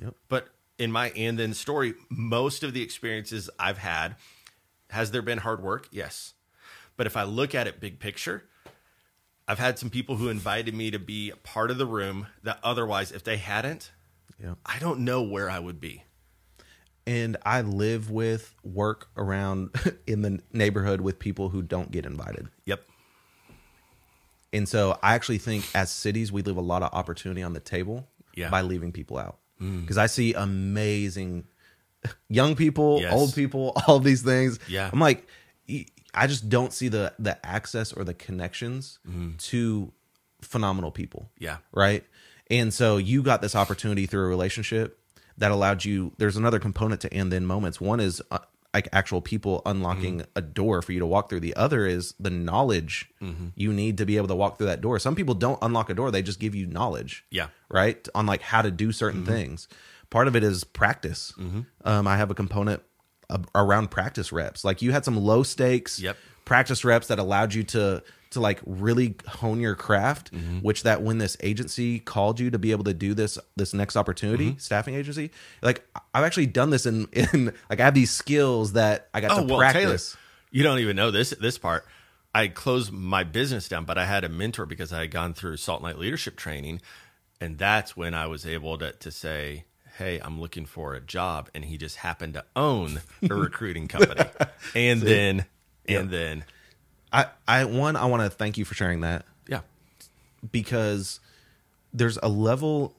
Yep. 0.00 0.14
But 0.28 0.48
in 0.78 0.92
my 0.92 1.10
and 1.10 1.38
then 1.38 1.54
story, 1.54 1.94
most 2.08 2.62
of 2.62 2.72
the 2.72 2.82
experiences 2.82 3.50
I've 3.58 3.78
had, 3.78 4.16
has 4.90 5.10
there 5.10 5.22
been 5.22 5.38
hard 5.38 5.62
work? 5.62 5.88
Yes. 5.90 6.34
But 6.96 7.06
if 7.06 7.16
I 7.16 7.24
look 7.24 7.54
at 7.54 7.66
it 7.66 7.80
big 7.80 7.98
picture, 7.98 8.44
I've 9.48 9.58
had 9.58 9.78
some 9.78 9.90
people 9.90 10.16
who 10.16 10.28
invited 10.28 10.74
me 10.74 10.90
to 10.90 10.98
be 10.98 11.30
a 11.30 11.36
part 11.36 11.70
of 11.70 11.78
the 11.78 11.86
room 11.86 12.26
that 12.42 12.58
otherwise, 12.62 13.12
if 13.12 13.22
they 13.24 13.36
hadn't, 13.36 13.90
Yeah. 14.42 14.54
I 14.64 14.78
don't 14.78 15.00
know 15.00 15.22
where 15.22 15.48
I 15.48 15.58
would 15.58 15.80
be. 15.80 16.04
And 17.06 17.36
I 17.44 17.60
live 17.60 18.10
with 18.10 18.54
work 18.64 19.08
around 19.16 19.70
in 20.06 20.22
the 20.22 20.40
neighborhood 20.52 21.00
with 21.00 21.18
people 21.18 21.48
who 21.50 21.62
don't 21.62 21.90
get 21.90 22.04
invited. 22.04 22.48
Yep. 22.64 22.82
And 24.52 24.68
so 24.68 24.98
I 25.02 25.14
actually 25.14 25.38
think 25.38 25.64
as 25.74 25.90
cities, 25.90 26.32
we 26.32 26.42
leave 26.42 26.56
a 26.56 26.60
lot 26.60 26.82
of 26.82 26.92
opportunity 26.92 27.42
on 27.42 27.52
the 27.52 27.60
table 27.60 28.08
Yeah. 28.34 28.50
by 28.50 28.62
leaving 28.62 28.92
people 28.92 29.18
out. 29.18 29.38
Mm. 29.60 29.82
Because 29.82 29.98
I 29.98 30.06
see 30.06 30.34
amazing 30.34 31.44
young 32.28 32.56
people, 32.56 33.00
Yes. 33.00 33.12
old 33.12 33.34
people, 33.34 33.72
all 33.86 34.00
these 34.00 34.22
things. 34.22 34.58
Yeah. 34.68 34.90
I'm 34.92 35.00
like, 35.00 35.26
I 36.14 36.26
just 36.26 36.48
don't 36.48 36.72
see 36.72 36.88
the 36.88 37.12
the 37.18 37.44
access 37.44 37.92
or 37.92 38.02
the 38.04 38.14
connections 38.14 38.98
mm-hmm. 39.06 39.36
to 39.36 39.92
phenomenal 40.40 40.90
people. 40.90 41.28
Yeah. 41.38 41.58
Right. 41.72 42.04
And 42.50 42.72
so 42.72 42.96
you 42.96 43.22
got 43.22 43.42
this 43.42 43.54
opportunity 43.56 44.06
through 44.06 44.24
a 44.24 44.28
relationship 44.28 44.98
that 45.38 45.50
allowed 45.50 45.84
you. 45.84 46.12
There's 46.18 46.36
another 46.36 46.58
component 46.58 47.00
to 47.02 47.12
and 47.14 47.32
then 47.32 47.44
moments. 47.46 47.80
One 47.80 48.00
is 48.00 48.22
uh, 48.30 48.38
like 48.74 48.88
actual 48.92 49.20
people 49.22 49.62
unlocking 49.66 50.18
Mm-hmm. 50.18 50.30
a 50.36 50.42
door 50.42 50.82
for 50.82 50.92
you 50.92 50.98
to 51.00 51.06
walk 51.06 51.28
through. 51.28 51.40
The 51.40 51.56
other 51.56 51.86
is 51.86 52.14
the 52.20 52.30
knowledge 52.30 53.08
Mm-hmm. 53.22 53.48
you 53.54 53.72
need 53.72 53.98
to 53.98 54.06
be 54.06 54.16
able 54.18 54.28
to 54.28 54.34
walk 54.36 54.58
through 54.58 54.66
that 54.68 54.80
door. 54.80 54.98
Some 54.98 55.14
people 55.14 55.34
don't 55.34 55.58
unlock 55.62 55.88
a 55.90 55.94
door; 55.94 56.10
they 56.10 56.22
just 56.22 56.40
give 56.40 56.54
you 56.54 56.66
knowledge 56.66 57.24
Yeah. 57.30 57.48
right 57.70 58.06
on 58.14 58.26
like 58.26 58.42
how 58.42 58.62
to 58.62 58.70
do 58.70 58.92
certain 58.92 59.22
Mm-hmm. 59.24 59.32
things 59.32 59.68
part 60.10 60.28
of 60.28 60.36
it 60.36 60.44
is 60.44 60.62
practice 60.62 61.32
um, 61.84 62.06
i 62.06 62.16
have 62.16 62.30
a 62.30 62.34
component 62.34 62.80
around 63.56 63.90
practice 63.90 64.30
reps 64.30 64.64
like 64.64 64.80
you 64.82 64.92
had 64.92 65.04
some 65.04 65.16
low 65.16 65.42
stakes 65.42 65.98
Yep. 65.98 66.16
Practice 66.46 66.82
reps 66.84 67.08
that 67.08 67.18
allowed 67.18 67.52
you 67.52 67.62
to 67.64 68.02
to 68.30 68.40
like 68.40 68.60
really 68.66 69.14
hone 69.28 69.60
your 69.60 69.74
craft 69.74 70.32
Mm-hmm. 70.32 70.58
which 70.60 70.82
that 70.84 71.02
when 71.02 71.18
this 71.18 71.36
agency 71.42 71.98
called 72.00 72.40
you 72.40 72.50
to 72.50 72.58
be 72.58 72.70
able 72.72 72.84
to 72.84 72.94
do 72.94 73.12
this 73.14 73.38
this 73.56 73.74
next 73.74 73.96
opportunity 73.96 74.50
Mm-hmm. 74.50 74.58
staffing 74.58 74.94
agency 74.94 75.30
like 75.62 75.86
i've 76.14 76.24
actually 76.24 76.46
done 76.46 76.70
this 76.70 76.86
in 76.86 77.06
in 77.12 77.52
like 77.70 77.80
i 77.80 77.84
have 77.84 77.94
these 77.94 78.10
skills 78.10 78.72
that 78.72 79.08
i 79.12 79.20
got 79.20 79.32
Oh 79.32 79.42
to 79.42 79.46
well, 79.52 79.58
practice 79.58 80.12
Taylor, 80.12 80.20
you 80.52 80.62
don't 80.62 80.78
even 80.78 80.96
know 80.96 81.10
this 81.10 81.30
this 81.30 81.58
part. 81.58 81.84
I 82.34 82.48
closed 82.48 82.92
my 82.92 83.24
business 83.24 83.66
down, 83.68 83.84
but 83.86 83.96
I 83.96 84.04
had 84.04 84.22
a 84.22 84.28
mentor 84.28 84.66
because 84.66 84.92
I 84.92 85.00
had 85.00 85.10
gone 85.10 85.32
through 85.32 85.56
Salt 85.56 85.80
Night 85.82 85.98
leadership 85.98 86.36
training, 86.36 86.82
and 87.40 87.56
that's 87.56 87.96
when 87.96 88.12
I 88.14 88.26
was 88.26 88.44
able 88.46 88.76
to 88.78 88.92
to 88.92 89.10
say, 89.10 89.64
"Hey, 89.98 90.20
I'm 90.22 90.38
looking 90.40 90.66
for 90.66 90.94
a 90.94 91.00
job," 91.00 91.48
and 91.54 91.64
he 91.64 91.78
just 91.78 91.96
happened 91.96 92.34
to 92.34 92.44
own 92.54 93.00
a 93.22 93.34
recruiting 93.34 93.88
company, 93.88 94.28
and 94.74 95.00
then 95.02 95.46
and 95.88 96.10
then 96.10 96.44
i 97.12 97.26
i 97.48 97.64
one 97.64 97.96
i 97.96 98.04
want 98.04 98.22
to 98.22 98.30
thank 98.30 98.56
you 98.58 98.64
for 98.64 98.74
sharing 98.74 99.00
that 99.02 99.24
yeah, 99.48 99.60
because 100.52 101.20
there's 101.92 102.18
a 102.22 102.28
level 102.28 102.94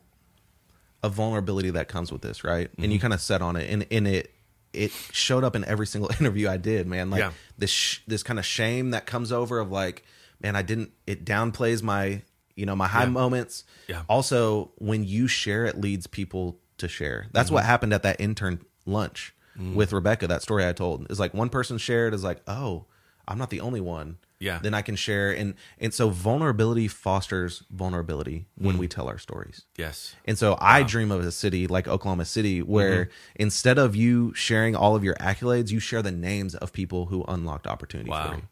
of 1.04 1.14
vulnerability 1.14 1.70
that 1.70 1.88
comes 1.88 2.12
with 2.12 2.22
this, 2.22 2.44
right? 2.44 2.70
And 2.76 2.86
Mm-hmm. 2.86 2.92
you 2.92 3.00
kind 3.00 3.14
of 3.14 3.22
set 3.22 3.42
on 3.42 3.56
it, 3.56 3.70
and 3.70 3.86
and 3.92 4.08
it 4.08 4.34
it 4.74 4.92
showed 5.12 5.44
up 5.44 5.56
in 5.56 5.64
every 5.66 5.86
single 5.88 6.10
interview 6.20 6.50
I 6.50 6.58
did, 6.58 6.88
man. 6.88 7.10
Like 7.10 7.20
Yeah. 7.20 7.32
this 7.58 7.70
sh- 7.70 8.00
this 8.08 8.24
kind 8.24 8.40
of 8.40 8.46
shame 8.46 8.92
that 8.92 9.06
comes 9.06 9.32
over 9.32 9.60
of 9.60 9.72
like, 9.72 10.04
man, 10.42 10.56
I 10.56 10.62
didn't. 10.64 10.92
It 11.06 11.24
downplays 11.26 11.84
my 11.84 12.22
you 12.56 12.66
know 12.66 12.76
my 12.76 12.88
high 12.88 13.04
Yeah. 13.04 13.10
moments. 13.10 13.64
Yeah. 13.88 14.04
Also, 14.10 14.72
when 14.78 15.04
you 15.04 15.28
share, 15.28 15.66
it 15.66 15.80
leads 15.80 16.08
people 16.08 16.58
to 16.80 16.88
share. 16.88 17.28
That's 17.32 17.48
Mm-hmm. 17.48 17.56
what 17.56 17.66
happened 17.66 17.94
at 17.94 18.04
that 18.04 18.20
intern 18.20 18.62
lunch 18.86 19.34
with 19.58 19.92
Rebecca. 19.94 20.28
That 20.28 20.42
story 20.42 20.66
I 20.68 20.74
told 20.74 21.10
is 21.12 21.20
like 21.20 21.34
one 21.34 21.50
person 21.50 21.78
shared 21.78 22.14
is 22.14 22.24
like, 22.24 22.42
oh, 22.48 22.86
I'm 23.28 23.38
not 23.38 23.50
the 23.50 23.60
only 23.60 23.82
one 23.82 24.18
Yeah. 24.40 24.60
then 24.62 24.74
I 24.74 24.82
can 24.82 24.96
share 24.96 25.32
and 25.32 25.56
and 25.80 25.94
so 25.94 26.10
vulnerability 26.10 26.88
fosters 26.88 27.64
vulnerability 27.72 28.46
when 28.56 28.76
Mm. 28.76 28.80
we 28.80 28.88
tell 28.88 29.08
our 29.10 29.18
stories. 29.18 29.64
yes, 29.78 30.16
And 30.26 30.38
so 30.38 30.58
I 30.62 30.84
dream 30.84 31.12
of 31.12 31.26
a 31.26 31.32
city 31.32 31.68
like 31.68 31.88
Oklahoma 31.88 32.26
City 32.26 32.62
where 32.62 33.06
Mm-hmm. 33.06 33.12
instead 33.44 33.78
of 33.78 33.96
you 33.96 34.34
sharing 34.34 34.76
all 34.76 34.96
of 34.96 35.04
your 35.04 35.16
accolades, 35.16 35.72
you 35.72 35.80
share 35.80 36.02
the 36.02 36.12
names 36.12 36.56
of 36.56 36.72
people 36.72 37.08
who 37.08 37.24
unlocked 37.28 37.68
opportunity 37.68 38.10
Wow. 38.12 38.30
for 38.30 38.36
you. 38.38 38.44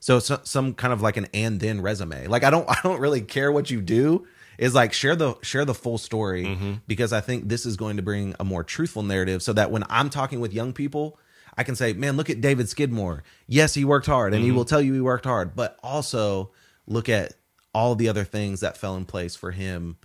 So, 0.00 0.18
so 0.18 0.40
some 0.44 0.74
kind 0.74 0.92
of 0.92 1.00
like 1.00 1.16
an 1.16 1.26
and 1.32 1.58
then 1.60 1.80
resume. 1.80 2.26
Like 2.28 2.44
I 2.44 2.50
don't 2.50 2.68
I 2.74 2.76
don't 2.82 3.00
really 3.00 3.22
care 3.22 3.50
what 3.50 3.70
you 3.70 3.80
do. 3.80 4.26
Is 4.58 4.74
like 4.74 4.92
share 4.92 5.16
the 5.16 5.34
share 5.42 5.64
the 5.64 5.74
full 5.74 5.98
story 5.98 6.44
Mm-hmm. 6.44 6.72
because 6.86 7.12
I 7.12 7.20
think 7.20 7.48
this 7.48 7.64
is 7.66 7.76
going 7.76 7.96
to 7.96 8.02
bring 8.02 8.34
a 8.38 8.44
more 8.44 8.62
truthful 8.62 9.02
narrative 9.02 9.42
so 9.42 9.52
that 9.54 9.70
when 9.70 9.84
I'm 9.88 10.10
talking 10.10 10.40
with 10.40 10.52
young 10.52 10.72
people, 10.72 11.18
I 11.56 11.64
can 11.64 11.74
say, 11.76 11.92
"Man, 11.92 12.16
look 12.16 12.30
at 12.30 12.40
David 12.40 12.68
Skidmore. 12.68 13.22
Yes, 13.46 13.74
he 13.74 13.84
worked 13.84 14.06
hard 14.06 14.34
and 14.34 14.44
he 14.44 14.50
will 14.50 14.64
tell 14.64 14.80
you 14.82 14.92
he 14.94 15.00
worked 15.00 15.24
hard, 15.24 15.54
but 15.56 15.78
also 15.82 16.50
look 16.86 17.08
at 17.08 17.34
all 17.74 17.94
the 17.94 18.08
other 18.08 18.24
things 18.24 18.60
that 18.60 18.76
fell 18.76 18.96
in 18.96 19.04
place 19.06 19.34
for 19.36 19.50
him 19.52 19.96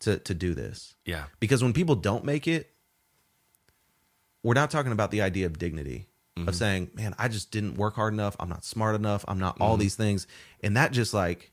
to 0.00 0.18
to 0.18 0.34
do 0.34 0.54
this." 0.54 0.94
yeah, 1.06 1.24
Because 1.40 1.62
when 1.62 1.72
people 1.72 1.94
don't 1.94 2.24
make 2.24 2.46
it, 2.48 2.70
we're 4.42 4.54
not 4.54 4.70
talking 4.70 4.92
about 4.92 5.10
the 5.10 5.22
idea 5.22 5.46
of 5.46 5.58
dignity 5.58 6.08
Mm-hmm. 6.36 6.48
of 6.48 6.56
saying, 6.56 6.90
"Man, 6.94 7.14
I 7.16 7.28
just 7.28 7.52
didn't 7.52 7.76
work 7.76 7.94
hard 7.94 8.12
enough. 8.12 8.34
I'm 8.40 8.48
not 8.48 8.64
smart 8.64 8.96
enough. 8.96 9.24
I'm 9.28 9.38
not 9.38 9.54
Mm-hmm. 9.54 9.62
all 9.62 9.76
these 9.76 9.94
things," 9.94 10.26
and 10.64 10.76
that 10.76 10.90
just 10.90 11.14
like 11.14 11.52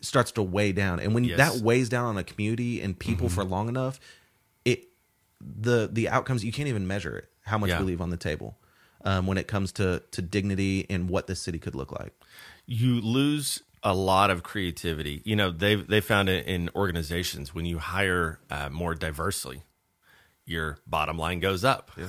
starts 0.00 0.30
to 0.32 0.42
weigh 0.42 0.72
down. 0.72 1.00
And 1.00 1.14
when 1.14 1.24
Yes. 1.24 1.38
Mm-hmm. 1.40 1.58
that 1.58 1.64
weighs 1.64 1.88
down 1.88 2.04
on 2.06 2.18
a 2.18 2.24
community 2.24 2.80
and 2.80 2.98
people 2.98 3.28
for 3.28 3.44
long 3.44 3.68
enough, 3.68 3.98
it 4.64 4.88
the 5.40 5.88
the 5.92 6.08
outcomes 6.08 6.44
you 6.44 6.52
can't 6.52 6.68
even 6.68 6.86
measure 6.86 7.16
it. 7.16 7.28
How 7.42 7.58
much 7.58 7.70
Yeah. 7.70 7.80
we 7.80 7.86
leave 7.86 8.00
on 8.00 8.10
the 8.10 8.16
table 8.16 8.56
um, 9.04 9.26
when 9.26 9.38
it 9.38 9.46
comes 9.46 9.72
to 9.72 10.02
to 10.10 10.22
dignity 10.22 10.86
and 10.90 11.08
what 11.08 11.26
this 11.26 11.40
city 11.40 11.58
could 11.58 11.74
look 11.74 11.92
like. 11.92 12.12
you 12.68 13.00
lose 13.00 13.62
a 13.84 13.94
lot 13.94 14.30
of 14.30 14.42
creativity. 14.42 15.22
You 15.24 15.36
know, 15.36 15.52
they've 15.52 15.86
they 15.86 16.00
found 16.00 16.28
it 16.28 16.46
in 16.46 16.68
organizations 16.74 17.54
when 17.54 17.64
you 17.66 17.78
hire 17.78 18.40
uh, 18.50 18.68
more 18.70 18.94
diversely, 18.96 19.62
your 20.46 20.78
bottom 20.86 21.18
line 21.18 21.40
goes 21.40 21.64
up. 21.64 21.90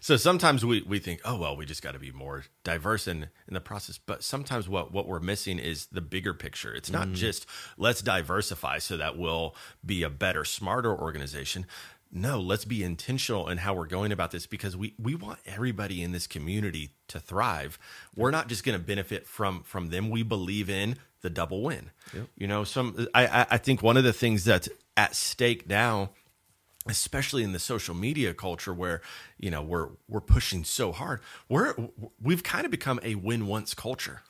So 0.00 0.16
sometimes 0.16 0.64
we, 0.64 0.82
we 0.82 1.00
think, 1.00 1.20
oh 1.24 1.36
well, 1.36 1.56
we 1.56 1.66
just 1.66 1.82
got 1.82 1.92
to 1.92 1.98
be 1.98 2.12
more 2.12 2.44
diverse 2.64 3.08
in 3.08 3.28
in 3.48 3.54
the 3.54 3.60
process. 3.60 3.98
But 3.98 4.22
sometimes 4.22 4.68
what 4.68 4.92
what 4.92 5.06
we're 5.06 5.20
missing 5.20 5.58
is 5.58 5.86
the 5.86 6.00
bigger 6.00 6.32
picture. 6.32 6.72
It's 6.74 6.90
not 6.90 7.06
mm-hmm. 7.06 7.14
just 7.14 7.46
let's 7.76 8.02
diversify 8.02 8.78
so 8.78 8.96
that 8.96 9.18
we'll 9.18 9.54
be 9.84 10.02
a 10.02 10.10
better, 10.10 10.44
smarter 10.44 10.96
organization. 10.96 11.66
No, 12.12 12.40
let's 12.40 12.64
be 12.64 12.84
intentional 12.84 13.48
in 13.48 13.58
how 13.58 13.74
we're 13.74 13.86
going 13.86 14.12
about 14.12 14.30
this 14.30 14.46
because 14.46 14.76
we, 14.76 14.94
we 14.98 15.14
want 15.14 15.40
everybody 15.44 16.02
in 16.02 16.12
this 16.12 16.26
community 16.26 16.90
to 17.08 17.18
thrive. 17.18 17.78
We're 18.14 18.30
not 18.30 18.48
just 18.48 18.64
going 18.64 18.78
to 18.78 18.84
benefit 18.84 19.26
from 19.26 19.62
from 19.64 19.90
them. 19.90 20.08
We 20.08 20.22
believe 20.22 20.70
in 20.70 20.96
the 21.20 21.30
double 21.30 21.62
win. 21.62 21.90
You 22.36 22.46
know, 22.46 22.64
some 22.64 23.08
I 23.12 23.26
I- 23.26 23.46
I 23.50 23.58
think 23.58 23.82
one 23.82 23.96
of 23.96 24.04
the 24.04 24.12
things 24.12 24.44
that's 24.44 24.68
at 24.96 25.14
stake 25.16 25.68
now 25.68 26.10
especially 26.88 27.42
in 27.42 27.52
the 27.52 27.58
social 27.58 27.94
media 27.94 28.34
culture 28.34 28.72
where 28.72 29.00
you 29.38 29.50
know 29.50 29.62
we're 29.62 29.88
we're 30.08 30.20
pushing 30.20 30.64
so 30.64 30.92
hard 30.92 31.20
we're 31.48 31.74
we've 32.20 32.42
kind 32.42 32.64
of 32.64 32.70
become 32.70 33.00
a 33.02 33.14
win 33.14 33.46
once 33.46 33.74
culture. 33.74 34.22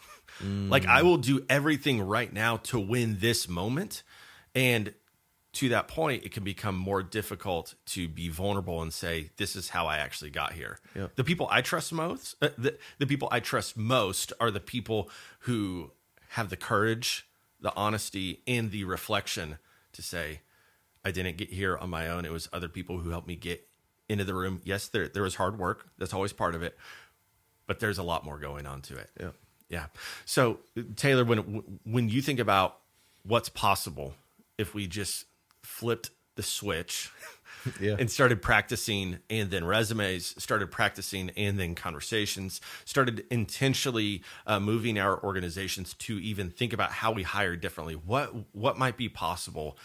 Like 0.43 0.87
i 0.87 1.03
will 1.03 1.17
do 1.17 1.45
everything 1.49 2.03
right 2.03 2.33
now 2.33 2.59
to 2.59 2.79
win 2.79 3.19
this 3.21 3.49
moment. 3.49 4.03
And 4.55 4.95
to 5.55 5.71
that 5.71 5.89
point 5.89 6.25
it 6.25 6.33
can 6.33 6.45
become 6.45 6.77
more 6.77 7.03
difficult 7.03 7.75
to 7.87 8.09
be 8.09 8.29
vulnerable 8.29 8.83
and 8.83 8.93
say 8.93 9.31
this 9.39 9.57
is 9.57 9.71
how 9.71 9.87
i 9.87 9.97
actually 9.97 10.31
got 10.31 10.53
here. 10.53 10.79
The 11.15 11.25
people 11.25 11.49
i 11.51 11.63
trust 11.63 11.93
most 11.93 12.35
uh, 12.43 12.51
the, 12.59 12.77
the 12.99 13.07
people 13.07 13.29
i 13.31 13.41
trust 13.41 13.77
most 13.77 14.33
are 14.39 14.51
the 14.51 14.61
people 14.61 15.11
who 15.41 15.93
have 16.31 16.51
the 16.51 16.57
courage 16.57 17.27
the 17.61 17.75
honesty 17.75 18.43
and 18.47 18.71
the 18.71 18.85
reflection 18.85 19.59
to 19.93 20.03
say 20.03 20.41
I 21.07 21.13
didn't 21.13 21.37
get 21.37 21.51
here 21.51 21.79
on 21.79 21.89
my 21.89 22.09
own. 22.09 22.25
It 22.25 22.33
was 22.33 22.49
other 22.53 22.69
people 22.69 22.99
who 22.99 23.11
helped 23.11 23.29
me 23.29 23.37
get 23.37 23.65
into 24.09 24.25
the 24.25 24.35
room. 24.35 24.61
Yes, 24.65 24.89
there 24.89 25.07
there 25.07 25.23
was 25.23 25.37
hard 25.37 25.57
work. 25.57 25.87
That's 25.99 26.13
always 26.13 26.33
part 26.33 26.57
of 26.57 26.65
it. 26.65 26.77
But 27.69 27.79
there's 27.79 27.99
a 27.99 28.03
lot 28.03 28.25
more 28.25 28.39
going 28.39 28.67
on 28.67 28.83
to 28.83 28.97
it. 28.97 29.11
Yeah. 29.21 29.31
Yeah. 29.69 29.87
So 30.25 30.59
Taylor, 30.97 31.25
when 31.25 31.79
when 31.85 32.09
you 32.09 32.21
think 32.23 32.41
about 32.41 32.79
what's 33.23 33.49
possible 33.49 34.15
if 34.59 34.75
we 34.75 34.89
just 34.89 35.27
flipped 35.63 36.11
the 36.35 36.43
switch 36.43 37.11
Yeah. 37.81 37.97
and 37.99 38.09
started 38.11 38.43
practicing 38.43 39.19
and 39.29 39.51
then 39.51 39.65
resumes, 39.65 40.41
started 40.43 40.71
practicing 40.71 41.31
and 41.37 41.59
then 41.59 41.75
conversations, 41.75 42.61
started 42.85 43.25
intentionally 43.31 44.23
uh, 44.47 44.61
moving 44.61 44.99
our 44.99 45.21
organizations 45.23 45.95
to 45.95 46.19
even 46.19 46.51
think 46.51 46.73
about 46.73 46.91
how 46.93 47.11
we 47.13 47.23
hire 47.25 47.57
differently. 47.57 47.95
What 47.95 48.33
what 48.53 48.79
might 48.79 48.97
be 48.97 49.09
possible 49.09 49.77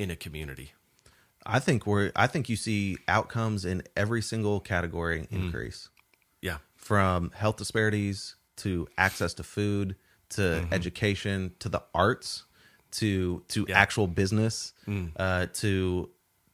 in 0.00 0.10
a 0.10 0.16
community? 0.16 0.72
I 1.46 1.58
think 1.58 1.86
we're 1.86 2.10
I 2.16 2.26
think 2.26 2.48
you 2.48 2.56
see 2.56 2.96
outcomes 3.08 3.64
in 3.64 3.82
every 3.96 4.22
single 4.22 4.60
category 4.60 5.20
Mm. 5.20 5.32
increase. 5.32 5.88
Yeah. 6.42 6.58
from 6.76 7.30
health 7.34 7.56
disparities 7.58 8.36
to 8.56 8.88
access 8.96 9.34
to 9.34 9.42
food 9.42 9.96
to 10.30 10.66
education 10.72 11.52
to 11.58 11.68
the 11.68 11.82
arts 11.94 12.44
to 12.92 13.44
to 13.48 13.66
Yeah. 13.68 13.78
actual 13.78 14.06
business 14.06 14.72
uh, 15.16 15.46
to 15.62 16.08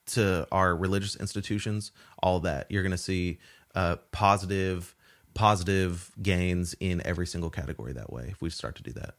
to 0.06 0.46
our 0.50 0.76
religious 0.76 1.14
institutions 1.16 1.92
all 2.22 2.40
that 2.40 2.66
you're 2.70 2.82
going 2.82 2.90
to 3.02 3.04
see 3.12 3.38
uh, 3.76 3.96
positive 4.12 4.94
positive 5.34 6.10
gains 6.20 6.74
in 6.80 7.00
every 7.06 7.26
single 7.26 7.50
category 7.50 7.92
that 7.92 8.12
way 8.12 8.28
if 8.32 8.42
we 8.42 8.50
start 8.50 8.74
to 8.76 8.82
do 8.82 8.92
that 8.92 9.14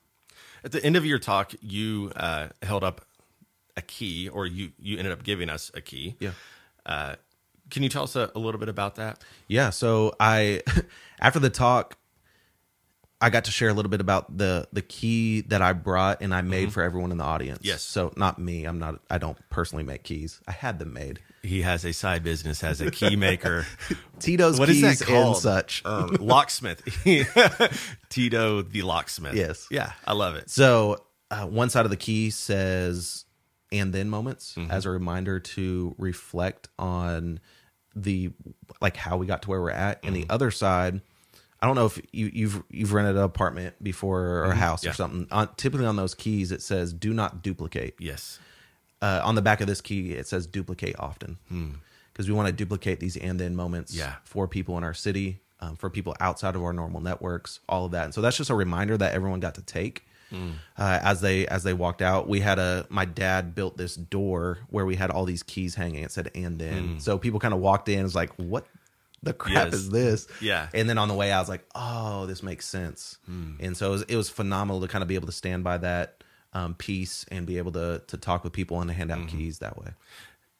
At 0.66 0.72
the 0.74 0.84
end 0.84 0.96
of 0.98 1.06
your 1.06 1.20
talk, 1.20 1.54
you 1.62 2.12
uh, 2.16 2.50
held 2.62 2.84
up 2.84 3.06
a 3.78 3.82
key, 3.82 4.28
or 4.28 4.46
you 4.46 4.72
you 4.80 4.98
ended 4.98 5.13
up 5.13 5.24
giving 5.24 5.50
us 5.50 5.72
a 5.74 5.80
key. 5.82 6.16
Yeah. 6.20 6.32
Uh, 6.86 7.16
can 7.70 7.84
you 7.84 7.90
tell 7.90 8.04
us 8.04 8.16
a, 8.16 8.32
a 8.36 8.40
little 8.40 8.60
bit 8.60 8.70
about 8.70 8.96
that? 8.96 9.24
Yeah. 9.48 9.70
So 9.70 10.16
I, 10.20 10.62
after 11.22 11.40
the 11.40 11.50
talk, 11.50 11.98
I 13.20 13.30
got 13.30 13.46
to 13.46 13.52
share 13.52 13.68
a 13.70 13.74
little 13.74 13.90
bit 13.90 14.00
about 14.02 14.38
the 14.38 14.68
the 14.72 14.82
key 14.82 15.42
that 15.42 15.62
I 15.62 15.74
brought 15.74 16.22
and 16.22 16.34
I 16.34 16.42
made 16.42 16.72
for 16.74 16.84
everyone 16.84 17.12
in 17.12 17.18
the 17.18 17.24
audience. 17.24 17.60
Yes. 17.63 17.82
So 17.84 18.13
not 18.16 18.40
me. 18.40 18.66
I'm 18.66 18.80
not. 18.80 19.00
I 19.10 19.18
don't 19.18 19.38
personally 19.50 19.84
make 19.84 20.04
keys. 20.04 20.40
I 20.48 20.52
had 20.52 20.80
them 20.80 20.94
made. 20.94 21.20
He 21.44 21.62
has 21.62 21.86
a 21.86 21.94
side 21.94 22.24
business 22.24 22.63
as 22.63 22.82
a 22.82 22.92
key 22.92 23.16
maker. 23.28 23.66
Tito's 24.20 24.60
What 24.60 24.70
is 24.70 24.82
keys 24.82 25.00
that 25.00 25.06
called? 25.08 25.36
and 25.36 25.38
such. 25.38 25.84
Um, 25.86 26.18
locksmith. 26.20 26.82
Tito 28.10 28.62
the 28.62 28.82
locksmith. 28.84 29.34
Yes. 29.36 29.68
Yeah, 29.72 29.92
I 30.06 30.13
love 30.13 30.36
it. 30.36 30.50
So 30.50 31.04
uh, 31.32 31.46
one 31.46 31.70
side 31.70 31.86
of 31.86 31.92
the 31.92 31.98
key 31.98 32.30
says 32.30 33.26
"and 33.71 33.93
then" 33.93 34.10
moments 34.10 34.56
Mm-hmm. 34.58 34.71
as 34.71 34.86
a 34.86 34.89
reminder 34.89 35.39
to 35.39 35.95
reflect 35.97 36.69
on 36.80 37.39
the 37.95 38.32
like 38.82 38.95
how 38.97 39.17
we 39.17 39.25
got 39.25 39.41
to 39.43 39.49
where 39.49 39.62
we're 39.62 39.69
at, 39.71 39.99
and 40.03 40.15
Mm-hmm. 40.15 40.27
the 40.27 40.34
other 40.34 40.51
side. 40.51 41.01
I 41.60 41.65
don't 41.65 41.75
know 41.75 41.88
if 41.88 41.99
you, 42.13 42.30
you've 42.32 42.63
you've 42.69 42.93
rented 42.93 43.15
an 43.15 43.23
apartment 43.23 43.82
before 43.84 44.21
or 44.21 44.43
a 44.51 44.56
house 44.56 44.82
Mm-hmm. 44.82 44.86
Yeah. 44.88 44.91
or 44.91 44.93
something. 44.95 45.27
On, 45.32 45.49
typically 45.58 45.88
on 45.88 45.95
those 45.95 46.13
keys, 46.13 46.51
it 46.51 46.62
says 46.62 46.93
"do 46.93 47.13
not 47.13 47.41
duplicate." 47.41 47.95
Yes. 47.99 48.39
Uh, 49.01 49.21
on 49.23 49.36
the 49.36 49.41
back 49.41 49.62
of 49.62 49.67
this 49.67 49.82
key, 49.82 50.13
it 50.13 50.27
says 50.27 50.45
"duplicate 50.47 50.95
often," 50.99 51.38
because 52.13 52.27
we 52.27 52.34
want 52.36 52.47
to 52.47 52.51
duplicate 52.53 52.99
these 52.99 53.17
and 53.17 53.39
then 53.39 53.56
moments 53.56 53.91
Hmm. 53.93 53.99
Yeah. 53.99 54.15
for 54.23 54.47
people 54.47 54.77
in 54.77 54.84
our 54.84 54.93
city, 54.93 55.39
um, 55.60 55.75
for 55.75 55.89
people 55.89 56.15
outside 56.19 56.56
of 56.56 56.63
our 56.63 56.73
normal 56.73 57.01
networks, 57.01 57.60
all 57.67 57.86
of 57.86 57.91
that. 57.91 58.06
And 58.06 58.13
so 58.13 58.21
that's 58.21 58.38
just 58.38 58.49
a 58.51 58.56
reminder 58.56 58.95
that 58.97 59.13
everyone 59.13 59.39
got 59.39 59.56
to 59.56 59.62
take 59.63 60.06
Hmm. 60.30 60.52
uh, 60.78 61.00
as 61.02 61.22
they 61.22 61.48
as 61.48 61.63
they 61.63 61.74
walked 61.74 62.02
out. 62.02 62.28
We 62.28 62.42
had 62.42 62.60
a 62.60 62.86
my 62.90 63.06
dad 63.06 63.56
built 63.56 63.78
this 63.78 63.96
door 63.96 64.60
where 64.70 64.86
we 64.86 64.96
had 64.96 65.10
all 65.10 65.26
these 65.26 65.44
keys 65.44 65.76
hanging. 65.76 66.04
It 66.04 66.12
said 66.12 66.30
"and 66.36 66.60
then," 66.60 67.00
so 67.00 67.18
people 67.18 67.40
kind 67.40 67.54
of 67.54 67.60
walked 67.62 67.88
in. 67.90 67.96
and 68.00 68.04
was 68.04 68.16
like, 68.16 68.34
"What 68.36 68.66
the 69.24 69.34
crap. 69.34 69.68
Yes. 69.68 69.74
is 69.74 69.90
this?" 69.90 70.28
Yeah. 70.42 70.68
And 70.74 70.90
then 70.90 70.98
on 70.98 71.08
the 71.08 71.13
way, 71.13 71.32
I 71.32 71.40
was 71.40 71.50
like, 71.50 71.66
"Oh, 71.76 72.26
this 72.26 72.44
makes 72.44 72.66
sense." 72.68 73.18
And 73.28 73.78
so 73.78 73.88
it 73.88 73.92
was, 73.92 74.02
it 74.04 74.16
was 74.18 74.30
phenomenal 74.30 74.82
to 74.82 74.88
kind 74.88 75.02
of 75.02 75.08
be 75.08 75.16
able 75.16 75.28
to 75.28 75.32
stand 75.34 75.63
by 75.63 75.78
that 75.78 76.24
um, 76.54 76.74
piece 76.76 77.26
and 77.32 77.46
be 77.46 77.58
able 77.58 77.72
to 77.74 78.02
to 78.08 78.18
talk 78.18 78.44
with 78.44 78.54
people 78.54 78.82
and 78.82 78.90
to 78.90 78.94
hand 78.94 79.12
out 79.12 79.28
keys 79.28 79.60
that 79.60 79.78
way. 79.80 79.92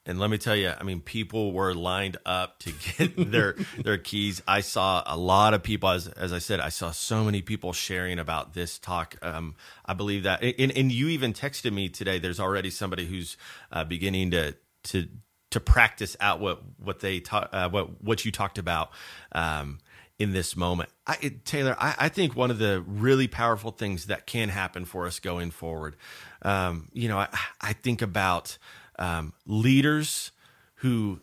And 0.08 0.18
let 0.18 0.30
me 0.30 0.38
tell 0.38 0.56
you, 0.56 0.72
I 0.76 0.82
mean, 0.84 1.00
people 1.00 1.52
were 1.52 1.74
lined 1.74 2.16
up 2.24 2.58
to 2.60 2.72
get 2.72 3.14
their 3.30 3.54
their 3.76 3.98
keys. 3.98 4.42
I 4.48 4.62
saw 4.62 5.02
a 5.06 5.16
lot 5.16 5.52
of 5.52 5.62
people, 5.62 5.90
as 5.90 6.08
as 6.08 6.32
I 6.32 6.38
said, 6.38 6.60
I 6.60 6.70
saw 6.70 6.90
so 6.90 7.24
many 7.24 7.42
people 7.42 7.74
sharing 7.74 8.18
about 8.18 8.54
this 8.54 8.78
talk. 8.78 9.16
Um, 9.22 9.54
I 9.84 9.92
believe 9.92 10.22
that, 10.22 10.42
and, 10.42 10.72
and 10.72 10.90
you 10.90 11.08
even 11.08 11.34
texted 11.34 11.72
me 11.72 11.90
today. 11.90 12.18
There's 12.18 12.40
already 12.40 12.70
somebody 12.70 13.06
who's 13.06 13.36
uh, 13.70 13.84
beginning 13.84 14.30
to 14.30 14.56
to 14.84 15.08
to 15.50 15.60
practice 15.60 16.16
out 16.20 16.40
what 16.40 16.62
what 16.78 17.00
they 17.00 17.20
ta- 17.20 17.48
uh, 17.52 17.68
what 17.68 18.02
what 18.02 18.24
you 18.24 18.32
talked 18.32 18.58
about. 18.58 18.90
Um, 19.32 19.78
in 20.18 20.32
this 20.32 20.56
moment, 20.56 20.88
I, 21.06 21.14
Taylor, 21.44 21.76
I, 21.78 21.94
I 21.96 22.08
think 22.08 22.34
one 22.34 22.50
of 22.50 22.58
the 22.58 22.82
really 22.84 23.28
powerful 23.28 23.70
things 23.70 24.06
that 24.06 24.26
can 24.26 24.48
happen 24.48 24.84
for 24.84 25.06
us 25.06 25.20
going 25.20 25.52
forward, 25.52 25.94
um, 26.42 26.88
you 26.92 27.08
know, 27.08 27.18
I, 27.18 27.28
I 27.60 27.72
think 27.72 28.02
about 28.02 28.58
um, 28.98 29.32
leaders 29.46 30.32
who 30.76 31.20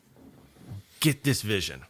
get 0.99 1.23
this 1.23 1.41
vision. 1.41 1.83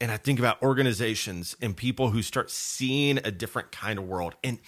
And 0.00 0.12
I 0.12 0.16
think 0.16 0.38
about 0.38 0.62
organizations 0.62 1.56
and 1.60 1.76
people 1.76 2.10
who 2.10 2.22
start 2.22 2.50
seeing 2.50 3.18
a 3.24 3.30
different 3.32 3.72
kind 3.72 3.98
of 3.98 4.06
world. 4.06 4.36
And 4.44 4.58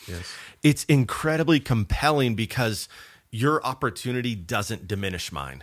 it's 0.63 0.85
incredibly 0.85 1.61
compelling 1.61 2.35
because 2.35 2.89
your 3.31 3.65
opportunity 3.65 4.35
doesn't 4.35 4.89
diminish 4.89 5.31
mine. 5.31 5.63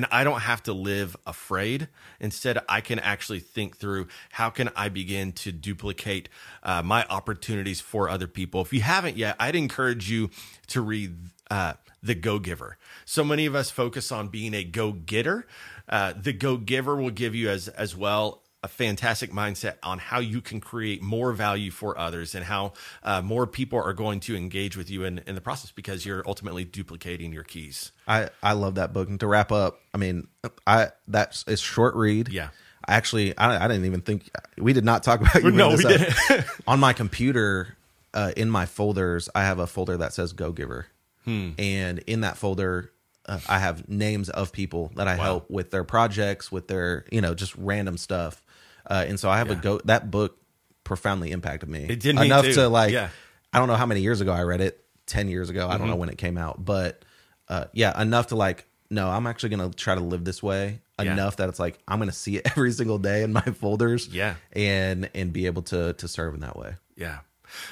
And 0.00 0.06
I 0.10 0.24
don't 0.24 0.40
have 0.40 0.62
to 0.62 0.72
live 0.72 1.14
afraid. 1.26 1.88
Instead, 2.20 2.58
I 2.70 2.80
can 2.80 2.98
actually 2.98 3.40
think 3.40 3.76
through 3.76 4.08
how 4.30 4.48
can 4.48 4.70
I 4.74 4.88
begin 4.88 5.32
to 5.32 5.52
duplicate 5.52 6.30
uh, 6.62 6.80
my 6.82 7.04
opportunities 7.10 7.82
for 7.82 8.08
other 8.08 8.26
people. 8.26 8.62
If 8.62 8.72
you 8.72 8.80
haven't 8.80 9.18
yet, 9.18 9.36
I'd 9.38 9.56
encourage 9.56 10.10
you 10.10 10.30
to 10.68 10.80
read 10.80 11.18
uh, 11.50 11.74
The 12.02 12.14
Go 12.14 12.38
Giver. 12.38 12.78
So 13.04 13.22
many 13.22 13.44
of 13.44 13.54
us 13.54 13.68
focus 13.68 14.10
on 14.10 14.28
being 14.28 14.54
a 14.54 14.64
go 14.64 14.92
getter. 14.92 15.46
Uh, 15.86 16.14
the 16.16 16.32
Go 16.32 16.56
Giver 16.56 16.96
will 16.96 17.10
give 17.10 17.34
you 17.34 17.50
as 17.50 17.68
as 17.68 17.94
well 17.94 18.39
a 18.62 18.68
fantastic 18.68 19.30
mindset 19.32 19.76
on 19.82 19.98
how 19.98 20.18
you 20.20 20.40
can 20.42 20.60
create 20.60 21.00
more 21.02 21.32
value 21.32 21.70
for 21.70 21.96
others 21.98 22.34
and 22.34 22.44
how 22.44 22.72
uh, 23.02 23.22
more 23.22 23.46
people 23.46 23.80
are 23.80 23.94
going 23.94 24.20
to 24.20 24.36
engage 24.36 24.76
with 24.76 24.90
you 24.90 25.04
in, 25.04 25.18
in 25.26 25.34
the 25.34 25.40
process 25.40 25.70
because 25.72 26.04
you're 26.04 26.22
ultimately 26.26 26.64
duplicating 26.64 27.32
your 27.32 27.44
keys. 27.44 27.92
I 28.06 28.28
I 28.42 28.52
love 28.52 28.74
that 28.74 28.92
book. 28.92 29.08
And 29.08 29.18
to 29.20 29.26
wrap 29.26 29.50
up, 29.50 29.80
I 29.94 29.98
mean, 29.98 30.28
I 30.66 30.88
that's 31.08 31.44
a 31.46 31.56
short 31.56 31.94
read. 31.94 32.28
Yeah. 32.28 32.50
Actually 32.86 33.36
I, 33.38 33.64
I 33.64 33.68
didn't 33.68 33.86
even 33.86 34.02
think 34.02 34.30
we 34.58 34.72
did 34.72 34.84
not 34.84 35.02
talk 35.02 35.20
about 35.22 35.42
you. 35.42 35.50
No, 35.52 35.70
we 35.70 35.76
this 35.76 36.30
up. 36.30 36.44
on 36.66 36.80
my 36.80 36.92
computer. 36.92 37.76
Uh, 38.12 38.32
in 38.36 38.50
my 38.50 38.66
folders, 38.66 39.28
I 39.36 39.44
have 39.44 39.60
a 39.60 39.68
folder 39.68 39.96
that 39.98 40.12
says 40.12 40.32
Go 40.32 40.50
Giver, 40.50 40.86
Hmm. 41.24 41.50
and 41.60 42.00
in 42.08 42.22
that 42.22 42.36
folder, 42.36 42.90
uh, 43.24 43.38
I 43.48 43.60
have 43.60 43.88
names 43.88 44.28
of 44.30 44.50
people 44.50 44.90
that 44.96 45.06
I 45.06 45.14
help 45.14 45.48
with 45.48 45.70
their 45.70 45.84
projects, 45.84 46.50
with 46.50 46.66
their 46.66 47.04
you 47.12 47.20
know 47.20 47.34
just 47.34 47.54
random 47.54 47.96
stuff. 47.96 48.42
Uh, 48.90 49.04
and 49.08 49.18
so 49.20 49.30
I 49.30 49.38
have 49.38 49.50
a 49.50 49.54
go. 49.54 49.80
That 49.84 50.10
book 50.10 50.36
profoundly 50.84 51.30
impacted 51.30 51.68
me. 51.68 51.84
It 51.88 52.00
did 52.00 52.18
enough 52.18 52.44
to 52.44 52.68
like. 52.68 52.92
Yeah. 52.92 53.08
I 53.52 53.58
don't 53.58 53.68
know 53.68 53.76
how 53.76 53.86
many 53.86 54.00
years 54.00 54.20
ago 54.20 54.32
I 54.32 54.42
read 54.42 54.60
it. 54.60 54.84
Ten 55.06 55.28
years 55.28 55.48
ago, 55.50 55.66
I 55.66 55.72
don't 55.72 55.80
Mm-hmm. 55.82 55.90
know 55.90 55.96
when 55.96 56.08
it 56.08 56.18
came 56.18 56.36
out, 56.38 56.64
but 56.64 57.04
uh, 57.48 57.64
yeah, 57.72 58.00
enough 58.00 58.28
to 58.28 58.36
like. 58.36 58.66
No, 58.90 59.08
I'm 59.08 59.26
actually 59.28 59.50
gonna 59.50 59.70
try 59.70 59.94
to 59.94 60.00
live 60.00 60.24
this 60.24 60.42
way 60.42 60.80
Yeah. 61.00 61.12
enough 61.12 61.36
that 61.36 61.48
it's 61.48 61.58
like 61.60 61.78
I'm 61.88 61.98
gonna 62.00 62.10
see 62.12 62.36
it 62.36 62.42
every 62.50 62.72
single 62.72 62.98
day 62.98 63.22
in 63.22 63.32
my 63.32 63.40
folders. 63.42 64.08
Yeah. 64.08 64.34
and 64.52 65.08
and 65.14 65.32
be 65.32 65.46
able 65.46 65.62
to 65.62 65.92
to 65.94 66.08
serve 66.08 66.34
in 66.34 66.40
that 66.40 66.56
way. 66.56 66.74
Yeah. 66.96 67.20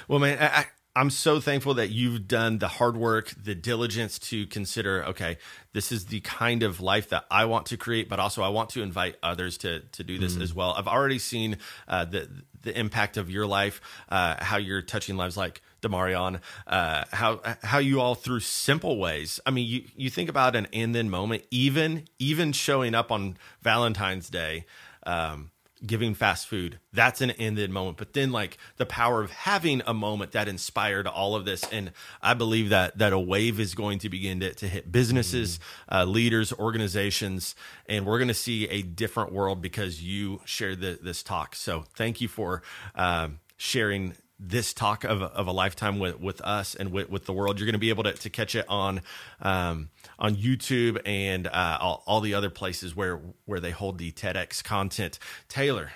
Well, 0.09 0.18
man, 0.20 0.38
I, 0.40 0.66
I'm 0.99 1.11
so 1.11 1.39
thankful 1.39 1.75
that 1.75 1.91
you've 1.91 2.27
done 2.27 2.59
the 2.59 2.67
hard 2.67 2.97
work, 2.97 3.33
the 3.41 3.55
diligence 3.55 4.19
to 4.31 4.49
consider, 4.49 5.05
okay, 5.05 5.39
this 5.73 5.93
is 5.93 6.07
the 6.07 6.19
kind 6.23 6.65
of 6.65 6.81
life 6.81 7.11
that 7.11 7.25
I 7.31 7.45
want 7.45 7.67
to 7.67 7.77
create, 7.77 8.09
but 8.09 8.19
also 8.19 8.43
I 8.43 8.49
want 8.49 8.71
to 8.71 8.83
invite 8.83 9.15
others 9.23 9.59
to 9.59 9.79
to 9.93 10.03
do 10.03 10.19
this 10.19 10.37
as 10.37 10.53
well. 10.53 10.75
I've 10.77 10.89
already 10.89 11.21
seen 11.21 11.59
uh, 11.87 12.05
the 12.05 12.29
the 12.63 12.77
impact 12.77 13.17
of 13.17 13.31
your 13.31 13.47
life, 13.47 13.81
uh, 14.09 14.43
how 14.43 14.57
you're 14.57 14.83
touching 14.83 15.17
lives 15.17 15.37
like 15.37 15.63
Demarion, 15.83 16.41
uh, 16.67 17.05
how 17.13 17.43
how 17.63 17.79
you 17.79 18.01
all 18.01 18.17
through 18.17 18.41
simple 18.41 18.99
ways. 18.99 19.39
I 19.47 19.53
mean, 19.53 19.69
you 19.69 19.85
you 19.95 20.11
think 20.11 20.29
about 20.29 20.57
an 20.57 20.67
and 20.73 20.97
then 20.97 21.11
moment, 21.11 21.45
even 21.53 22.09
even 22.19 22.51
showing 22.51 22.97
up 22.97 23.13
on 23.13 23.37
Valentine's 23.63 24.29
Day. 24.29 24.67
Um, 25.07 25.53
giving 25.87 26.14
fast 26.14 26.47
food 26.47 26.79
that's 26.93 27.21
an 27.21 27.31
and 27.31 27.57
then 27.57 27.71
moment. 27.71 27.97
But 27.97 28.12
then 28.12 28.33
like 28.33 28.59
the 28.77 28.87
power 28.87 29.23
of 29.23 29.31
having 29.31 29.83
a 29.87 29.95
moment 29.95 30.33
that 30.33 30.49
inspired 30.49 31.07
all 31.07 31.35
of 31.35 31.45
this. 31.45 31.62
And 31.71 31.93
i 32.23 32.35
believe 32.35 32.71
that 32.71 32.99
that 32.99 33.12
a 33.12 33.19
wave 33.19 33.61
is 33.61 33.75
going 33.75 33.99
to 34.01 34.09
begin 34.09 34.41
to, 34.41 34.53
to 34.55 34.67
hit 34.67 34.91
businesses 34.91 35.61
uh, 35.91 36.05
leaders 36.05 36.53
organizations 36.53 37.55
and 37.87 38.05
we're 38.07 38.19
going 38.19 38.29
to 38.29 38.35
see 38.35 38.67
a 38.69 38.83
different 38.83 39.33
world 39.33 39.62
because 39.62 40.03
you 40.03 40.41
shared 40.45 40.81
the, 40.81 40.99
this 41.01 41.23
talk. 41.23 41.55
So 41.55 41.85
thank 41.95 42.21
you 42.21 42.29
for 42.29 42.62
um, 42.95 43.38
sharing 43.57 44.14
this 44.40 44.72
talk 44.72 45.05
of, 45.05 45.20
of 45.20 45.46
a 45.48 45.53
lifetime 45.53 45.98
with, 45.98 46.20
with 46.20 46.40
us 46.42 46.74
and 46.74 46.92
with, 46.92 47.11
with 47.11 47.27
the 47.27 47.33
world. 47.33 47.59
You're 47.59 47.66
going 47.66 47.72
to 47.72 47.79
be 47.79 47.88
able 47.90 48.05
to, 48.05 48.12
to 48.12 48.31
catch 48.31 48.55
it 48.55 48.64
on 48.68 49.03
um, 49.40 49.90
on 50.18 50.37
YouTube 50.37 51.01
and 51.05 51.46
uh, 51.48 51.79
all, 51.81 52.03
all 52.07 52.20
the 52.20 52.35
other 52.35 52.51
places 52.51 52.94
where 52.94 53.21
where 53.46 53.60
they 53.60 53.71
hold 53.73 53.98
the 53.98 54.13
TEDx 54.13 54.63
content. 54.63 55.19
Taylor, 55.48 55.90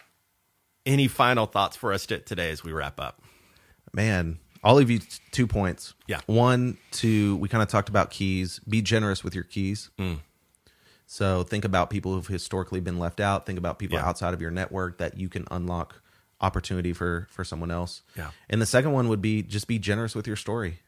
any 0.84 1.06
final 1.08 1.46
thoughts 1.46 1.76
for 1.76 1.92
us 1.92 2.06
to, 2.06 2.18
today 2.18 2.50
as 2.50 2.64
we 2.64 2.72
wrap 2.72 2.98
up? 2.98 3.22
Man, 3.92 4.38
I'll 4.64 4.74
leave 4.74 4.90
you 4.90 5.00
two 5.30 5.46
points. 5.46 5.94
Yeah. 6.08 6.20
One, 6.26 6.78
to 6.92 7.36
we 7.36 7.48
kind 7.48 7.62
of 7.62 7.68
talked 7.68 7.88
about 7.88 8.10
keys. 8.10 8.60
Be 8.68 8.82
generous 8.82 9.22
with 9.22 9.34
your 9.34 9.44
keys. 9.44 9.90
Mm. 9.98 10.18
So 11.06 11.42
think 11.42 11.64
about 11.64 11.90
people 11.90 12.14
who've 12.14 12.26
historically 12.26 12.80
been 12.80 12.98
left 12.98 13.20
out. 13.20 13.44
Think 13.44 13.58
about 13.58 13.78
people 13.78 13.98
Yeah. 13.98 14.08
outside 14.08 14.32
of 14.34 14.40
your 14.40 14.50
network 14.50 14.98
that 14.98 15.18
you 15.18 15.28
can 15.28 15.46
unlock 15.50 16.00
opportunity 16.42 16.92
for 16.92 17.26
for 17.30 17.44
someone 17.44 17.70
else. 17.70 18.02
Yeah. 18.16 18.30
And 18.50 18.60
the 18.60 18.66
second 18.66 18.92
one 18.92 19.08
would 19.08 19.22
be 19.22 19.42
just 19.42 19.66
be 19.68 19.78
generous 19.78 20.14
with 20.14 20.26
your 20.26 20.36
story. 20.36 20.80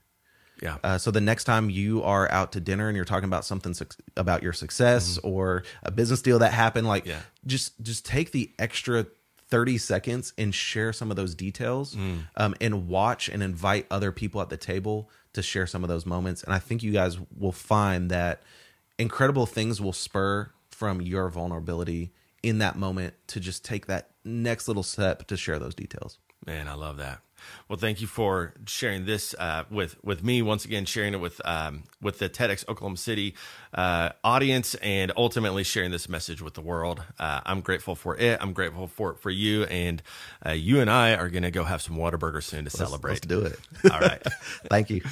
Yeah. 0.63 0.77
Uh, 0.85 0.99
so 0.99 1.11
the 1.11 1.21
next 1.21 1.45
time 1.45 1.69
you 1.71 2.03
are 2.03 2.31
out 2.31 2.53
to 2.53 2.61
dinner 2.61 2.89
and 2.89 2.95
you're 2.97 3.05
talking 3.05 3.29
about 3.29 3.45
something 3.45 3.75
suc 3.75 3.95
about 4.17 4.43
your 4.43 4.53
success 4.53 5.19
or 5.25 5.65
a 5.83 5.91
business 5.91 6.23
deal 6.23 6.39
that 6.41 6.53
happened, 6.53 6.87
like 6.87 7.05
Mm-hmm. 7.05 7.11
Yeah. 7.11 7.21
just 7.47 7.81
just 7.83 8.05
take 8.07 8.31
the 8.33 8.51
extra 8.59 9.07
30 9.49 9.79
seconds 9.79 10.33
and 10.39 10.55
share 10.55 10.93
some 10.93 11.11
of 11.11 11.17
those 11.17 11.35
details 11.35 11.95
Mm. 11.95 12.19
um, 12.37 12.55
and 12.61 12.89
watch 12.89 13.29
and 13.29 13.43
invite 13.43 13.87
other 13.91 14.11
people 14.11 14.41
at 14.41 14.49
the 14.49 14.57
table 14.57 15.11
to 15.35 15.43
share 15.43 15.67
some 15.67 15.83
of 15.85 15.89
those 15.89 16.07
moments. 16.07 16.43
And 16.43 16.55
I 16.55 16.59
think 16.61 16.83
you 16.83 16.93
guys 16.93 17.19
will 17.37 17.53
find 17.53 18.11
that 18.11 18.43
incredible 18.99 19.47
things 19.47 19.81
will 19.81 19.93
spur 19.93 20.51
from 20.71 21.01
your 21.03 21.29
vulnerability 21.29 22.13
in 22.45 22.59
that 22.59 22.76
moment 22.76 23.14
to 23.28 23.40
just 23.40 23.64
take 23.64 23.86
that 23.86 24.11
next 24.24 24.68
little 24.68 24.82
step 24.82 25.26
to 25.26 25.36
share 25.36 25.59
those 25.59 25.74
details. 25.74 26.18
Man, 26.47 26.68
I 26.68 26.74
love 26.74 26.99
that. 26.99 27.20
Well, 27.68 27.78
thank 27.78 28.01
you 28.01 28.07
for 28.07 28.55
sharing 28.66 29.07
this 29.07 29.34
uh, 29.38 29.64
with 29.70 29.97
with 30.05 30.22
me 30.22 30.42
once 30.42 30.64
again, 30.64 30.84
sharing 30.84 31.14
it 31.14 31.20
with 31.20 31.40
um, 31.45 31.84
with 32.01 32.18
the 32.18 32.28
TEDx 32.28 32.68
Oklahoma 32.68 32.97
City 32.97 33.34
uh, 33.75 34.11
audience, 34.22 34.75
and 34.77 35.11
ultimately 35.16 35.64
sharing 35.64 35.91
this 35.91 36.09
message 36.09 36.41
with 36.41 36.55
the 36.55 36.61
world. 36.61 37.03
Uh, 37.18 37.41
I'm 37.45 37.61
grateful 37.61 37.95
for 37.95 38.16
it. 38.16 38.39
I'm 38.41 38.53
grateful 38.53 38.87
for 38.87 39.11
it 39.11 39.18
for 39.18 39.31
you, 39.31 39.64
and 39.64 40.03
uh, 40.47 40.53
you 40.53 40.81
and 40.81 40.89
I 40.89 41.14
are 41.14 41.29
going 41.29 41.43
to 41.43 41.51
go 41.51 41.64
have 41.64 41.83
some 41.83 41.97
Whataburger 41.97 42.43
soon 42.43 42.61
to 42.61 42.64
Let's- 42.66 42.79
celebrate. 42.79 43.11
Let's 43.14 43.27
do 43.27 43.41
it. 43.43 43.59
All 43.93 44.01
right. 44.01 44.22
Thank 44.70 44.91
you. 44.91 45.03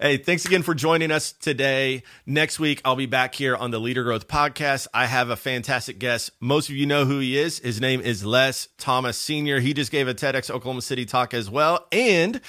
Hey, 0.00 0.18
thanks 0.18 0.44
again 0.44 0.62
for 0.62 0.74
joining 0.74 1.10
us 1.10 1.32
today. 1.32 2.02
Next 2.26 2.58
week, 2.60 2.80
I'll 2.84 2.96
be 2.96 3.06
back 3.06 3.34
here 3.34 3.56
on 3.56 3.70
the 3.70 3.80
Leader 3.80 4.04
Growth 4.04 4.28
Podcast. 4.28 4.86
I 4.92 5.06
have 5.06 5.30
a 5.30 5.36
fantastic 5.36 5.98
guest. 5.98 6.30
Most 6.40 6.68
of 6.68 6.76
you 6.76 6.86
know 6.86 7.04
who 7.06 7.20
he 7.20 7.38
is. 7.38 7.58
His 7.60 7.80
name 7.80 8.00
is 8.00 8.24
Les 8.24 8.68
Thomas 8.78 9.16
Sr. 9.16 9.60
He 9.60 9.72
just 9.72 9.90
gave 9.90 10.08
a 10.08 10.14
TEDx 10.14 10.50
Oklahoma 10.50 10.82
City 10.82 11.06
talk 11.06 11.32
as 11.32 11.48
well. 11.48 11.86
And 11.92 12.40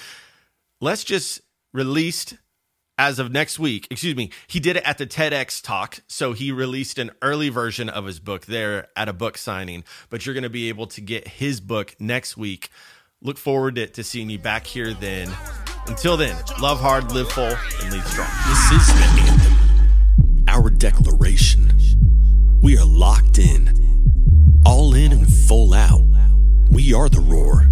Les 0.82 1.04
just 1.04 1.42
released 1.74 2.36
as 2.98 3.20
of 3.20 3.32
next 3.32 3.60
week, 3.60 3.88
excuse 3.92 4.16
me, 4.16 4.30
he 4.48 4.60
did 4.60 4.78
it 4.78 4.84
at 4.84 4.98
the 4.98 5.06
TEDx 5.06 5.62
talk. 5.62 6.00
So 6.08 6.34
he 6.34 6.52
released 6.52 6.98
an 6.98 7.12
early 7.22 7.50
version 7.50 7.90
of 7.90 8.06
his 8.06 8.20
book 8.20 8.46
there 8.46 8.88
at 8.96 9.10
a 9.10 9.14
book 9.14 9.38
signing, 9.38 9.84
but 10.10 10.26
you're 10.26 10.34
going 10.34 10.44
to 10.44 10.50
be 10.50 10.70
able 10.70 10.88
to 10.88 11.02
get 11.02 11.28
his 11.28 11.60
book 11.60 11.96
next 12.00 12.38
week. 12.38 12.70
Look 13.22 13.38
forward 13.38 13.76
to, 13.76 13.88
to 13.88 14.04
seeing 14.04 14.30
you 14.30 14.40
back 14.40 14.66
here 14.66 14.94
then. 14.94 15.30
Until 15.88 16.18
then, 16.18 16.36
love 16.62 16.80
hard, 16.80 17.12
live 17.12 17.32
full, 17.32 17.44
and 17.44 17.94
lead 17.94 18.04
strong. 18.06 18.30
This 18.48 18.72
is 18.72 18.88
the 18.88 19.04
anthem, 19.30 20.46
our 20.48 20.70
declaration. 20.70 21.72
We 22.62 22.78
are 22.78 22.86
locked 22.86 23.38
in, 23.38 24.62
all 24.66 24.94
in 24.96 25.12
and 25.12 25.32
full 25.32 25.74
out. 25.74 26.02
We 26.72 26.94
are 26.94 27.10
the 27.10 27.20
roar. 27.22 27.68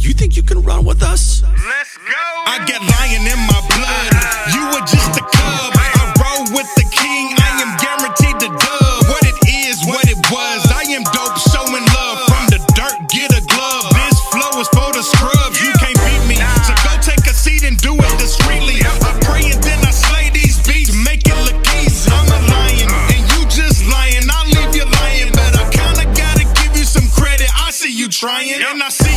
You 0.00 0.14
think 0.16 0.34
you 0.34 0.42
can 0.42 0.62
run 0.64 0.86
with 0.88 1.02
us? 1.02 1.44
Let's 1.44 2.00
go. 2.00 2.24
I 2.48 2.56
got 2.64 2.80
lion 2.80 3.20
in 3.20 3.40
my 3.44 3.60
blood. 3.68 4.08
You 4.56 4.64
were 4.72 4.80
just 4.88 5.12
a 5.12 5.24
cub. 5.28 5.76
I 5.76 6.08
roll 6.16 6.56
with 6.56 6.68
the 6.72 6.88
king. 6.88 7.36
I 7.36 7.60
am 7.60 7.76
guaranteed 7.76 8.40
to 8.40 8.48
dub. 8.48 8.96
What 9.12 9.28
it 9.28 9.36
is, 9.44 9.76
what 9.84 10.08
it 10.08 10.16
was. 10.32 10.64
I 10.72 10.88
am 10.96 11.04
dope, 11.12 11.36
showing 11.52 11.84
love. 11.92 12.16
From 12.32 12.48
the 12.48 12.60
dirt, 12.72 12.96
get 13.12 13.28
a 13.36 13.44
glove. 13.44 13.92
This 13.92 14.16
flow 14.32 14.56
is 14.56 14.72
for 14.72 14.88
the 14.96 15.04
scrubs. 15.04 15.60
You 15.60 15.76
can't 15.76 16.00
beat 16.00 16.24
me. 16.32 16.36
So 16.64 16.72
go 16.80 16.96
take 17.04 17.20
a 17.28 17.36
seat 17.36 17.68
and 17.68 17.76
do 17.76 17.92
it 17.92 18.14
discreetly. 18.16 18.80
I 18.80 19.20
pray 19.20 19.52
and 19.52 19.60
then 19.60 19.84
I 19.84 19.92
slay 19.92 20.32
these 20.32 20.56
beats. 20.64 20.96
Make 20.96 21.28
it 21.28 21.36
look 21.44 21.60
easy. 21.76 22.08
I'm 22.08 22.24
a 22.24 22.40
lion, 22.48 22.88
and 22.88 23.22
you 23.36 23.44
just 23.52 23.84
lying. 23.84 24.24
I'll 24.32 24.48
leave 24.48 24.72
you 24.72 24.88
lying, 24.88 25.28
but 25.36 25.60
I 25.60 25.68
kinda 25.68 26.08
gotta 26.16 26.48
give 26.56 26.72
you 26.72 26.88
some 26.88 27.04
credit. 27.12 27.52
I 27.52 27.68
see 27.68 27.92
you 27.92 28.08
trying, 28.08 28.48
and 28.48 28.80
I 28.80 28.88
see 28.88 29.04
you 29.04 29.04
trying. 29.04 29.09